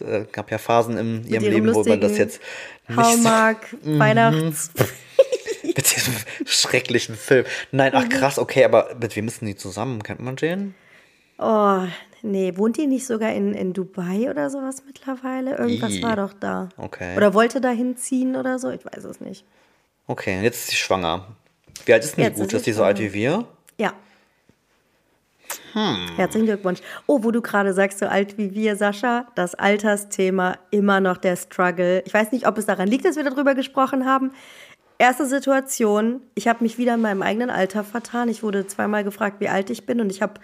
Es 0.00 0.32
gab 0.32 0.50
ja 0.50 0.58
Phasen 0.58 0.96
in 0.98 1.26
ihrem 1.26 1.44
Mhm. 1.44 1.50
Leben, 1.50 1.74
wo 1.74 1.82
man 1.84 2.00
das 2.00 2.16
jetzt 2.16 2.40
nicht 2.88 2.96
so, 2.96 3.02
Hallmark, 3.02 3.66
Weihnachts. 3.84 4.70
mit 5.76 5.94
diesem 5.94 6.14
schrecklichen 6.46 7.14
Film. 7.16 7.44
Nein, 7.72 7.92
Mhm. 7.92 7.98
ach 7.98 8.08
krass, 8.08 8.38
okay, 8.38 8.64
aber 8.64 8.94
mit 9.00 9.14
wem 9.16 9.28
ist 9.28 9.40
denn 9.40 9.48
die 9.48 9.56
zusammen? 9.56 10.02
Kennt 10.02 10.20
man 10.20 10.36
den? 10.36 10.74
Oh, 11.38 11.80
nee, 12.22 12.52
wohnt 12.56 12.78
die 12.78 12.86
nicht 12.86 13.06
sogar 13.06 13.32
in, 13.32 13.52
in 13.54 13.72
Dubai 13.74 14.30
oder 14.30 14.48
sowas 14.50 14.82
mittlerweile? 14.86 15.56
Irgendwas 15.58 15.92
Ih. 15.94 16.02
war 16.02 16.16
doch 16.16 16.32
da. 16.32 16.70
Okay. 16.78 17.14
Oder 17.16 17.34
wollte 17.34 17.60
da 17.60 17.70
hinziehen 17.70 18.36
oder 18.36 18.58
so? 18.58 18.70
Ich 18.70 18.84
weiß 18.84 19.04
es 19.04 19.20
nicht. 19.20 19.44
Okay, 20.06 20.40
jetzt 20.42 20.60
ist 20.60 20.68
sie 20.70 20.76
schwanger. 20.76 21.26
Wie 21.84 21.92
alt 21.92 22.04
ist 22.04 22.16
denn 22.16 22.24
die 22.24 22.28
Jetzt 22.30 22.36
gut? 22.36 22.44
ist 22.46 22.50
sie 22.52 22.56
Ist 22.56 22.66
die 22.66 22.72
so 22.72 22.84
alt 22.84 22.98
wie 23.00 23.12
wir? 23.12 23.44
Ja. 23.78 23.92
Hm. 25.74 26.08
Herzlichen 26.16 26.46
Glückwunsch. 26.46 26.80
Oh, 27.06 27.22
wo 27.22 27.30
du 27.30 27.42
gerade 27.42 27.72
sagst, 27.74 27.98
so 27.98 28.06
alt 28.06 28.38
wie 28.38 28.54
wir, 28.54 28.76
Sascha, 28.76 29.26
das 29.34 29.54
Altersthema 29.54 30.58
immer 30.70 31.00
noch 31.00 31.18
der 31.18 31.36
Struggle. 31.36 32.02
Ich 32.06 32.14
weiß 32.14 32.32
nicht, 32.32 32.46
ob 32.48 32.56
es 32.56 32.66
daran 32.66 32.88
liegt, 32.88 33.04
dass 33.04 33.16
wir 33.16 33.24
darüber 33.24 33.54
gesprochen 33.54 34.06
haben. 34.06 34.32
Erste 34.98 35.26
Situation, 35.26 36.22
ich 36.34 36.48
habe 36.48 36.64
mich 36.64 36.78
wieder 36.78 36.94
in 36.94 37.02
meinem 37.02 37.20
eigenen 37.20 37.50
Alter 37.50 37.84
vertan. 37.84 38.30
Ich 38.30 38.42
wurde 38.42 38.66
zweimal 38.66 39.04
gefragt, 39.04 39.40
wie 39.40 39.48
alt 39.48 39.68
ich 39.68 39.84
bin 39.84 40.00
und 40.00 40.10
ich 40.10 40.22
habe 40.22 40.40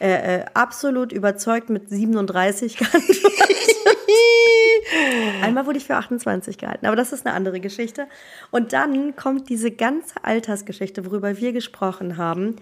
äh, 0.00 0.36
äh, 0.36 0.44
absolut 0.54 1.10
überzeugt 1.10 1.68
mit 1.68 1.88
37 1.88 2.76
geantwortet. 2.78 3.26
Einmal 5.42 5.66
wurde 5.66 5.78
ich 5.78 5.84
für 5.84 5.96
28 5.96 6.58
gehalten, 6.58 6.86
aber 6.86 6.94
das 6.94 7.12
ist 7.12 7.26
eine 7.26 7.34
andere 7.34 7.58
Geschichte. 7.58 8.06
Und 8.52 8.72
dann 8.72 9.16
kommt 9.16 9.48
diese 9.48 9.72
ganze 9.72 10.22
Altersgeschichte, 10.22 11.04
worüber 11.04 11.36
wir 11.38 11.52
gesprochen 11.52 12.16
haben, 12.16 12.56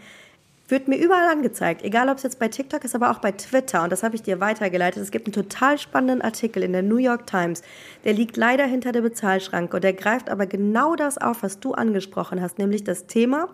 wird 0.69 0.89
mir 0.89 0.97
überall 0.97 1.29
angezeigt. 1.29 1.83
Egal, 1.83 2.09
ob 2.09 2.17
es 2.17 2.25
jetzt 2.25 2.39
bei 2.39 2.49
TikTok 2.49 2.85
ist, 2.85 2.95
aber 2.95 3.11
auch 3.11 3.19
bei 3.19 3.33
Twitter. 3.33 3.83
Und 3.83 3.93
das 3.93 4.03
habe 4.03 4.17
ich 4.17 4.23
dir 4.23 4.41
weitergeleitet. 4.41 5.03
Es 5.03 5.11
gibt 5.11 5.27
einen 5.27 5.33
total 5.33 5.79
spannenden 5.79 6.23
Artikel 6.23 6.63
in 6.63 6.73
der 6.73 6.83
New 6.83 6.97
York 6.97 7.27
Times. 7.27 7.63
Der 8.05 8.13
liegt 8.13 8.37
leider 8.37 8.65
hinter 8.65 8.93
der 8.93 9.03
Bezahlschranke 9.03 9.77
und 9.77 9.85
der 9.85 9.93
greift 9.93 10.29
aber 10.29 10.47
genau 10.47 10.97
das 10.97 11.19
auf, 11.19 11.43
was 11.43 11.61
du 11.61 11.73
angesprochen 11.73 12.41
hast, 12.41 12.59
nämlich 12.59 12.85
das 12.85 13.07
Thema, 13.07 13.49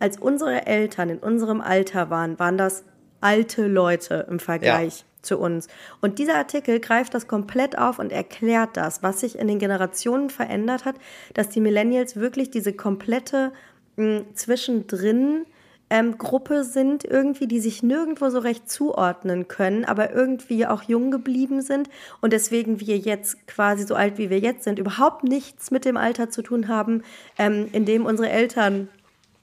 als 0.00 0.18
unsere 0.18 0.66
Eltern 0.66 1.10
in 1.10 1.18
unserem 1.18 1.60
Alter 1.60 2.10
waren, 2.10 2.38
waren 2.40 2.58
das 2.58 2.84
alte 3.20 3.68
Leute 3.68 4.26
im 4.28 4.40
Vergleich 4.40 5.04
zu 5.22 5.38
uns. 5.38 5.68
Und 6.00 6.18
dieser 6.18 6.34
Artikel 6.34 6.80
greift 6.80 7.14
das 7.14 7.28
komplett 7.28 7.78
auf 7.78 8.00
und 8.00 8.10
erklärt 8.10 8.76
das, 8.76 9.04
was 9.04 9.20
sich 9.20 9.38
in 9.38 9.46
den 9.46 9.60
Generationen 9.60 10.28
verändert 10.28 10.84
hat, 10.84 10.96
dass 11.34 11.48
die 11.48 11.60
Millennials 11.60 12.16
wirklich 12.16 12.50
diese 12.50 12.72
komplette 12.72 13.52
mh, 13.96 14.22
zwischendrin 14.34 15.46
ähm, 15.92 16.16
Gruppe 16.16 16.64
sind, 16.64 17.04
irgendwie, 17.04 17.46
die 17.46 17.60
sich 17.60 17.82
nirgendwo 17.82 18.30
so 18.30 18.38
recht 18.38 18.70
zuordnen 18.70 19.46
können, 19.46 19.84
aber 19.84 20.10
irgendwie 20.10 20.66
auch 20.66 20.82
jung 20.84 21.10
geblieben 21.10 21.60
sind 21.60 21.90
und 22.22 22.32
deswegen 22.32 22.80
wir 22.80 22.96
jetzt 22.96 23.46
quasi 23.46 23.86
so 23.86 23.94
alt 23.94 24.16
wie 24.16 24.30
wir 24.30 24.38
jetzt 24.38 24.64
sind, 24.64 24.78
überhaupt 24.78 25.22
nichts 25.22 25.70
mit 25.70 25.84
dem 25.84 25.98
Alter 25.98 26.30
zu 26.30 26.40
tun 26.40 26.68
haben, 26.68 27.02
ähm, 27.38 27.68
in 27.72 27.84
dem 27.84 28.06
unsere 28.06 28.30
Eltern 28.30 28.88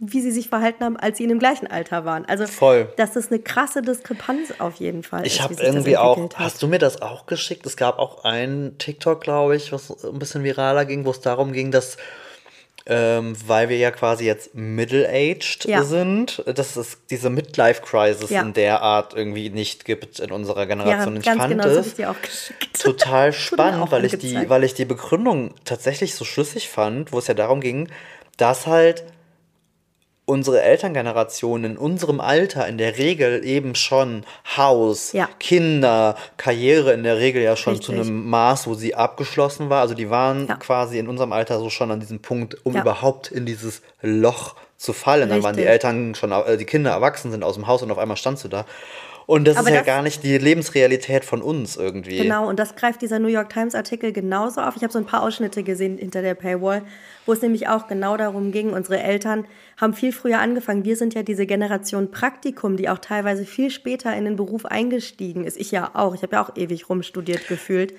wie 0.02 0.22
sie 0.22 0.32
sich 0.32 0.48
verhalten 0.48 0.84
haben, 0.86 0.96
als 0.96 1.18
sie 1.18 1.24
in 1.24 1.30
dem 1.30 1.40
gleichen 1.40 1.68
Alter 1.68 2.06
waren. 2.06 2.24
Also, 2.24 2.48
Voll. 2.48 2.88
dass 2.96 3.12
das 3.12 3.28
eine 3.28 3.40
krasse 3.40 3.82
Diskrepanz 3.82 4.54
auf 4.60 4.76
jeden 4.76 5.04
Fall 5.04 5.28
Ich 5.28 5.36
ist. 5.36 5.42
habe 5.42 5.54
sich 5.54 5.62
das 5.66 5.76
irgendwie 5.76 5.98
auch, 5.98 6.18
hat. 6.18 6.40
hast 6.40 6.64
du 6.64 6.68
mir 6.68 6.80
das 6.80 7.02
auch 7.02 7.26
geschickt? 7.26 7.66
Es 7.66 7.76
gab 7.76 8.00
auch 8.00 8.24
ein 8.24 8.76
TikTok, 8.78 9.20
glaube 9.20 9.58
ich, 9.58 9.74
was 9.74 10.06
ein 10.06 10.18
bisschen 10.18 10.46
viraler 10.46 10.86
ging, 10.86 11.04
wo 11.06 11.12
es 11.12 11.20
darum 11.20 11.52
ging, 11.52 11.70
dass, 11.72 11.98
ähm, 12.90 13.36
weil 13.48 13.70
wir 13.70 13.78
ja 13.78 13.92
quasi 13.92 14.26
jetzt 14.26 14.56
middle-aged 14.56 15.66
Ja. 15.66 15.84
sind, 15.84 16.44
dass 16.46 16.76
es 16.76 16.98
diese 17.10 17.30
Midlife-Crisis 17.30 18.30
Ja. 18.32 18.42
in 18.42 18.54
der 18.54 18.82
Art 18.82 19.14
irgendwie 19.14 19.50
nicht 19.52 19.86
gibt 19.86 20.20
in 20.20 20.32
unserer 20.32 20.62
Ja, 20.62 20.66
Generation. 20.66 21.16
Und 21.16 21.20
ich 21.26 21.32
fand 21.32 21.50
genau, 21.50 21.66
es 21.68 21.96
geschickt. 21.96 22.82
total 22.82 23.32
spannend, 23.34 23.92
weil 23.92 24.06
ich, 24.06 24.18
die, 24.18 24.50
weil 24.50 24.64
ich 24.64 24.74
die 24.74 24.86
Begründung 24.86 25.54
tatsächlich 25.66 26.16
so 26.16 26.26
schlüssig 26.26 26.68
fand, 26.70 27.14
wo 27.14 27.20
es 27.20 27.28
ja 27.28 27.34
darum 27.36 27.62
ging, 27.62 27.90
dass 28.38 28.66
halt 28.68 29.04
unsere 30.30 30.62
Elterngeneration 30.62 31.64
in 31.64 31.78
unserem 31.78 32.20
Alter 32.22 32.68
in 32.68 32.78
der 32.78 32.98
Regel 32.98 33.44
eben 33.44 33.76
schon 33.76 34.24
Haus, 34.56 35.12
Ja. 35.12 35.28
Kinder, 35.40 36.16
Karriere 36.38 36.94
in 36.94 37.04
der 37.04 37.18
Regel 37.18 37.42
ja 37.42 37.56
schon 37.56 37.82
zu 37.82 37.92
Richtig. 37.92 38.08
einem 38.10 38.30
Maß, 38.30 38.68
wo 38.68 38.76
sie 38.76 38.96
abgeschlossen 38.96 39.70
war. 39.70 39.82
Also 39.82 39.96
die 39.96 40.10
waren 40.10 40.48
Ja. 40.48 40.56
quasi 40.56 41.00
in 41.00 41.08
unserem 41.08 41.34
Alter 41.34 41.60
so 41.60 41.70
schon 41.70 41.92
an 41.92 42.00
diesem 42.00 42.20
Punkt, 42.22 42.58
um 42.64 42.76
Ja. 42.76 42.82
überhaupt 42.82 43.32
in 43.32 43.46
dieses 43.46 43.82
Loch 44.02 44.56
zu 44.78 44.94
fallen. 44.94 45.28
Dann 45.30 45.44
waren 45.44 45.56
die 45.56 45.62
Richtig. 45.64 45.72
Eltern 45.74 46.16
schon, 46.16 46.32
äh, 46.32 46.56
die 46.58 46.66
Kinder 46.66 46.92
erwachsen 46.92 47.32
sind 47.32 47.44
aus 47.44 47.56
dem 47.56 47.68
Haus 47.68 47.82
und 47.82 47.92
auf 47.92 47.98
einmal 47.98 48.16
standst 48.16 48.44
du 48.44 48.48
da. 48.48 48.66
Und 49.26 49.46
das 49.48 49.58
Aber 49.58 49.68
ist 49.68 49.74
ja 49.74 49.80
das- 49.82 49.86
gar 49.86 50.02
nicht 50.02 50.24
die 50.24 50.38
Lebensrealität 50.40 51.24
von 51.26 51.42
uns 51.44 51.76
irgendwie. 51.78 52.18
Genau, 52.18 52.48
und 52.50 52.58
das 52.58 52.76
greift 52.76 53.02
dieser 53.04 53.20
New 53.20 53.28
York 53.28 53.50
Times 53.50 53.76
Artikel 53.76 54.12
genauso 54.12 54.62
auf. 54.62 54.76
Ich 54.76 54.82
habe 54.84 54.92
so 54.92 54.98
ein 54.98 55.06
paar 55.06 55.22
Ausschnitte 55.22 55.62
gesehen 55.62 55.98
hinter 56.00 56.22
der 56.24 56.34
Paywall, 56.34 56.82
wo 57.30 57.34
es 57.34 57.44
nämlich 57.44 57.68
auch 57.68 57.86
genau 57.86 58.18
darum 58.18 58.52
ging, 58.52 58.74
unsere 58.74 59.00
Eltern 59.04 59.46
haben 59.78 59.94
viel 59.94 60.12
früher 60.12 60.40
angefangen. 60.40 60.84
Wir 60.84 60.96
sind 60.96 61.14
ja 61.14 61.22
diese 61.22 61.46
Generation 61.46 62.10
Praktikum, 62.10 62.76
die 62.76 62.90
auch 62.90 62.98
teilweise 62.98 63.46
viel 63.46 63.70
später 63.70 64.16
in 64.16 64.26
den 64.26 64.36
Beruf 64.36 64.66
eingestiegen 64.66 65.44
ist. 65.46 65.56
Ich 65.56 65.70
ja 65.70 65.92
auch. 65.94 66.16
Ich 66.16 66.24
habe 66.24 66.36
ja 66.38 66.44
auch 66.44 66.56
ewig 66.58 66.90
rumstudiert 66.90 67.48
gefühlt, 67.48 67.94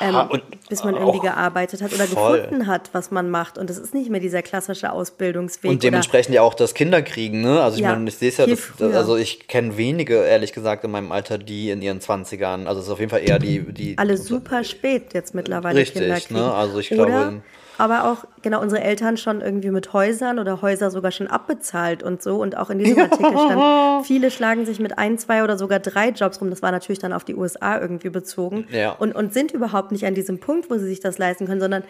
Ja, 0.00 0.22
und 0.22 0.42
bis 0.70 0.82
man 0.82 0.94
irgendwie 0.94 1.18
auch 1.18 1.22
gearbeitet 1.22 1.82
hat 1.82 1.92
oder 1.92 2.06
voll. 2.06 2.38
gefunden 2.40 2.66
hat, 2.66 2.88
was 2.92 3.10
man 3.10 3.28
macht. 3.28 3.58
Und 3.58 3.68
das 3.68 3.76
ist 3.76 3.92
nicht 3.92 4.08
mehr 4.08 4.18
dieser 4.18 4.40
klassische 4.40 4.90
Ausbildungsweg. 4.92 5.70
Und 5.70 5.82
dementsprechend 5.82 6.34
ja 6.34 6.40
auch 6.40 6.54
das 6.54 6.72
Kinderkriegen, 6.72 7.42
ne? 7.42 7.60
Also 7.62 7.76
ich 7.76 7.82
Ja, 7.82 7.90
meine, 7.94 8.08
ich 8.08 8.16
sehe 8.16 8.30
es 8.30 8.38
ja, 8.38 8.46
das, 8.46 8.80
also 8.80 9.14
ich 9.16 9.46
kenne 9.46 9.76
wenige, 9.76 10.14
ehrlich 10.24 10.54
gesagt, 10.54 10.84
in 10.84 10.90
meinem 10.90 11.12
Alter, 11.12 11.36
die 11.36 11.68
in 11.68 11.82
ihren 11.82 12.00
20ern, 12.00 12.64
also 12.64 12.80
es 12.80 12.86
ist 12.86 12.92
auf 12.92 12.98
jeden 12.98 13.10
Fall 13.10 13.28
eher 13.28 13.38
die, 13.38 13.60
die 13.74 13.98
alle 13.98 14.16
super 14.16 14.64
spät 14.64 15.12
jetzt 15.12 15.34
mittlerweile 15.34 15.78
Richtig, 15.78 16.00
Kinder 16.00 16.14
ne? 16.14 16.20
kriegen. 16.22 16.40
Also 16.40 16.78
ich 16.78 16.90
oder, 16.92 17.04
glaube- 17.06 17.42
aber 17.80 18.04
auch 18.04 18.24
genau 18.42 18.60
unsere 18.60 18.82
Eltern 18.82 19.16
schon 19.16 19.40
irgendwie 19.40 19.70
mit 19.70 19.92
Häusern 19.92 20.38
oder 20.38 20.62
Häuser 20.62 20.90
sogar 20.90 21.10
schon 21.10 21.26
abbezahlt 21.26 22.02
und 22.02 22.22
so 22.22 22.36
und 22.40 22.56
auch 22.56 22.70
in 22.70 22.78
diesem 22.78 22.98
Artikel 23.02 23.32
stand, 23.32 24.06
viele 24.06 24.30
schlagen 24.30 24.66
sich 24.66 24.78
mit 24.78 24.98
ein, 24.98 25.18
zwei 25.18 25.42
oder 25.42 25.58
sogar 25.58 25.80
drei 25.80 26.10
Jobs 26.10 26.40
rum. 26.40 26.50
Das 26.50 26.62
war 26.62 26.70
natürlich 26.70 26.98
dann 27.00 27.12
auf 27.12 27.24
die 27.24 27.34
USA 27.34 27.78
irgendwie 27.80 28.10
bezogen 28.10 28.66
Ja. 28.70 28.92
und 28.92 29.14
und 29.14 29.34
sind 29.34 29.52
überhaupt 29.52 29.90
nicht 29.92 30.06
an 30.06 30.14
diesem 30.14 30.38
Punkt, 30.38 30.70
wo 30.70 30.78
sie 30.78 30.86
sich 30.86 31.00
das 31.00 31.18
leisten 31.18 31.46
können, 31.46 31.60
sondern 31.60 31.82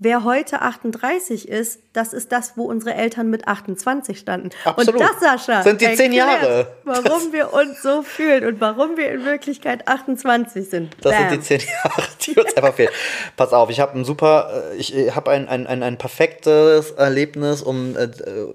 Wer 0.00 0.22
heute 0.22 0.62
38 0.62 1.48
ist, 1.48 1.80
das 1.92 2.12
ist 2.12 2.30
das, 2.30 2.56
wo 2.56 2.62
unsere 2.66 2.94
Eltern 2.94 3.30
mit 3.30 3.48
28 3.48 4.16
standen. 4.16 4.50
Absolut. 4.64 5.00
Und 5.00 5.00
das, 5.00 5.20
Sascha, 5.20 5.62
Sind 5.64 5.80
die 5.80 5.92
zehn 5.92 6.12
Jahre. 6.12 6.68
warum 6.84 7.32
wir 7.32 7.52
uns 7.52 7.82
so 7.82 8.02
fühlen 8.02 8.46
und 8.46 8.60
warum 8.60 8.96
wir 8.96 9.10
in 9.10 9.24
Wirklichkeit 9.24 9.88
28 9.88 10.70
sind. 10.70 10.96
Das 11.00 11.10
Bam. 11.10 11.30
sind 11.30 11.40
die 11.40 11.44
zehn 11.44 11.60
Jahre, 11.68 12.02
die 12.22 12.38
uns 12.38 12.54
einfach 12.54 12.74
fehlen. 12.74 12.92
Pass 13.36 13.52
auf, 13.52 13.70
ich 13.70 13.80
habe 13.80 13.98
ein 13.98 14.04
super, 14.04 14.70
äh, 14.70 14.76
ich 14.76 14.94
habe 15.16 15.32
ein, 15.32 15.48
ein, 15.48 15.66
ein, 15.66 15.82
ein 15.82 15.98
perfektes 15.98 16.92
Erlebnis, 16.92 17.60
um 17.60 17.96
äh, 17.96 18.04
äh, 18.04 18.54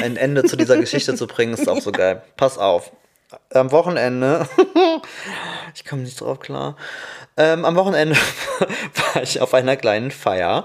ein 0.00 0.16
Ende 0.16 0.44
zu 0.44 0.54
dieser 0.54 0.76
Geschichte 0.78 1.16
zu 1.16 1.26
bringen. 1.26 1.54
Ist 1.54 1.68
auch 1.68 1.80
so 1.80 1.90
geil. 1.90 2.22
Pass 2.36 2.58
auf. 2.58 2.92
Am 3.52 3.72
Wochenende, 3.72 4.46
ich 5.74 5.84
komme 5.84 6.02
nicht 6.02 6.20
drauf 6.20 6.38
klar. 6.38 6.76
Ähm, 7.36 7.64
am 7.64 7.76
Wochenende 7.76 8.16
war 9.14 9.22
ich 9.22 9.40
auf 9.40 9.52
einer 9.52 9.76
kleinen 9.76 10.10
Feier 10.10 10.64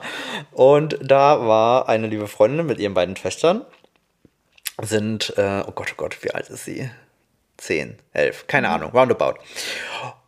und 0.51 0.97
da 1.01 1.45
war 1.45 1.89
eine 1.89 2.07
liebe 2.07 2.27
Freundin 2.27 2.65
mit 2.65 2.79
ihren 2.79 2.93
beiden 2.93 3.15
Töchtern. 3.15 3.65
Sind, 4.81 5.33
äh, 5.37 5.63
oh 5.67 5.71
Gott, 5.73 5.89
oh 5.91 5.97
Gott, 5.97 6.23
wie 6.23 6.31
alt 6.31 6.49
ist 6.49 6.65
sie? 6.65 6.89
Zehn, 7.57 7.99
elf, 8.13 8.47
keine 8.47 8.69
Ahnung, 8.69 8.91
roundabout. 8.91 9.35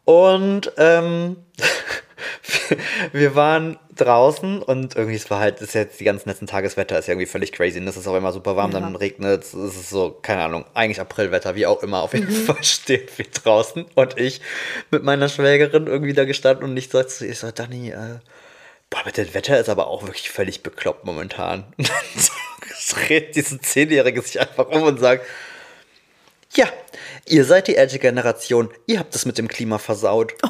Und 0.04 0.72
ähm, 0.78 1.38
wir 3.12 3.36
waren 3.36 3.78
draußen 3.96 4.62
und 4.62 4.96
irgendwie, 4.96 5.16
es 5.16 5.30
war 5.30 5.40
halt, 5.40 5.62
ist 5.62 5.74
jetzt 5.76 6.00
die 6.00 6.04
ganzen 6.04 6.30
letzten 6.30 6.48
Tageswetter 6.48 6.98
ist 6.98 7.08
ja 7.08 7.14
irgendwie 7.14 7.28
völlig 7.28 7.52
crazy. 7.52 7.80
Und 7.80 7.88
es 7.88 7.98
ist 7.98 8.08
auch 8.08 8.16
immer 8.16 8.32
super 8.34 8.56
warm, 8.56 8.72
Ja. 8.72 8.80
dann 8.80 8.96
regnet 8.96 9.44
es, 9.44 9.54
es 9.54 9.76
ist 9.76 9.90
so, 9.90 10.12
keine 10.22 10.44
Ahnung, 10.44 10.66
eigentlich 10.74 11.00
Aprilwetter, 11.00 11.56
wie 11.56 11.66
auch 11.66 11.84
immer. 11.84 12.02
Auf 12.02 12.14
jeden 12.14 12.28
Mhm. 12.28 12.46
Fall 12.46 12.64
stehen 12.64 13.08
wir 13.18 13.26
draußen 13.26 13.86
und 13.96 14.18
ich 14.20 14.42
mit 14.92 15.04
meiner 15.04 15.30
Schwägerin 15.30 15.88
irgendwie 15.88 16.14
da 16.14 16.26
gestanden 16.26 16.64
und 16.66 16.76
ich 16.78 16.90
sagte 16.90 17.14
zu 17.14 17.26
ihr, 17.26 17.32
ich 17.32 17.40
so, 17.40 17.52
Dani, 17.52 17.92
äh, 17.92 18.20
boah, 18.90 19.02
mit 19.06 19.18
dem 19.18 19.34
Wetter 19.34 19.60
ist 19.60 19.70
aber 19.70 19.88
auch 19.88 20.04
wirklich 20.04 20.30
völlig 20.30 20.64
bekloppt 20.64 21.06
momentan. 21.06 21.66
Und 21.78 21.90
dann 21.90 23.08
dreht 23.08 23.36
diese 23.36 23.60
Zehnjährige 23.60 24.22
sich 24.22 24.40
einfach 24.40 24.68
um 24.68 24.84
und 24.84 25.00
sagt, 25.00 25.26
ja, 26.56 26.68
ihr 27.26 27.44
seid 27.46 27.68
die 27.68 27.76
ältere 27.76 28.00
Generation, 28.00 28.70
ihr 28.86 29.00
habt 29.00 29.16
es 29.16 29.26
mit 29.26 29.38
dem 29.38 29.48
Klima 29.48 29.80
versaut. 29.80 30.34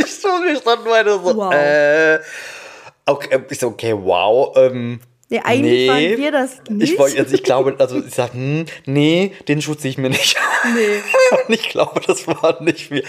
ich 0.00 0.14
so 0.14 0.28
gestanden 0.42 0.88
meine 0.88 1.10
so, 1.12 1.36
Wow. 1.36 1.52
äh, 1.52 2.18
okay, 3.06 3.40
ich 3.50 3.58
so, 3.58 3.68
okay, 3.68 3.94
wow, 3.96 4.56
ähm, 4.56 5.00
Nee, 5.30 5.40
eigentlich 5.44 5.88
waren 5.90 6.16
wir 6.16 6.32
das 6.32 6.56
nicht. 6.70 6.92
Ich, 6.92 6.98
wollte, 6.98 7.18
also 7.18 7.34
ich 7.34 7.42
glaube, 7.42 7.76
also 7.78 7.98
ich 7.98 8.14
sag, 8.14 8.32
hm, 8.32 8.64
nee, 8.86 9.32
den 9.46 9.60
Schuh 9.60 9.74
ziehe 9.74 9.90
ich 9.90 9.98
mir 9.98 10.08
nicht. 10.08 10.38
Nee. 10.74 11.02
Und 11.46 11.54
ich 11.54 11.68
glaube, 11.68 12.00
das 12.06 12.26
war 12.26 12.62
nicht 12.62 12.90
wir. 12.90 13.02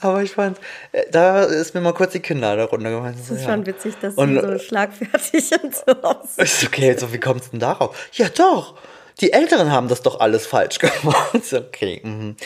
Aber 0.00 0.22
ich 0.22 0.30
fand, 0.30 0.58
äh, 0.92 1.02
da 1.10 1.42
ist 1.44 1.74
mir 1.74 1.82
mal 1.82 1.92
kurz 1.92 2.12
die 2.12 2.20
Kinder 2.20 2.56
da 2.56 2.64
runtergefallen. 2.64 3.16
Das 3.18 3.28
ist 3.30 3.44
ja. 3.44 3.50
schon 3.52 3.66
witzig, 3.66 3.94
dass 4.00 4.14
Und- 4.14 4.40
sie 4.40 4.52
so 4.52 4.58
schlagfertig 4.58 5.50
und 5.62 5.74
so 5.76 5.82
so, 6.02 6.66
okay, 6.66 6.96
so 6.96 7.12
wie 7.12 7.20
kommst 7.20 7.48
du 7.48 7.50
denn 7.50 7.60
darauf? 7.60 7.94
Ja, 8.12 8.30
doch. 8.30 8.78
Die 9.20 9.32
Älteren 9.32 9.72
haben 9.72 9.88
das 9.88 10.02
doch 10.02 10.20
alles 10.20 10.46
falsch 10.46 10.78
gemacht. 10.78 11.44
So, 11.44 11.58
okay, 11.58 12.00
mhm, 12.04 12.36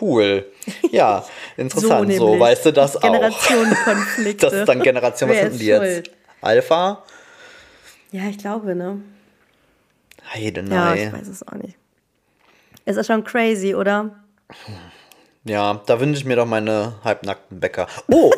cool. 0.00 0.46
Ja, 0.90 1.24
interessant. 1.56 2.12
So, 2.12 2.24
nämlich. 2.26 2.40
weißt 2.40 2.66
du 2.66 2.72
das 2.72 2.96
auch. 2.96 3.00
Generationenkonflikte. 3.02 4.46
Das 4.46 4.52
ist 4.52 4.66
dann 4.68 4.80
Generation, 4.80 5.30
was 5.30 5.38
sind 5.38 5.60
die 5.60 5.66
jetzt? 5.66 6.10
Alpha? 6.40 7.02
Ja, 8.12 8.22
ich 8.28 8.38
glaube, 8.38 8.74
ne? 8.74 9.00
Heide, 10.32 10.64
Ja, 10.70 10.94
ich 10.94 11.12
weiß 11.12 11.28
es 11.28 11.46
auch 11.46 11.54
nicht. 11.54 11.76
Es 12.84 12.96
ist 12.96 13.06
schon 13.06 13.24
crazy, 13.24 13.74
oder? 13.74 14.10
Ja, 15.44 15.80
da 15.86 16.00
wünsche 16.00 16.20
ich 16.20 16.24
mir 16.24 16.36
doch 16.36 16.46
meine 16.46 16.94
halbnackten 17.04 17.60
Bäcker. 17.60 17.86
Oh, 18.10 18.30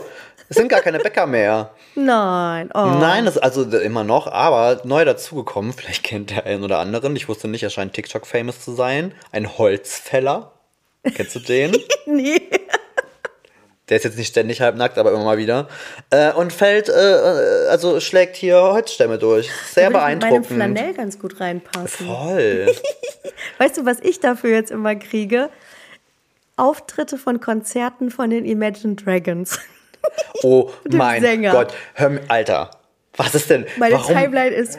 es 0.52 0.56
sind 0.56 0.68
gar 0.68 0.82
keine 0.82 0.98
Bäcker 0.98 1.26
mehr. 1.26 1.70
Nein. 1.94 2.70
Oh. 2.74 2.84
Nein, 3.00 3.24
das 3.24 3.36
ist 3.36 3.42
also 3.42 3.62
immer 3.78 4.04
noch, 4.04 4.26
aber 4.26 4.82
neu 4.84 5.02
dazugekommen. 5.04 5.72
Vielleicht 5.76 6.04
kennt 6.04 6.30
der 6.30 6.44
einen 6.44 6.62
oder 6.62 6.78
anderen. 6.78 7.16
Ich 7.16 7.26
wusste 7.26 7.48
nicht, 7.48 7.62
er 7.62 7.70
scheint 7.70 7.94
TikTok-famous 7.94 8.60
zu 8.60 8.72
sein. 8.72 9.14
Ein 9.32 9.56
Holzfäller. 9.56 10.52
Kennst 11.14 11.34
du 11.34 11.40
den? 11.40 11.76
Nee. 12.04 12.42
Der 13.88 13.96
ist 13.96 14.02
jetzt 14.02 14.18
nicht 14.18 14.28
ständig 14.28 14.60
halbnackt, 14.60 14.98
aber 14.98 15.12
immer 15.12 15.24
mal 15.24 15.38
wieder. 15.38 15.68
Äh, 16.10 16.32
und 16.32 16.52
fällt, 16.52 16.88
äh, 16.88 16.92
äh, 16.92 17.68
also 17.68 18.00
schlägt 18.00 18.36
hier 18.36 18.60
Holzstämme 18.60 19.18
durch. 19.18 19.50
Sehr 19.70 19.86
Würde 19.86 19.98
beeindruckend. 19.98 20.46
Flanell 20.46 20.94
ganz 20.94 21.18
gut 21.18 21.40
reinpassen. 21.40 22.06
Voll. 22.06 22.74
Weißt 23.58 23.78
du, 23.78 23.86
was 23.86 24.00
ich 24.00 24.20
dafür 24.20 24.50
jetzt 24.50 24.70
immer 24.72 24.96
kriege? 24.96 25.48
Auftritte 26.56 27.18
von 27.18 27.40
Konzerten 27.40 28.10
von 28.10 28.30
den 28.30 28.44
Imagine 28.44 28.96
Dragons. 28.96 29.58
Oh 30.42 30.70
mein 30.90 31.22
Sänger. 31.22 31.52
Gott. 31.52 31.74
Hör 31.94 32.10
mir, 32.10 32.20
Alter. 32.28 32.70
Was 33.16 33.34
ist 33.34 33.50
denn? 33.50 33.66
Meine 33.76 33.94
warum 33.96 34.14
Timeline 34.14 34.54
ist 34.54 34.78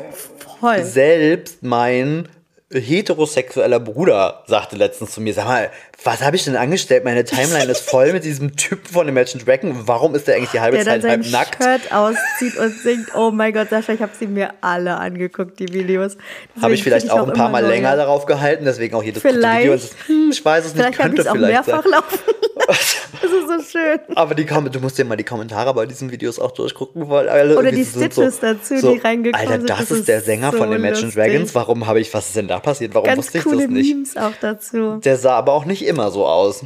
voll. 0.59 0.83
selbst 0.83 1.61
mein 1.61 2.27
heterosexueller 2.71 3.79
Bruder 3.79 4.43
sagte 4.47 4.75
letztens 4.75 5.11
zu 5.11 5.21
mir, 5.21 5.33
sag 5.33 5.45
mal, 5.45 5.69
was 6.03 6.21
habe 6.21 6.35
ich 6.35 6.43
denn 6.43 6.55
angestellt? 6.55 7.03
Meine 7.05 7.23
Timeline 7.23 7.71
ist 7.71 7.89
voll 7.89 8.11
mit 8.13 8.23
diesem 8.23 8.55
Typen 8.55 8.91
von 8.91 9.07
Imagine 9.07 9.43
Dragon. 9.43 9.87
Warum 9.87 10.15
ist 10.15 10.27
der 10.27 10.35
eigentlich 10.35 10.51
die 10.51 10.59
halbe 10.59 10.77
der 10.77 10.85
dann 10.85 11.01
Zeit 11.01 11.09
halb 11.09 11.23
sein 11.23 11.31
nackt? 11.31 11.63
Shirt 11.63 11.91
auszieht 11.93 12.57
und 12.57 12.77
singt. 12.79 13.15
Oh 13.15 13.31
mein 13.31 13.53
Gott, 13.53 13.69
Sascha, 13.69 13.93
ich 13.93 14.01
habe 14.01 14.11
sie 14.17 14.27
mir 14.27 14.53
alle 14.61 14.97
angeguckt, 14.97 15.59
die 15.59 15.71
Videos. 15.71 16.17
Habe 16.61 16.73
ich 16.73 16.83
vielleicht 16.83 17.07
krieg 17.07 17.13
auch 17.13 17.27
ein 17.27 17.33
paar 17.33 17.49
immer 17.49 17.61
Mal 17.61 17.67
länger 17.67 17.95
darauf 17.95 18.25
gehalten, 18.25 18.65
deswegen 18.65 18.95
auch 18.95 19.03
jedes 19.03 19.21
Vielleicht. 19.21 19.61
Video. 19.61 19.73
ist, 19.73 19.95
hm, 20.07 20.29
ich 20.31 20.43
weiß 20.43 20.65
es 20.65 20.75
nicht, 20.75 20.83
Vielleicht 20.83 20.99
ich 20.99 21.05
könnte 21.05 21.21
es 21.21 21.27
auch 21.27 21.35
vielleicht 21.35 21.67
mehrfach 21.67 21.83
sein. 21.83 21.91
laufen. 21.91 22.19
Das 23.23 23.31
ist 23.31 23.47
so 23.71 23.79
schön. 23.79 23.99
Aber 24.15 24.35
die 24.35 24.45
du 24.45 24.79
musst 24.79 24.97
dir 24.97 25.05
mal 25.05 25.15
die 25.15 25.23
Kommentare 25.23 25.73
bei 25.73 25.85
diesen 25.85 26.11
Videos 26.11 26.39
auch 26.39 26.51
durchgucken, 26.51 27.09
weil 27.09 27.29
alle 27.29 27.57
Oder 27.57 27.71
die 27.71 27.85
Stitches 27.85 28.39
dazu, 28.39 28.75
die 28.75 28.97
reingekommen 28.99 29.47
Alter, 29.47 29.59
sind, 29.59 29.69
das, 29.69 29.79
das 29.79 29.91
ist 29.91 30.07
der 30.07 30.21
Sänger 30.21 30.51
so 30.51 30.57
von 30.57 30.71
Imagine 30.71 31.05
lustig. 31.05 31.13
Dragons. 31.13 31.55
Warum 31.55 31.87
habe 31.87 31.99
ich, 31.99 32.13
was 32.13 32.27
ist 32.27 32.35
denn 32.35 32.47
da 32.47 32.59
passiert? 32.59 32.93
Warum 32.93 33.07
Ganz 33.07 33.17
wusste 33.19 33.37
ich 33.37 33.43
das 33.43 33.53
nicht? 33.53 33.95
Memes 33.95 34.17
auch 34.17 34.33
dazu. 34.39 34.99
Der 35.03 35.17
sah 35.17 35.35
aber 35.37 35.53
auch 35.53 35.65
nicht 35.65 35.85
immer 35.93 36.11
so 36.11 36.25
aus. 36.25 36.63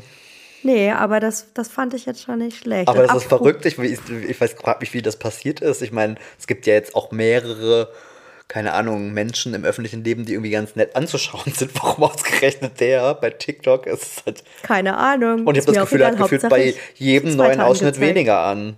Nee, 0.64 0.92
aber 0.92 1.20
das, 1.20 1.48
das 1.54 1.70
fand 1.70 1.94
ich 1.94 2.06
jetzt 2.06 2.24
schon 2.24 2.40
nicht 2.40 2.58
schlecht. 2.58 2.88
Aber 2.88 3.04
das 3.04 3.16
ist 3.16 3.28
verrückt. 3.28 3.66
Ich, 3.66 3.78
ich, 3.78 4.42
weiß 4.42 4.56
gerade 4.56 4.80
nicht, 4.82 4.94
wie 4.94 5.02
das 5.02 5.18
passiert 5.18 5.62
ist. 5.62 5.82
Ich 5.82 5.92
meine, 5.92 6.16
es 6.40 6.48
gibt 6.48 6.66
ja 6.66 6.74
jetzt 6.74 6.96
auch 6.96 7.12
mehrere, 7.12 7.90
keine 8.48 8.74
Ahnung, 8.74 9.14
Menschen 9.14 9.54
im 9.54 9.64
öffentlichen 9.64 10.04
Leben, 10.04 10.26
die 10.26 10.34
irgendwie 10.34 10.50
ganz 10.50 10.76
nett 10.76 10.96
anzuschauen 10.96 11.52
sind. 11.56 11.72
Warum 11.76 12.06
ausgerechnet 12.06 12.80
der 12.80 13.14
bei 13.14 13.30
TikTok 13.30 13.86
ist 13.86 14.24
halt. 14.26 14.44
Keine 14.64 14.98
Ahnung. 14.98 15.46
Und 15.46 15.56
ich 15.56 15.64
habe 15.64 15.74
das 15.74 15.84
Gefühl, 15.84 16.02
er 16.02 16.08
hat 16.08 16.18
gefühlt 16.18 16.50
bei 16.50 16.74
jedem 16.96 17.36
neuen 17.36 17.62
Ausschnitt 17.62 17.96
angezeigt. 17.96 18.16
weniger 18.16 18.40
an. 18.40 18.78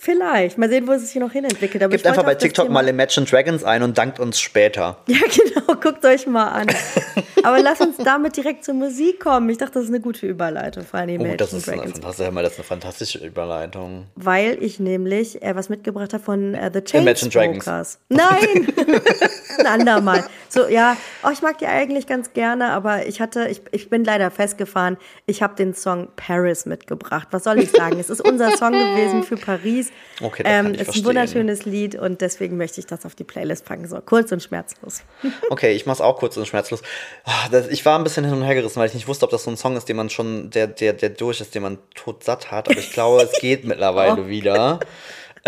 Vielleicht. 0.00 0.58
Mal 0.58 0.68
sehen, 0.68 0.86
wo 0.86 0.92
es 0.92 1.02
sich 1.02 1.10
hier 1.10 1.20
noch 1.20 1.32
hinentwickelt. 1.32 1.82
Aber 1.82 1.90
Gebt 1.90 2.06
einfach 2.06 2.22
bei 2.22 2.36
TikTok 2.36 2.70
mal 2.70 2.86
Imagine 2.86 3.26
Dragons 3.26 3.64
ein 3.64 3.82
und 3.82 3.98
dankt 3.98 4.20
uns 4.20 4.40
später. 4.40 4.98
Ja, 5.08 5.18
genau. 5.18 5.74
Guckt 5.80 6.04
euch 6.04 6.26
mal 6.26 6.48
an. 6.48 6.66
Aber 7.42 7.60
lass 7.60 7.80
uns 7.80 7.96
damit 7.96 8.36
direkt 8.36 8.64
zur 8.64 8.74
Musik 8.74 9.20
kommen. 9.20 9.48
Ich 9.48 9.58
dachte, 9.58 9.74
das 9.74 9.84
ist 9.84 9.88
eine 9.88 10.00
gute 10.00 10.26
Überleitung 10.26 10.84
eine 10.92 11.12
Oh, 11.12 11.14
Imagine 11.16 11.36
das 11.36 11.52
ist, 11.52 11.68
eine 11.68 11.78
Dragons. 11.82 12.32
mal, 12.32 12.42
das 12.42 12.52
ist 12.52 12.58
eine 12.58 12.64
fantastische 12.64 13.18
Überleitung. 13.18 14.06
Weil 14.14 14.62
ich 14.62 14.78
nämlich 14.78 15.42
äh, 15.42 15.56
was 15.56 15.68
mitgebracht 15.68 16.12
habe 16.12 16.22
von 16.22 16.54
äh, 16.54 16.70
The. 16.72 16.82
Chainsmokers. 16.82 17.98
Nein! 18.08 18.72
Ein 19.58 19.66
andermal. 19.66 20.24
So, 20.48 20.68
ja, 20.68 20.96
oh, 21.24 21.30
ich 21.32 21.42
mag 21.42 21.58
die 21.58 21.66
eigentlich 21.66 22.06
ganz 22.06 22.32
gerne, 22.32 22.70
aber 22.70 23.06
ich 23.06 23.20
hatte, 23.20 23.48
ich, 23.48 23.62
ich 23.72 23.90
bin 23.90 24.04
leider 24.04 24.30
festgefahren, 24.30 24.96
ich 25.26 25.42
habe 25.42 25.56
den 25.56 25.74
Song 25.74 26.08
Paris 26.16 26.64
mitgebracht. 26.66 27.28
Was 27.32 27.44
soll 27.44 27.58
ich 27.58 27.70
sagen? 27.70 27.98
es 27.98 28.10
ist 28.10 28.20
unser 28.20 28.56
Song 28.56 28.72
gewesen 28.72 29.24
für 29.24 29.36
Paris. 29.36 29.87
Okay, 30.20 30.42
das 30.42 30.88
es 30.88 30.88
ist 30.88 30.96
ein 30.96 31.04
wunderschönes 31.04 31.64
Lied 31.64 31.94
und 31.94 32.20
deswegen 32.20 32.56
möchte 32.56 32.80
ich 32.80 32.86
das 32.86 33.06
auf 33.06 33.14
die 33.14 33.24
Playlist 33.24 33.64
packen. 33.64 33.86
So, 33.86 34.00
kurz 34.00 34.32
und 34.32 34.42
schmerzlos. 34.42 35.02
Okay, 35.50 35.72
ich 35.72 35.86
mach's 35.86 36.00
auch 36.00 36.18
kurz 36.18 36.36
und 36.36 36.46
schmerzlos. 36.46 36.82
Ah, 37.24 37.48
ich 37.70 37.84
war 37.84 37.98
ein 37.98 38.04
bisschen 38.04 38.24
hin 38.24 38.34
und 38.34 38.42
her 38.42 38.54
gerissen, 38.54 38.80
weil 38.80 38.88
ich 38.88 38.94
nicht 38.94 39.08
wusste, 39.08 39.24
ob 39.24 39.30
das 39.30 39.44
so 39.44 39.50
ein 39.50 39.56
Song 39.56 39.76
ist, 39.76 39.88
den 39.88 39.96
man 39.96 40.10
schon, 40.10 40.50
der, 40.50 40.66
der, 40.66 40.92
der 40.92 41.10
durch 41.10 41.40
ist, 41.40 41.54
den 41.54 41.62
man 41.62 41.78
tot 41.94 42.24
satt 42.24 42.50
hat. 42.50 42.68
Aber 42.68 42.78
ich 42.78 42.92
glaube, 42.92 43.22
es 43.22 43.32
geht 43.40 43.64
mittlerweile 43.64 44.22
Oh. 44.22 44.28
wieder. 44.28 44.80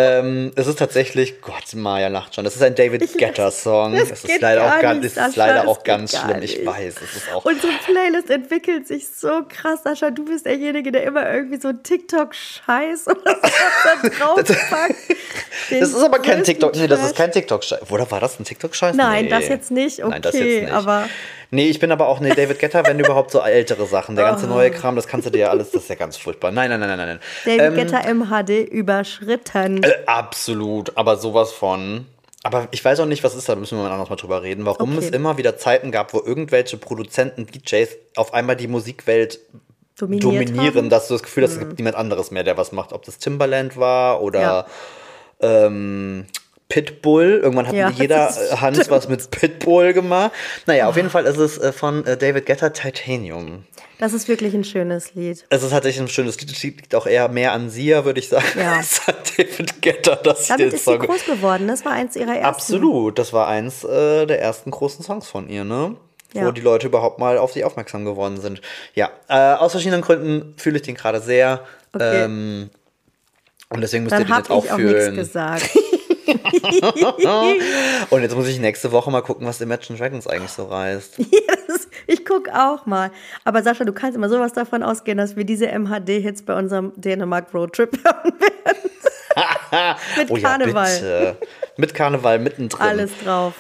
Ähm, 0.01 0.53
es 0.57 0.67
ist 0.67 0.79
tatsächlich, 0.79 1.41
Gott, 1.43 1.75
Maja 1.75 2.09
lacht 2.09 2.35
schon. 2.35 2.45
Das 2.45 2.57
ist 2.57 2.63
ein 2.63 2.75
David 2.75 3.03
Ich- 3.03 3.19
Guetta-Song. 3.19 3.95
das 3.95 4.11
Es 4.11 4.25
ist 4.25 4.41
leider 4.41 4.61
gar 4.81 4.93
auch, 4.93 4.97
nicht, 4.97 5.17
es 5.17 5.27
ist 5.29 5.37
leider 5.37 5.55
das 5.61 5.67
auch 5.67 5.83
ganz 5.85 6.13
gar 6.13 6.25
schlimm. 6.29 6.43
Ich 6.43 6.65
weiß, 6.67 6.95
es 7.03 7.17
ist 7.17 7.33
auch. 7.33 7.45
Unsere 7.45 7.73
Playlist 7.85 8.31
entwickelt 8.31 8.87
sich 8.89 9.09
so 9.09 9.43
krass, 9.49 9.81
Sascha. 9.85 10.11
Du 10.11 10.25
bist 10.25 10.47
derjenige, 10.47 10.93
der 10.93 11.05
immer 11.05 11.31
irgendwie 11.33 11.61
so 11.61 11.73
TikTok-Scheiß 11.73 13.07
oder 13.09 13.37
so 14.03 14.09
draufpackt. 14.19 14.95
Das 15.71 15.91
ist 15.91 16.03
aber 16.03 16.19
kein 16.19 16.43
TikTok. 16.43 16.75
Nee, 16.75 16.87
das 16.89 17.05
ist 17.05 17.15
kein 17.15 17.31
TikTok-Scheiß. 17.31 17.91
Oder 17.91 18.11
war 18.11 18.19
das 18.19 18.41
ein 18.41 18.45
TikTok-Scheiß? 18.45 18.97
Nein, 18.97 19.25
nee. 19.27 19.31
das 19.31 19.49
jetzt 19.49 19.71
nicht. 19.71 19.99
Nein, 20.01 20.21
das 20.23 20.35
Okay, 20.35 20.53
jetzt 20.55 20.63
nicht. 20.63 20.73
aber- 20.73 21.09
Nee, 21.53 21.69
ich 21.69 21.79
bin 21.81 21.91
aber 21.91 22.07
auch, 22.09 22.21
nee, 22.21 22.31
David 22.35 22.59
Guetta, 22.61 22.87
wenn 22.87 23.01
überhaupt 23.01 23.31
so 23.33 23.41
ältere 23.41 23.85
Sachen. 23.87 24.15
Der 24.15 24.25
ganze 24.25 24.47
neue 24.47 24.71
Kram, 24.71 24.95
das 24.97 25.09
kannst 25.09 25.27
du 25.27 25.31
dir 25.31 25.39
ja 25.39 25.49
alles, 25.51 25.71
das 25.73 25.83
ist 25.83 25.89
ja 25.89 25.97
ganz 25.97 26.17
furchtbar. 26.17 26.53
Nein, 26.53 26.71
nein, 26.71 26.79
nein, 26.81 26.97
nein, 26.97 27.09
nein. 27.09 27.21
David 27.45 27.61
Ähm, 27.61 27.75
Guetta 27.75 27.99
im 28.09 28.27
HD 28.31 28.69
überschritten. 28.71 29.83
Äh, 29.83 29.93
absolut, 30.07 30.97
aber 30.97 31.17
sowas 31.17 31.53
von. 31.53 32.07
Aber 32.43 32.69
ich 32.71 32.83
weiß 32.85 33.01
auch 33.01 33.07
nicht, 33.07 33.23
was 33.25 33.35
ist 33.35 33.49
da, 33.49 33.55
da 33.55 33.61
müssen 33.61 33.77
wir 33.77 33.83
mal 33.85 33.91
anders 33.93 34.09
mal 34.09 34.17
drüber 34.17 34.43
reden, 34.43 34.65
warum 34.65 34.97
Okay. 34.97 35.07
es 35.09 35.11
immer 35.13 35.37
wieder 35.39 35.59
Zeiten 35.59 35.91
gab, 35.91 36.15
wo 36.15 36.23
irgendwelche 36.25 36.77
Produzenten, 36.79 37.47
DJs 37.47 37.89
auf 38.17 38.33
einmal 38.33 38.57
die 38.57 38.67
Musikwelt 38.69 39.41
dominieren, 39.99 40.77
haben. 40.77 40.89
dass 40.91 41.09
du 41.09 41.15
das 41.15 41.23
Gefühl 41.23 41.45
hast, 41.45 41.53
es 41.53 41.59
gibt 41.59 41.77
niemand 41.79 41.97
anderes 41.97 42.31
mehr, 42.31 42.43
der 42.45 42.57
was 42.57 42.73
macht. 42.73 42.93
Ob 42.95 43.05
das 43.05 43.19
Timbaland 43.19 43.77
war 43.77 44.23
oder 44.23 44.41
Ja. 44.41 44.67
ähm, 45.67 46.27
Pitbull. 46.71 47.41
Irgendwann 47.43 47.67
hat 47.67 47.75
Ja, 47.75 47.91
jeder 47.91 48.31
äh, 48.31 48.57
Hans 48.57 48.89
was 48.89 49.09
mit 49.11 49.31
Pitbull 49.31 49.93
gemacht. 49.93 50.31
Naja, 50.65 50.89
auf 50.89 50.97
jeden 50.97 51.11
Fall 51.11 51.27
ist 51.27 51.37
es 51.37 51.59
äh, 51.59 51.73
von 51.73 52.07
äh, 52.07 52.17
David 52.17 52.47
Guetta 52.47 52.71
Titanium. 52.71 53.65
Das 53.99 54.15
ist 54.15 54.29
wirklich 54.29 54.55
ein 54.55 54.65
schönes 54.65 55.15
Lied. 55.15 55.45
Es 55.51 55.63
ist 55.63 55.71
tatsächlich 55.73 56.01
ein 56.01 56.09
schönes 56.09 56.41
Lied. 56.41 56.51
Das 56.51 56.63
liegt 56.63 56.95
auch 56.95 57.07
eher 57.07 57.29
mehr 57.29 57.53
an 57.53 57.69
Sia, 57.69 58.07
würde 58.07 58.21
ich 58.21 58.29
sagen, 58.31 58.47
Ja. 58.59 58.73
als 58.79 59.07
an 59.07 59.17
David 59.37 59.83
Guetta, 59.83 60.17
dass 60.17 60.47
Damit 60.49 60.61
den 60.61 60.73
ist 60.77 60.85
sie 60.87 60.93
Song 60.93 61.01
groß 61.01 61.27
geworden. 61.27 61.69
Das 61.69 61.85
war 61.85 61.93
eins 61.93 62.17
ihrer 62.17 62.31
ersten. 62.33 62.47
Absolut, 62.47 63.19
das 63.19 63.35
war 63.35 63.47
eins 63.49 63.85
äh, 63.85 64.25
der 64.25 64.41
ersten 64.41 64.71
großen 64.71 65.05
Songs 65.05 65.27
von 65.29 65.51
ihr, 65.51 65.65
ne? 65.65 65.97
Wo 66.33 66.39
Ja. 66.39 66.53
die 66.53 66.61
Leute 66.63 66.87
überhaupt 66.87 67.19
mal 67.19 67.37
auf 67.37 67.53
sie 67.53 67.65
aufmerksam 67.65 68.05
geworden 68.07 68.41
sind. 68.41 68.63
Ja, 68.95 69.11
äh, 69.29 69.35
aus 69.59 69.73
verschiedenen 69.73 70.01
Gründen 70.01 70.55
fühle 70.57 70.77
ich 70.77 70.83
den 70.83 70.95
gerade 70.95 71.21
sehr. 71.21 71.65
Okay. 71.93 72.23
Ähm, 72.25 72.71
und 73.69 73.81
deswegen 73.83 74.05
müsst 74.05 74.15
ihr 74.15 74.19
Dann 74.21 74.27
den 74.29 74.35
habe 74.35 74.43
jetzt 74.43 74.51
auch 74.51 74.65
ich 74.65 74.71
auch 74.73 74.79
nichts 74.79 74.93
fühlen. 75.05 75.17
gesagt. 75.17 75.71
Und 78.11 78.23
jetzt 78.23 78.35
muss 78.35 78.49
ich 78.49 78.59
nächste 78.59 78.93
Woche 78.93 79.11
mal 79.11 79.21
gucken, 79.23 79.47
was 79.47 79.61
Imagine 79.61 79.99
Dragons 79.99 80.27
eigentlich 80.27 80.51
so 80.53 80.65
reißt. 80.65 81.19
Yes, 81.31 81.89
ich 82.07 82.25
gucke 82.25 82.51
auch 82.55 82.87
mal. 82.87 83.11
Aber 83.45 83.63
Sascha, 83.63 83.85
du 83.85 83.93
kannst 83.93 84.17
immer 84.17 84.29
sowas 84.29 84.53
davon 84.53 84.83
ausgehen, 84.83 85.19
dass 85.19 85.37
wir 85.37 85.45
diese 85.45 85.67
MHD-Hits 85.67 86.43
bei 86.45 86.57
unserem 86.57 86.93
Dänemark-Roadtrip 86.97 87.93
hören 88.05 88.35
werden. 88.41 88.91
Mit 90.17 90.31
Oh 90.31 90.37
ja, 90.37 90.49
Karneval. 90.49 90.93
bitte. 90.95 91.37
Mit 91.77 91.95
Karneval 91.95 92.39
mittendrin. 92.41 92.81
Alles 92.81 93.13
drauf. 93.25 93.55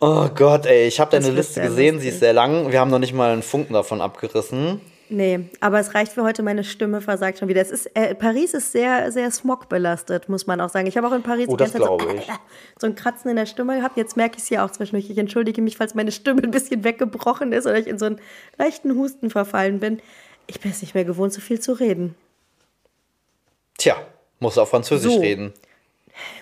Oh 0.00 0.28
Gott, 0.34 0.66
ey, 0.66 0.86
ich 0.86 1.00
habe 1.00 1.10
deine 1.10 1.30
Liste 1.30 1.60
gesehen, 1.60 1.98
sie 1.98 2.06
lustig. 2.06 2.12
ist 2.14 2.20
sehr 2.20 2.32
lang. 2.32 2.70
Wir 2.70 2.80
haben 2.80 2.90
noch 2.90 2.98
nicht 3.00 3.12
mal 3.12 3.32
einen 3.32 3.42
Funken 3.42 3.74
davon 3.74 4.00
abgerissen. 4.00 4.80
Nee, 5.12 5.50
aber 5.58 5.80
es 5.80 5.92
reicht 5.94 6.12
für 6.12 6.22
heute. 6.22 6.44
Meine 6.44 6.62
Stimme 6.62 7.00
versagt 7.00 7.38
schon 7.38 7.48
wieder. 7.48 7.60
Es 7.60 7.72
ist, 7.72 7.86
äh, 7.94 8.14
Paris 8.14 8.54
ist 8.54 8.70
sehr, 8.70 9.10
sehr 9.10 9.28
smogbelastet, 9.32 10.28
muss 10.28 10.46
man 10.46 10.60
auch 10.60 10.68
sagen. 10.70 10.86
Ich 10.86 10.96
habe 10.96 11.08
auch 11.08 11.12
in 11.12 11.24
Paris 11.24 11.48
Oh, 11.48 11.56
das 11.56 11.72
glaube 11.72 12.04
so, 12.04 12.10
ich. 12.14 12.28
so 12.78 12.86
ein 12.86 12.94
Kratzen 12.94 13.28
in 13.28 13.36
der 13.36 13.46
Stimme 13.46 13.76
gehabt. 13.76 13.96
Jetzt 13.96 14.16
merke 14.16 14.36
ich 14.36 14.42
es 14.44 14.48
hier 14.48 14.64
auch 14.64 14.70
zwischendurch. 14.70 15.10
Ich 15.10 15.18
entschuldige 15.18 15.62
mich, 15.62 15.76
falls 15.76 15.94
meine 15.96 16.12
Stimme 16.12 16.42
ein 16.44 16.52
bisschen 16.52 16.84
weggebrochen 16.84 17.52
ist 17.52 17.66
oder 17.66 17.76
ich 17.78 17.88
in 17.88 17.98
so 17.98 18.06
einen 18.06 18.20
leichten 18.56 18.94
Husten 18.96 19.30
verfallen 19.30 19.80
bin. 19.80 20.00
Ich 20.46 20.60
bin 20.60 20.70
es 20.70 20.80
nicht 20.80 20.94
mehr 20.94 21.04
gewohnt, 21.04 21.32
so 21.32 21.40
viel 21.40 21.58
zu 21.60 21.72
reden. 21.72 22.14
Tja, 23.78 23.96
muss 24.38 24.58
auf 24.58 24.70
Französisch 24.70 25.12
So. 25.12 25.20
reden. 25.20 25.52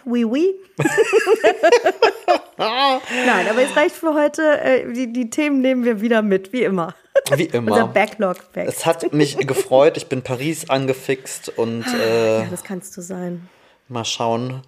Oui, 0.04 0.24
oui. 0.24 0.54
Nein, 2.58 3.46
aber 3.48 3.62
es 3.62 3.74
reicht 3.76 3.94
für 3.94 4.14
heute. 4.14 4.60
Äh, 4.60 4.92
Die, 4.92 5.12
die 5.12 5.30
Themen 5.30 5.60
nehmen 5.60 5.84
wir 5.84 6.00
wieder 6.00 6.20
mit, 6.22 6.52
wie 6.52 6.64
immer. 6.64 6.94
Wie 7.34 7.44
Unser 7.46 7.54
immer. 7.58 7.86
Backlog 7.88 8.36
weg. 8.54 8.66
Es 8.68 8.86
hat 8.86 9.12
mich 9.12 9.36
gefreut. 9.38 9.96
Ich 9.96 10.06
bin 10.06 10.22
Paris 10.22 10.68
angefixt 10.70 11.50
und 11.58 11.84
äh, 11.86 12.40
Ja, 12.40 12.46
das 12.50 12.64
kannst 12.64 12.96
du 12.96 13.00
sein. 13.02 13.48
mal 13.88 14.04
schauen, 14.04 14.62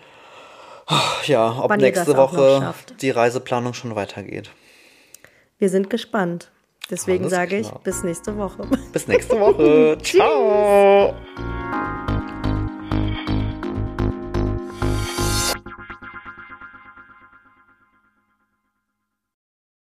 ja, 1.27 1.57
ob 1.61 1.71
Wann 1.71 1.81
nächste 1.81 2.17
Woche 2.17 2.75
die 3.01 3.11
Reiseplanung 3.11 3.75
schon 3.75 3.95
weitergeht. 3.95 4.51
Wir 5.59 5.69
sind 5.69 5.91
gespannt. 5.91 6.51
Deswegen 6.91 7.25
Alles 7.25 7.35
sage 7.35 7.59
ich 7.59 7.71
bis 7.71 8.03
nächste 8.03 8.37
Woche. 8.37 8.67
Bis 8.93 9.07
nächste 9.07 9.39
Woche. 9.39 9.97
Ciao. 10.03 11.15